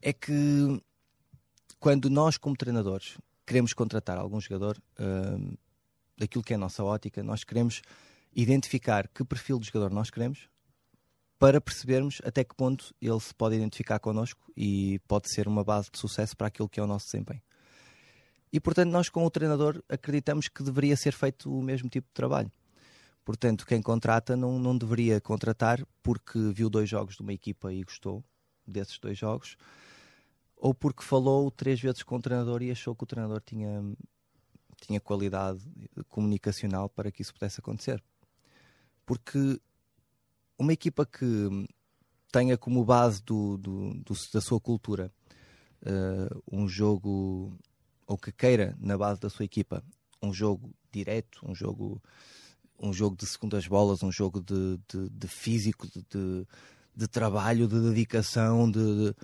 é 0.00 0.12
que 0.12 0.80
quando 1.80 2.08
nós, 2.08 2.36
como 2.36 2.56
treinadores, 2.56 3.16
queremos 3.44 3.72
contratar 3.72 4.18
algum 4.18 4.40
jogador, 4.40 4.78
uh, 5.00 5.58
daquilo 6.16 6.44
que 6.44 6.52
é 6.52 6.56
a 6.56 6.58
nossa 6.58 6.84
ótica, 6.84 7.22
nós 7.22 7.42
queremos 7.42 7.82
identificar 8.34 9.08
que 9.08 9.24
perfil 9.24 9.58
de 9.58 9.66
jogador 9.66 9.90
nós 9.92 10.10
queremos, 10.10 10.48
para 11.42 11.60
percebermos 11.60 12.22
até 12.24 12.44
que 12.44 12.54
ponto 12.54 12.94
ele 13.02 13.18
se 13.18 13.34
pode 13.34 13.56
identificar 13.56 13.98
connosco 13.98 14.40
e 14.56 15.00
pode 15.08 15.28
ser 15.28 15.48
uma 15.48 15.64
base 15.64 15.90
de 15.90 15.98
sucesso 15.98 16.36
para 16.36 16.46
aquilo 16.46 16.68
que 16.68 16.78
é 16.78 16.82
o 16.84 16.86
nosso 16.86 17.06
desempenho. 17.06 17.42
E 18.52 18.60
portanto, 18.60 18.92
nós 18.92 19.08
com 19.08 19.26
o 19.26 19.30
treinador 19.30 19.82
acreditamos 19.88 20.46
que 20.46 20.62
deveria 20.62 20.96
ser 20.96 21.10
feito 21.10 21.52
o 21.52 21.60
mesmo 21.60 21.88
tipo 21.88 22.06
de 22.06 22.14
trabalho. 22.14 22.48
Portanto, 23.24 23.66
quem 23.66 23.82
contrata 23.82 24.36
não, 24.36 24.56
não 24.56 24.78
deveria 24.78 25.20
contratar 25.20 25.84
porque 26.00 26.38
viu 26.54 26.70
dois 26.70 26.88
jogos 26.88 27.16
de 27.16 27.22
uma 27.22 27.32
equipa 27.32 27.72
e 27.72 27.82
gostou 27.82 28.22
desses 28.64 28.96
dois 29.00 29.18
jogos, 29.18 29.56
ou 30.56 30.72
porque 30.72 31.02
falou 31.02 31.50
três 31.50 31.80
vezes 31.80 32.04
com 32.04 32.14
o 32.14 32.22
treinador 32.22 32.62
e 32.62 32.70
achou 32.70 32.94
que 32.94 33.02
o 33.02 33.06
treinador 33.06 33.42
tinha, 33.44 33.82
tinha 34.80 35.00
qualidade 35.00 35.60
comunicacional 36.08 36.88
para 36.88 37.10
que 37.10 37.20
isso 37.20 37.34
pudesse 37.34 37.58
acontecer. 37.58 38.00
Porque 39.04 39.60
uma 40.62 40.72
equipa 40.72 41.04
que 41.04 41.66
tenha 42.30 42.56
como 42.56 42.84
base 42.84 43.22
do, 43.22 43.58
do, 43.58 43.94
do 43.94 44.14
da 44.32 44.40
sua 44.40 44.58
cultura 44.58 45.12
uh, 45.82 46.42
um 46.50 46.66
jogo, 46.66 47.52
ou 48.06 48.16
que 48.16 48.32
queira 48.32 48.74
na 48.80 48.96
base 48.96 49.20
da 49.20 49.28
sua 49.28 49.44
equipa, 49.44 49.84
um 50.22 50.32
jogo 50.32 50.72
direto, 50.90 51.40
um 51.44 51.54
jogo, 51.54 52.00
um 52.78 52.92
jogo 52.92 53.16
de 53.16 53.26
segundas 53.26 53.66
bolas, 53.66 54.02
um 54.02 54.12
jogo 54.12 54.40
de, 54.40 54.78
de, 54.88 55.10
de 55.10 55.28
físico, 55.28 55.86
de, 55.88 56.46
de, 56.94 57.08
trabalho, 57.08 57.66
de 57.66 57.80
dedicação, 57.80 58.70
de, 58.70 59.14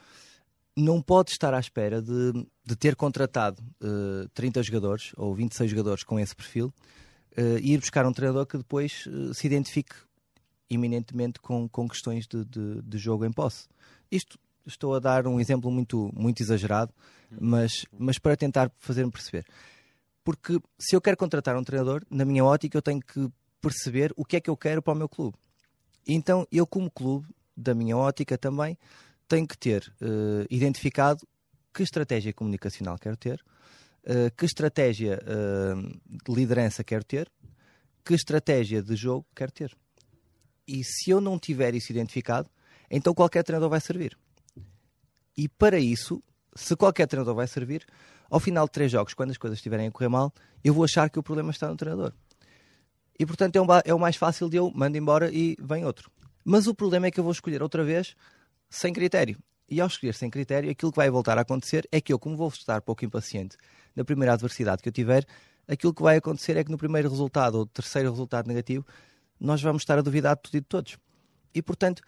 não 0.76 1.01
pode 1.01 1.30
estar 1.30 1.55
à 1.55 1.61
espera 1.61 2.03
de, 2.03 2.32
ter 2.76 2.97
contratado 2.97 3.62
uh, 3.82 4.24
eh, 4.24 4.28
30 4.34 4.62
jogadores 4.62 5.12
ou 5.16 5.34
26 5.34 5.70
jogadores 5.70 6.05
com 6.05 6.20
esse 6.20 6.34
perfil 6.34 6.72
uh, 7.36 7.59
e 7.61 7.72
ir 7.72 7.78
buscar 7.78 8.07
um 8.07 8.12
treinador 8.12 8.47
que 8.47 8.57
depois 8.59 9.07
uh, 9.07 9.34
se 9.34 9.47
identifique 9.47 9.95
eminentemente 10.70 11.40
com, 11.40 11.68
com 11.68 11.88
questões 11.88 12.26
de, 12.26 12.44
de, 12.44 12.82
de, 12.82 12.98
jogo 12.98 13.24
em 13.24 13.32
posse. 13.32 13.68
Isto 14.10 14.38
estou 14.66 14.94
a 14.94 14.98
dar 14.98 15.26
um 15.26 15.40
exemplo 15.40 15.70
muito, 15.70 16.10
muito 16.14 16.42
exagerado, 16.42 16.92
mas, 17.30 17.86
mas 17.98 18.18
para 18.18 18.36
tentar 18.36 18.70
fazer-me 18.78 19.10
perceber. 19.10 19.46
Porque 20.22 20.60
se 20.78 20.94
eu 20.94 21.00
quero 21.00 21.16
contratar 21.16 21.56
um 21.56 21.64
treinador, 21.64 22.02
na 22.10 22.24
minha 22.24 22.44
ótica, 22.44 22.76
eu 22.76 22.82
tenho 22.82 23.00
que 23.00 23.30
perceber 23.60 24.12
o 24.16 24.24
que 24.24 24.36
é 24.36 24.40
que 24.40 24.50
eu 24.50 24.56
quero 24.56 24.82
para 24.82 24.92
o 24.92 24.96
meu 24.96 25.08
clube. 25.08 25.36
Então, 26.06 26.46
eu, 26.52 26.66
como 26.66 26.90
clube, 26.90 27.26
da 27.56 27.74
minha 27.74 27.96
ótica 27.96 28.38
também, 28.38 28.78
tenho 29.26 29.46
que 29.46 29.58
ter 29.58 29.92
uh, 30.00 30.46
identificado 30.48 31.26
que 31.72 31.82
estratégia 31.82 32.32
comunicacional 32.32 32.98
quero 32.98 33.16
ter, 33.16 33.44
uh, 34.04 34.34
que 34.36 34.44
estratégia 34.46 35.20
uh, 35.22 36.00
de 36.24 36.34
liderança 36.34 36.82
quero 36.82 37.04
ter, 37.04 37.30
que 38.04 38.14
estratégia 38.14 38.82
de 38.82 38.96
jogo 38.96 39.26
quero 39.34 39.52
ter. 39.52 39.76
E 40.68 40.84
se 40.84 41.10
eu 41.10 41.18
não 41.18 41.38
tiver 41.38 41.74
isso 41.74 41.90
identificado, 41.90 42.50
então 42.90 43.14
qualquer 43.14 43.42
treinador 43.42 43.70
vai 43.70 43.80
servir. 43.80 44.16
E 45.34 45.48
para 45.48 45.78
isso, 45.78 46.22
se 46.54 46.76
qualquer 46.76 47.06
treinador 47.06 47.34
vai 47.34 47.46
servir, 47.46 47.86
ao 48.30 48.38
final 48.38 48.66
de 48.66 48.72
três 48.72 48.92
jogos, 48.92 49.14
quando 49.14 49.30
as 49.30 49.38
coisas 49.38 49.58
estiverem 49.58 49.88
a 49.88 49.90
correr 49.90 50.08
mal, 50.08 50.30
eu 50.62 50.74
vou 50.74 50.84
achar 50.84 51.08
que 51.08 51.18
o 51.18 51.22
problema 51.22 51.50
está 51.50 51.68
no 51.68 51.76
treinador. 51.76 52.12
E 53.18 53.24
portanto 53.24 53.56
é, 53.56 53.62
um, 53.62 53.66
é 53.84 53.94
o 53.94 53.98
mais 53.98 54.16
fácil 54.16 54.50
de 54.50 54.58
eu 54.58 54.70
mando 54.74 54.98
embora 54.98 55.30
e 55.32 55.56
vem 55.58 55.86
outro. 55.86 56.10
Mas 56.44 56.66
o 56.66 56.74
problema 56.74 57.06
é 57.06 57.10
que 57.10 57.18
eu 57.18 57.24
vou 57.24 57.32
escolher 57.32 57.62
outra 57.62 57.82
vez 57.82 58.14
sem 58.68 58.92
critério. 58.92 59.38
E 59.70 59.80
ao 59.80 59.86
escolher 59.86 60.14
sem 60.14 60.30
critério, 60.30 60.70
aquilo 60.70 60.92
que 60.92 60.96
vai 60.96 61.10
voltar 61.10 61.36
a 61.38 61.42
acontecer 61.42 61.86
é 61.90 62.00
que 62.00 62.12
eu, 62.12 62.18
como 62.18 62.36
vou 62.36 62.48
estar 62.48 62.80
pouco 62.82 63.04
impaciente 63.04 63.56
na 63.94 64.04
primeira 64.04 64.32
adversidade 64.32 64.82
que 64.82 64.88
eu 64.88 64.92
tiver, 64.92 65.26
aquilo 65.66 65.92
que 65.92 66.02
vai 66.02 66.16
acontecer 66.16 66.56
é 66.56 66.64
que 66.64 66.70
no 66.70 66.78
primeiro 66.78 67.10
resultado 67.10 67.56
ou 67.56 67.66
terceiro 67.66 68.10
resultado 68.10 68.46
negativo, 68.46 68.86
nós 69.41 69.62
vamos 69.62 69.82
estar 69.82 69.99
a 69.99 70.03
duvidar 70.03 70.36
de 70.36 70.43
tudo 70.43 70.57
e 70.57 70.61
de 70.61 70.66
todos. 70.66 70.99
E 71.55 71.62
portanto, 71.62 72.03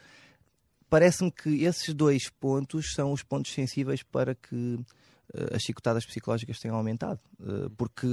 parece-me 0.89 1.31
que 1.31 1.64
esses 1.64 1.95
dois 1.95 2.28
pontos 2.28 2.93
são 2.93 3.12
os 3.12 3.22
pontos 3.22 3.53
sensíveis 3.53 4.03
para 4.03 4.35
que 4.35 4.57
uh, 4.57 5.55
as 5.55 5.62
chicotadas 5.62 6.05
psicológicas 6.05 6.59
tenham 6.59 6.76
aumentado. 6.76 7.20
Uh, 7.39 7.70
porque 7.70 8.07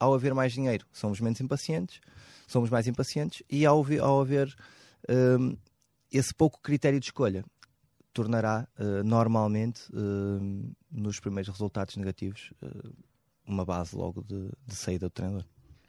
ao 0.00 0.14
haver 0.14 0.34
mais 0.34 0.52
dinheiro, 0.52 0.86
somos 0.92 1.20
menos 1.20 1.40
impacientes, 1.40 2.00
somos 2.46 2.70
mais 2.70 2.86
impacientes, 2.86 3.42
e 3.48 3.64
ao, 3.64 3.84
ao 4.00 4.20
haver 4.20 4.48
uh, 5.08 5.58
esse 6.10 6.34
pouco 6.34 6.60
critério 6.60 6.98
de 6.98 7.06
escolha, 7.06 7.44
tornará 8.12 8.68
normalmente, 9.04 9.82
nos 10.88 11.18
primeiros 11.18 11.50
resultados 11.50 11.96
negativos, 11.96 12.52
uma 13.44 13.64
base 13.64 13.96
logo 13.96 14.22
de, 14.22 14.50
de 14.64 14.74
saída 14.76 15.06
do 15.06 15.10
treinador. 15.10 15.44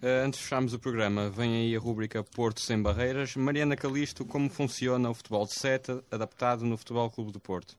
Uh, 0.05 0.23
antes 0.23 0.39
de 0.39 0.43
fecharmos 0.43 0.71
o 0.71 0.77
programa, 0.77 1.31
vem 1.31 1.55
aí 1.55 1.75
a 1.75 1.79
rúbrica 1.79 2.23
Porto 2.23 2.61
Sem 2.61 2.79
Barreiras. 2.79 3.35
Mariana 3.35 3.75
Calisto, 3.75 4.23
como 4.23 4.47
funciona 4.51 5.09
o 5.09 5.15
futebol 5.15 5.47
de 5.47 5.55
seta 5.55 6.03
adaptado 6.11 6.63
no 6.63 6.77
Futebol 6.77 7.09
Clube 7.09 7.31
do 7.31 7.39
Porto? 7.39 7.75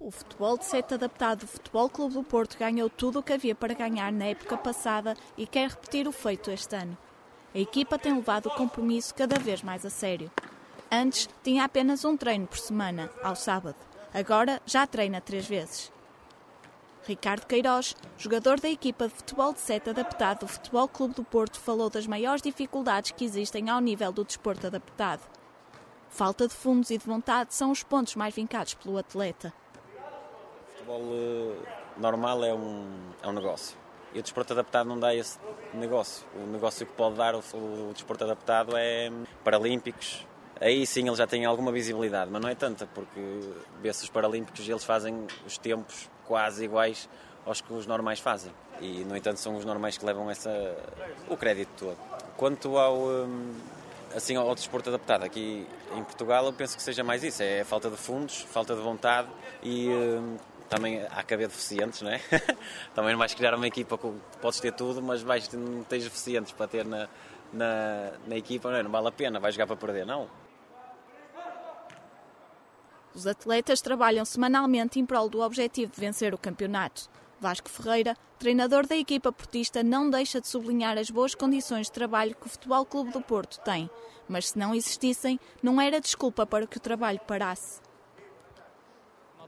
O 0.00 0.10
futebol 0.10 0.56
de 0.56 0.64
sete 0.64 0.94
adaptado 0.94 1.40
do 1.40 1.46
Futebol 1.46 1.90
Clube 1.90 2.14
do 2.14 2.22
Porto 2.22 2.56
ganhou 2.58 2.88
tudo 2.88 3.18
o 3.18 3.22
que 3.22 3.34
havia 3.34 3.54
para 3.54 3.74
ganhar 3.74 4.10
na 4.10 4.24
época 4.24 4.56
passada 4.56 5.14
e 5.36 5.46
quer 5.46 5.68
repetir 5.68 6.08
o 6.08 6.12
feito 6.12 6.50
este 6.50 6.74
ano. 6.74 6.96
A 7.54 7.58
equipa 7.58 7.98
tem 7.98 8.14
levado 8.14 8.46
o 8.46 8.54
compromisso 8.54 9.14
cada 9.14 9.38
vez 9.38 9.62
mais 9.62 9.84
a 9.84 9.90
sério. 9.90 10.30
Antes 10.90 11.28
tinha 11.44 11.64
apenas 11.64 12.02
um 12.02 12.16
treino 12.16 12.46
por 12.46 12.56
semana, 12.56 13.10
ao 13.22 13.36
sábado. 13.36 13.76
Agora 14.14 14.58
já 14.64 14.86
treina 14.86 15.20
três 15.20 15.46
vezes. 15.46 15.91
Ricardo 17.04 17.46
Queiroz, 17.46 17.96
jogador 18.16 18.60
da 18.60 18.68
equipa 18.68 19.08
de 19.08 19.14
futebol 19.14 19.52
de 19.52 19.58
sete 19.58 19.90
adaptado 19.90 20.40
do 20.40 20.48
Futebol 20.48 20.86
Clube 20.86 21.14
do 21.14 21.24
Porto, 21.24 21.58
falou 21.58 21.90
das 21.90 22.06
maiores 22.06 22.40
dificuldades 22.40 23.10
que 23.10 23.24
existem 23.24 23.68
ao 23.68 23.80
nível 23.80 24.12
do 24.12 24.24
desporto 24.24 24.68
adaptado. 24.68 25.20
Falta 26.08 26.46
de 26.46 26.54
fundos 26.54 26.90
e 26.90 26.98
de 26.98 27.04
vontade 27.04 27.54
são 27.54 27.72
os 27.72 27.82
pontos 27.82 28.14
mais 28.14 28.32
vincados 28.34 28.74
pelo 28.74 28.98
atleta. 28.98 29.52
O 30.68 30.72
futebol 30.72 31.00
uh, 31.00 31.56
normal 31.96 32.44
é 32.44 32.54
um, 32.54 32.86
é 33.20 33.28
um 33.28 33.32
negócio. 33.32 33.76
E 34.14 34.20
o 34.20 34.22
desporto 34.22 34.52
adaptado 34.52 34.86
não 34.86 35.00
dá 35.00 35.12
esse 35.12 35.38
negócio. 35.74 36.24
O 36.36 36.46
negócio 36.46 36.86
que 36.86 36.92
pode 36.92 37.16
dar 37.16 37.34
o, 37.34 37.38
o 37.38 37.92
desporto 37.92 38.22
adaptado 38.22 38.76
é 38.76 39.10
paralímpicos. 39.42 40.24
Aí 40.60 40.86
sim 40.86 41.08
ele 41.08 41.16
já 41.16 41.26
tem 41.26 41.44
alguma 41.44 41.72
visibilidade, 41.72 42.30
mas 42.30 42.40
não 42.40 42.48
é 42.48 42.54
tanta, 42.54 42.86
porque 42.86 43.20
vê-se 43.80 44.04
os 44.04 44.10
paralímpicos 44.10 44.68
eles 44.68 44.84
fazem 44.84 45.26
os 45.44 45.58
tempos 45.58 46.08
quase 46.32 46.64
iguais 46.64 47.10
aos 47.44 47.60
que 47.60 47.70
os 47.74 47.86
normais 47.86 48.18
fazem. 48.18 48.50
E, 48.80 49.04
no 49.04 49.14
entanto, 49.14 49.38
são 49.38 49.54
os 49.54 49.66
normais 49.66 49.98
que 49.98 50.06
levam 50.06 50.30
essa, 50.30 50.50
o 51.28 51.36
crédito 51.36 51.68
todo. 51.78 51.98
Quanto 52.38 52.78
ao, 52.78 52.96
hum, 52.96 53.52
assim, 54.16 54.34
ao 54.34 54.54
desporto 54.54 54.88
adaptado 54.88 55.24
aqui 55.24 55.66
em 55.94 56.02
Portugal, 56.02 56.46
eu 56.46 56.52
penso 56.54 56.74
que 56.74 56.82
seja 56.82 57.04
mais 57.04 57.22
isso: 57.22 57.42
é 57.42 57.64
falta 57.64 57.90
de 57.90 57.98
fundos, 57.98 58.40
falta 58.50 58.74
de 58.74 58.80
vontade 58.80 59.28
e 59.62 59.90
hum, 59.90 60.38
também 60.70 61.02
há 61.02 61.20
haver 61.20 61.48
deficientes, 61.48 62.00
não 62.00 62.10
é? 62.10 62.18
também 62.96 63.12
não 63.12 63.18
vais 63.18 63.34
criar 63.34 63.54
uma 63.54 63.66
equipa 63.66 63.98
que 63.98 64.10
podes 64.40 64.58
ter 64.58 64.72
tudo, 64.72 65.02
mas 65.02 65.20
vais, 65.20 65.52
não 65.52 65.84
tens 65.84 66.04
deficientes 66.04 66.52
para 66.52 66.66
ter 66.66 66.86
na, 66.86 67.10
na, 67.52 68.12
na 68.26 68.36
equipa, 68.36 68.70
não, 68.70 68.78
é? 68.78 68.82
não 68.82 68.90
vale 68.90 69.08
a 69.08 69.12
pena, 69.12 69.38
vais 69.38 69.54
jogar 69.54 69.66
para 69.66 69.76
perder, 69.76 70.06
não. 70.06 70.26
Os 73.14 73.26
atletas 73.26 73.80
trabalham 73.80 74.24
semanalmente 74.24 74.98
em 74.98 75.06
prol 75.06 75.28
do 75.28 75.40
objetivo 75.40 75.92
de 75.92 76.00
vencer 76.00 76.34
o 76.34 76.38
campeonato. 76.38 77.08
Vasco 77.40 77.68
Ferreira, 77.68 78.16
treinador 78.38 78.86
da 78.86 78.96
equipa 78.96 79.32
portista, 79.32 79.82
não 79.82 80.08
deixa 80.08 80.40
de 80.40 80.48
sublinhar 80.48 80.96
as 80.96 81.10
boas 81.10 81.34
condições 81.34 81.86
de 81.86 81.92
trabalho 81.92 82.34
que 82.34 82.46
o 82.46 82.50
Futebol 82.50 82.86
Clube 82.86 83.10
do 83.10 83.20
Porto 83.20 83.58
tem, 83.60 83.90
mas 84.28 84.50
se 84.50 84.58
não 84.58 84.74
existissem, 84.74 85.38
não 85.62 85.80
era 85.80 86.00
desculpa 86.00 86.46
para 86.46 86.66
que 86.66 86.76
o 86.76 86.80
trabalho 86.80 87.20
parasse 87.26 87.80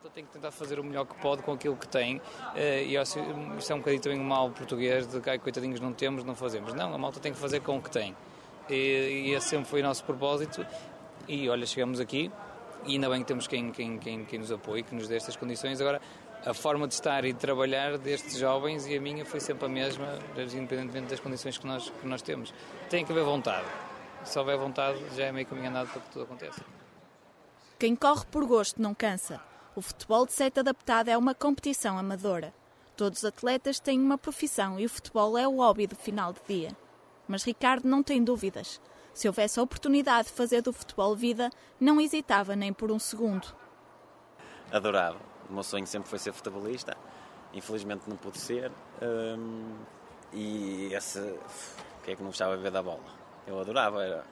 malta 0.05 0.11
tem 0.11 0.25
que 0.25 0.33
tentar 0.33 0.51
fazer 0.51 0.79
o 0.79 0.85
melhor 0.85 1.07
que 1.07 1.15
pode 1.15 1.43
com 1.43 1.53
aquilo 1.53 1.77
que 1.77 1.89
tem. 1.89 2.21
Eh, 2.55 2.85
e 2.85 2.97
isso 2.97 3.19
é 3.19 3.75
um 3.75 3.79
bocadinho 3.79 4.03
também 4.03 4.21
um 4.21 4.25
mal 4.25 4.51
português 4.51 5.07
de 5.07 5.21
que 5.21 5.39
coitadinhos 5.39 5.81
não 5.81 5.93
temos, 5.93 6.25
não 6.25 6.35
fazemos. 6.35 6.75
Não, 6.75 6.95
a 6.95 6.99
malta 6.99 7.21
tem 7.21 7.33
que 7.33 7.39
fazer 7.39 7.61
com 7.61 7.79
o 7.79 7.83
que 7.83 7.91
tem. 7.91 8.15
E, 8.69 9.29
e 9.29 9.35
esse 9.35 9.49
sempre 9.49 9.67
foi 9.67 9.81
o 9.81 9.85
nosso 9.85 10.05
propósito. 10.05 10.67
E 11.27 11.49
olha, 11.49 11.65
chegamos 11.65 12.01
aqui, 12.01 12.31
e 12.87 12.93
ainda 12.93 13.09
bem 13.09 13.21
que 13.21 13.27
temos 13.27 13.47
quem, 13.47 13.71
quem, 13.71 13.99
quem, 13.99 14.25
quem 14.25 14.39
nos 14.39 14.53
apoie, 14.53 14.83
que 14.83 14.95
nos 14.95 15.09
dê 15.09 15.17
estas 15.17 15.37
condições. 15.37 15.81
Agora, 15.81 16.01
a 16.45 16.53
forma 16.53 16.87
de 16.87 16.95
estar 16.95 17.25
e 17.25 17.33
de 17.33 17.39
trabalhar 17.39 17.97
destes 17.97 18.37
jovens 18.37 18.87
e 18.87 18.97
a 18.97 19.01
minha 19.01 19.25
foi 19.25 19.41
sempre 19.41 19.67
a 19.67 19.69
mesma, 19.69 20.19
independentemente 20.37 21.09
das 21.09 21.21
condições 21.21 21.57
que 21.57 21.67
nós, 21.67 21.91
que 21.91 22.07
nós 22.07 22.21
temos. 22.21 22.53
Tem 22.91 23.05
que 23.05 23.13
haver 23.13 23.25
vontade. 23.25 23.67
Se 24.25 24.39
houver 24.39 24.59
vontade, 24.59 24.99
já 25.17 25.25
é 25.25 25.33
meio 25.33 25.47
caminho 25.47 25.71
andado 25.71 25.89
para 25.89 26.01
que 26.01 26.11
tudo 26.11 26.25
aconteça. 26.25 26.63
Quem 27.79 27.97
corre 27.97 28.25
por 28.31 28.45
gosto 28.47 28.81
não 28.81 28.95
cansa. 28.95 29.41
O 29.75 29.83
futebol 29.83 30.25
de 30.25 30.33
sete 30.33 30.61
adaptado 30.61 31.09
é 31.09 31.17
uma 31.17 31.35
competição 31.35 31.99
amadora. 31.99 32.55
Todos 32.97 33.19
os 33.21 33.25
atletas 33.25 33.81
têm 33.81 33.99
uma 33.99 34.17
profissão 34.17 34.79
e 34.79 34.85
o 34.85 34.89
futebol 34.89 35.37
é 35.37 35.49
o 35.49 35.57
hobby 35.57 35.87
do 35.87 35.97
final 35.97 36.33
de 36.33 36.41
dia. 36.47 36.77
Mas 37.27 37.43
Ricardo 37.43 37.89
não 37.89 38.03
tem 38.03 38.23
dúvidas. 38.23 38.81
Se 39.15 39.29
houvesse 39.29 39.61
a 39.61 39.63
oportunidade 39.63 40.29
de 40.29 40.35
fazer 40.35 40.61
do 40.61 40.73
futebol 40.73 41.15
vida, 41.15 41.49
não 41.81 42.01
hesitava 42.01 42.57
nem 42.57 42.73
por 42.73 42.91
um 42.91 42.99
segundo. 42.99 43.47
Adorava. 44.73 45.19
O 45.49 45.53
meu 45.53 45.63
sonho 45.63 45.87
sempre 45.87 46.09
foi 46.09 46.19
ser 46.19 46.33
futebolista. 46.33 46.97
Infelizmente 47.53 48.03
não 48.09 48.17
pude 48.17 48.39
ser. 48.39 48.73
Hum, 49.01 49.77
e 50.33 50.93
esse. 50.93 51.21
O 51.21 52.03
que 52.03 52.11
é 52.11 52.17
que 52.17 52.23
não 52.23 52.31
gostava 52.31 52.57
de 52.57 52.63
ver 52.63 52.73
da 52.73 52.83
bola? 52.83 53.05
Eu 53.47 53.61
adorava. 53.61 54.03
Era, 54.05 54.25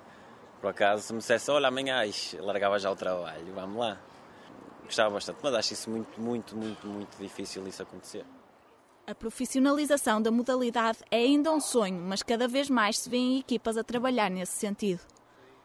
por 0.61 0.71
acaso, 0.71 1.03
se 1.03 1.13
me 1.13 1.21
dissesse, 1.21 1.51
olha, 1.51 1.69
amanhã, 1.69 2.05
ixi, 2.05 2.37
largava 2.39 2.79
já 2.79 2.91
o 2.91 2.97
trabalho, 2.97 3.53
vamos 3.55 3.79
lá. 3.79 3.99
Gostava 4.85 5.11
bastante, 5.11 5.39
mas 5.43 5.55
acho 5.55 5.73
isso 5.73 5.91
muito, 5.91 6.21
muito, 6.21 6.57
muito, 6.57 6.87
muito 6.87 7.19
difícil 7.19 7.67
isso 7.69 7.83
acontecer. 7.83 8.25
A 9.05 9.17
profissionalização 9.17 10.23
da 10.23 10.31
modalidade 10.31 10.99
é 11.11 11.17
ainda 11.17 11.51
um 11.51 11.61
sonho, 11.61 12.01
mas 12.01 12.23
cada 12.23 12.47
vez 12.47 12.71
mais 12.71 13.01
se 13.01 13.11
vêem 13.11 13.41
equipas 13.41 13.77
a 13.77 13.83
trabalhar 13.83 14.31
nesse 14.31 14.53
sentido. 14.53 15.01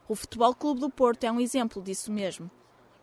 O 0.08 0.16
Futebol 0.16 0.52
Clube 0.52 0.80
do 0.80 0.90
Porto 0.90 1.22
é 1.22 1.30
um 1.30 1.38
exemplo 1.38 1.80
disso 1.80 2.10
mesmo. 2.10 2.50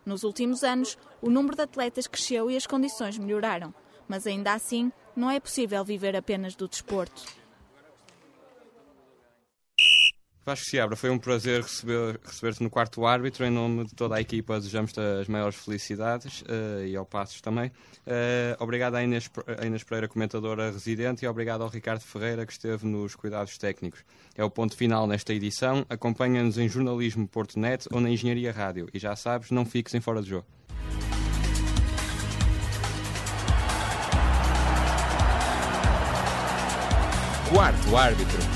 Nos 0.04 0.24
últimos 0.24 0.62
anos, 0.62 0.98
o 1.22 1.30
número 1.30 1.56
de 1.56 1.62
atletas 1.62 2.06
cresceu 2.06 2.50
e 2.50 2.56
as 2.56 2.66
condições 2.66 3.16
melhoraram, 3.16 3.74
mas 4.06 4.26
ainda 4.26 4.52
assim 4.52 4.92
não 5.16 5.30
é 5.30 5.40
possível 5.40 5.82
viver 5.82 6.14
apenas 6.14 6.54
do 6.54 6.68
desporto. 6.68 7.24
Vasco 10.46 10.64
Seabra, 10.64 10.94
foi 10.94 11.10
um 11.10 11.18
prazer 11.18 11.60
receber-te 11.60 12.24
receber 12.24 12.54
no 12.60 12.70
quarto 12.70 13.04
árbitro. 13.04 13.44
Em 13.44 13.50
nome 13.50 13.84
de 13.84 13.92
toda 13.96 14.14
a 14.14 14.20
equipa, 14.20 14.56
desejamos-te 14.56 15.00
as 15.00 15.26
maiores 15.26 15.56
felicidades 15.56 16.42
uh, 16.42 16.86
e 16.86 16.94
ao 16.94 17.04
Passos 17.04 17.40
também. 17.40 17.66
Uh, 18.06 18.54
obrigado 18.60 18.94
à 18.94 19.02
Inês, 19.02 19.28
à 19.60 19.66
Inês 19.66 19.82
Pereira, 19.82 20.06
comentadora 20.06 20.70
residente, 20.70 21.24
e 21.24 21.28
obrigado 21.28 21.62
ao 21.62 21.68
Ricardo 21.68 22.02
Ferreira, 22.02 22.46
que 22.46 22.52
esteve 22.52 22.86
nos 22.86 23.16
cuidados 23.16 23.58
técnicos. 23.58 24.04
É 24.36 24.44
o 24.44 24.48
ponto 24.48 24.76
final 24.76 25.04
nesta 25.08 25.34
edição. 25.34 25.84
Acompanha-nos 25.88 26.58
em 26.58 26.68
jornalismo.net 26.68 27.88
ou 27.90 28.00
na 28.00 28.08
Engenharia 28.08 28.52
Rádio. 28.52 28.88
E 28.94 29.00
já 29.00 29.16
sabes, 29.16 29.50
não 29.50 29.64
fiques 29.64 29.94
em 29.94 30.00
fora 30.00 30.22
de 30.22 30.28
jogo. 30.28 30.46
Quarto 37.50 37.96
árbitro. 37.96 38.55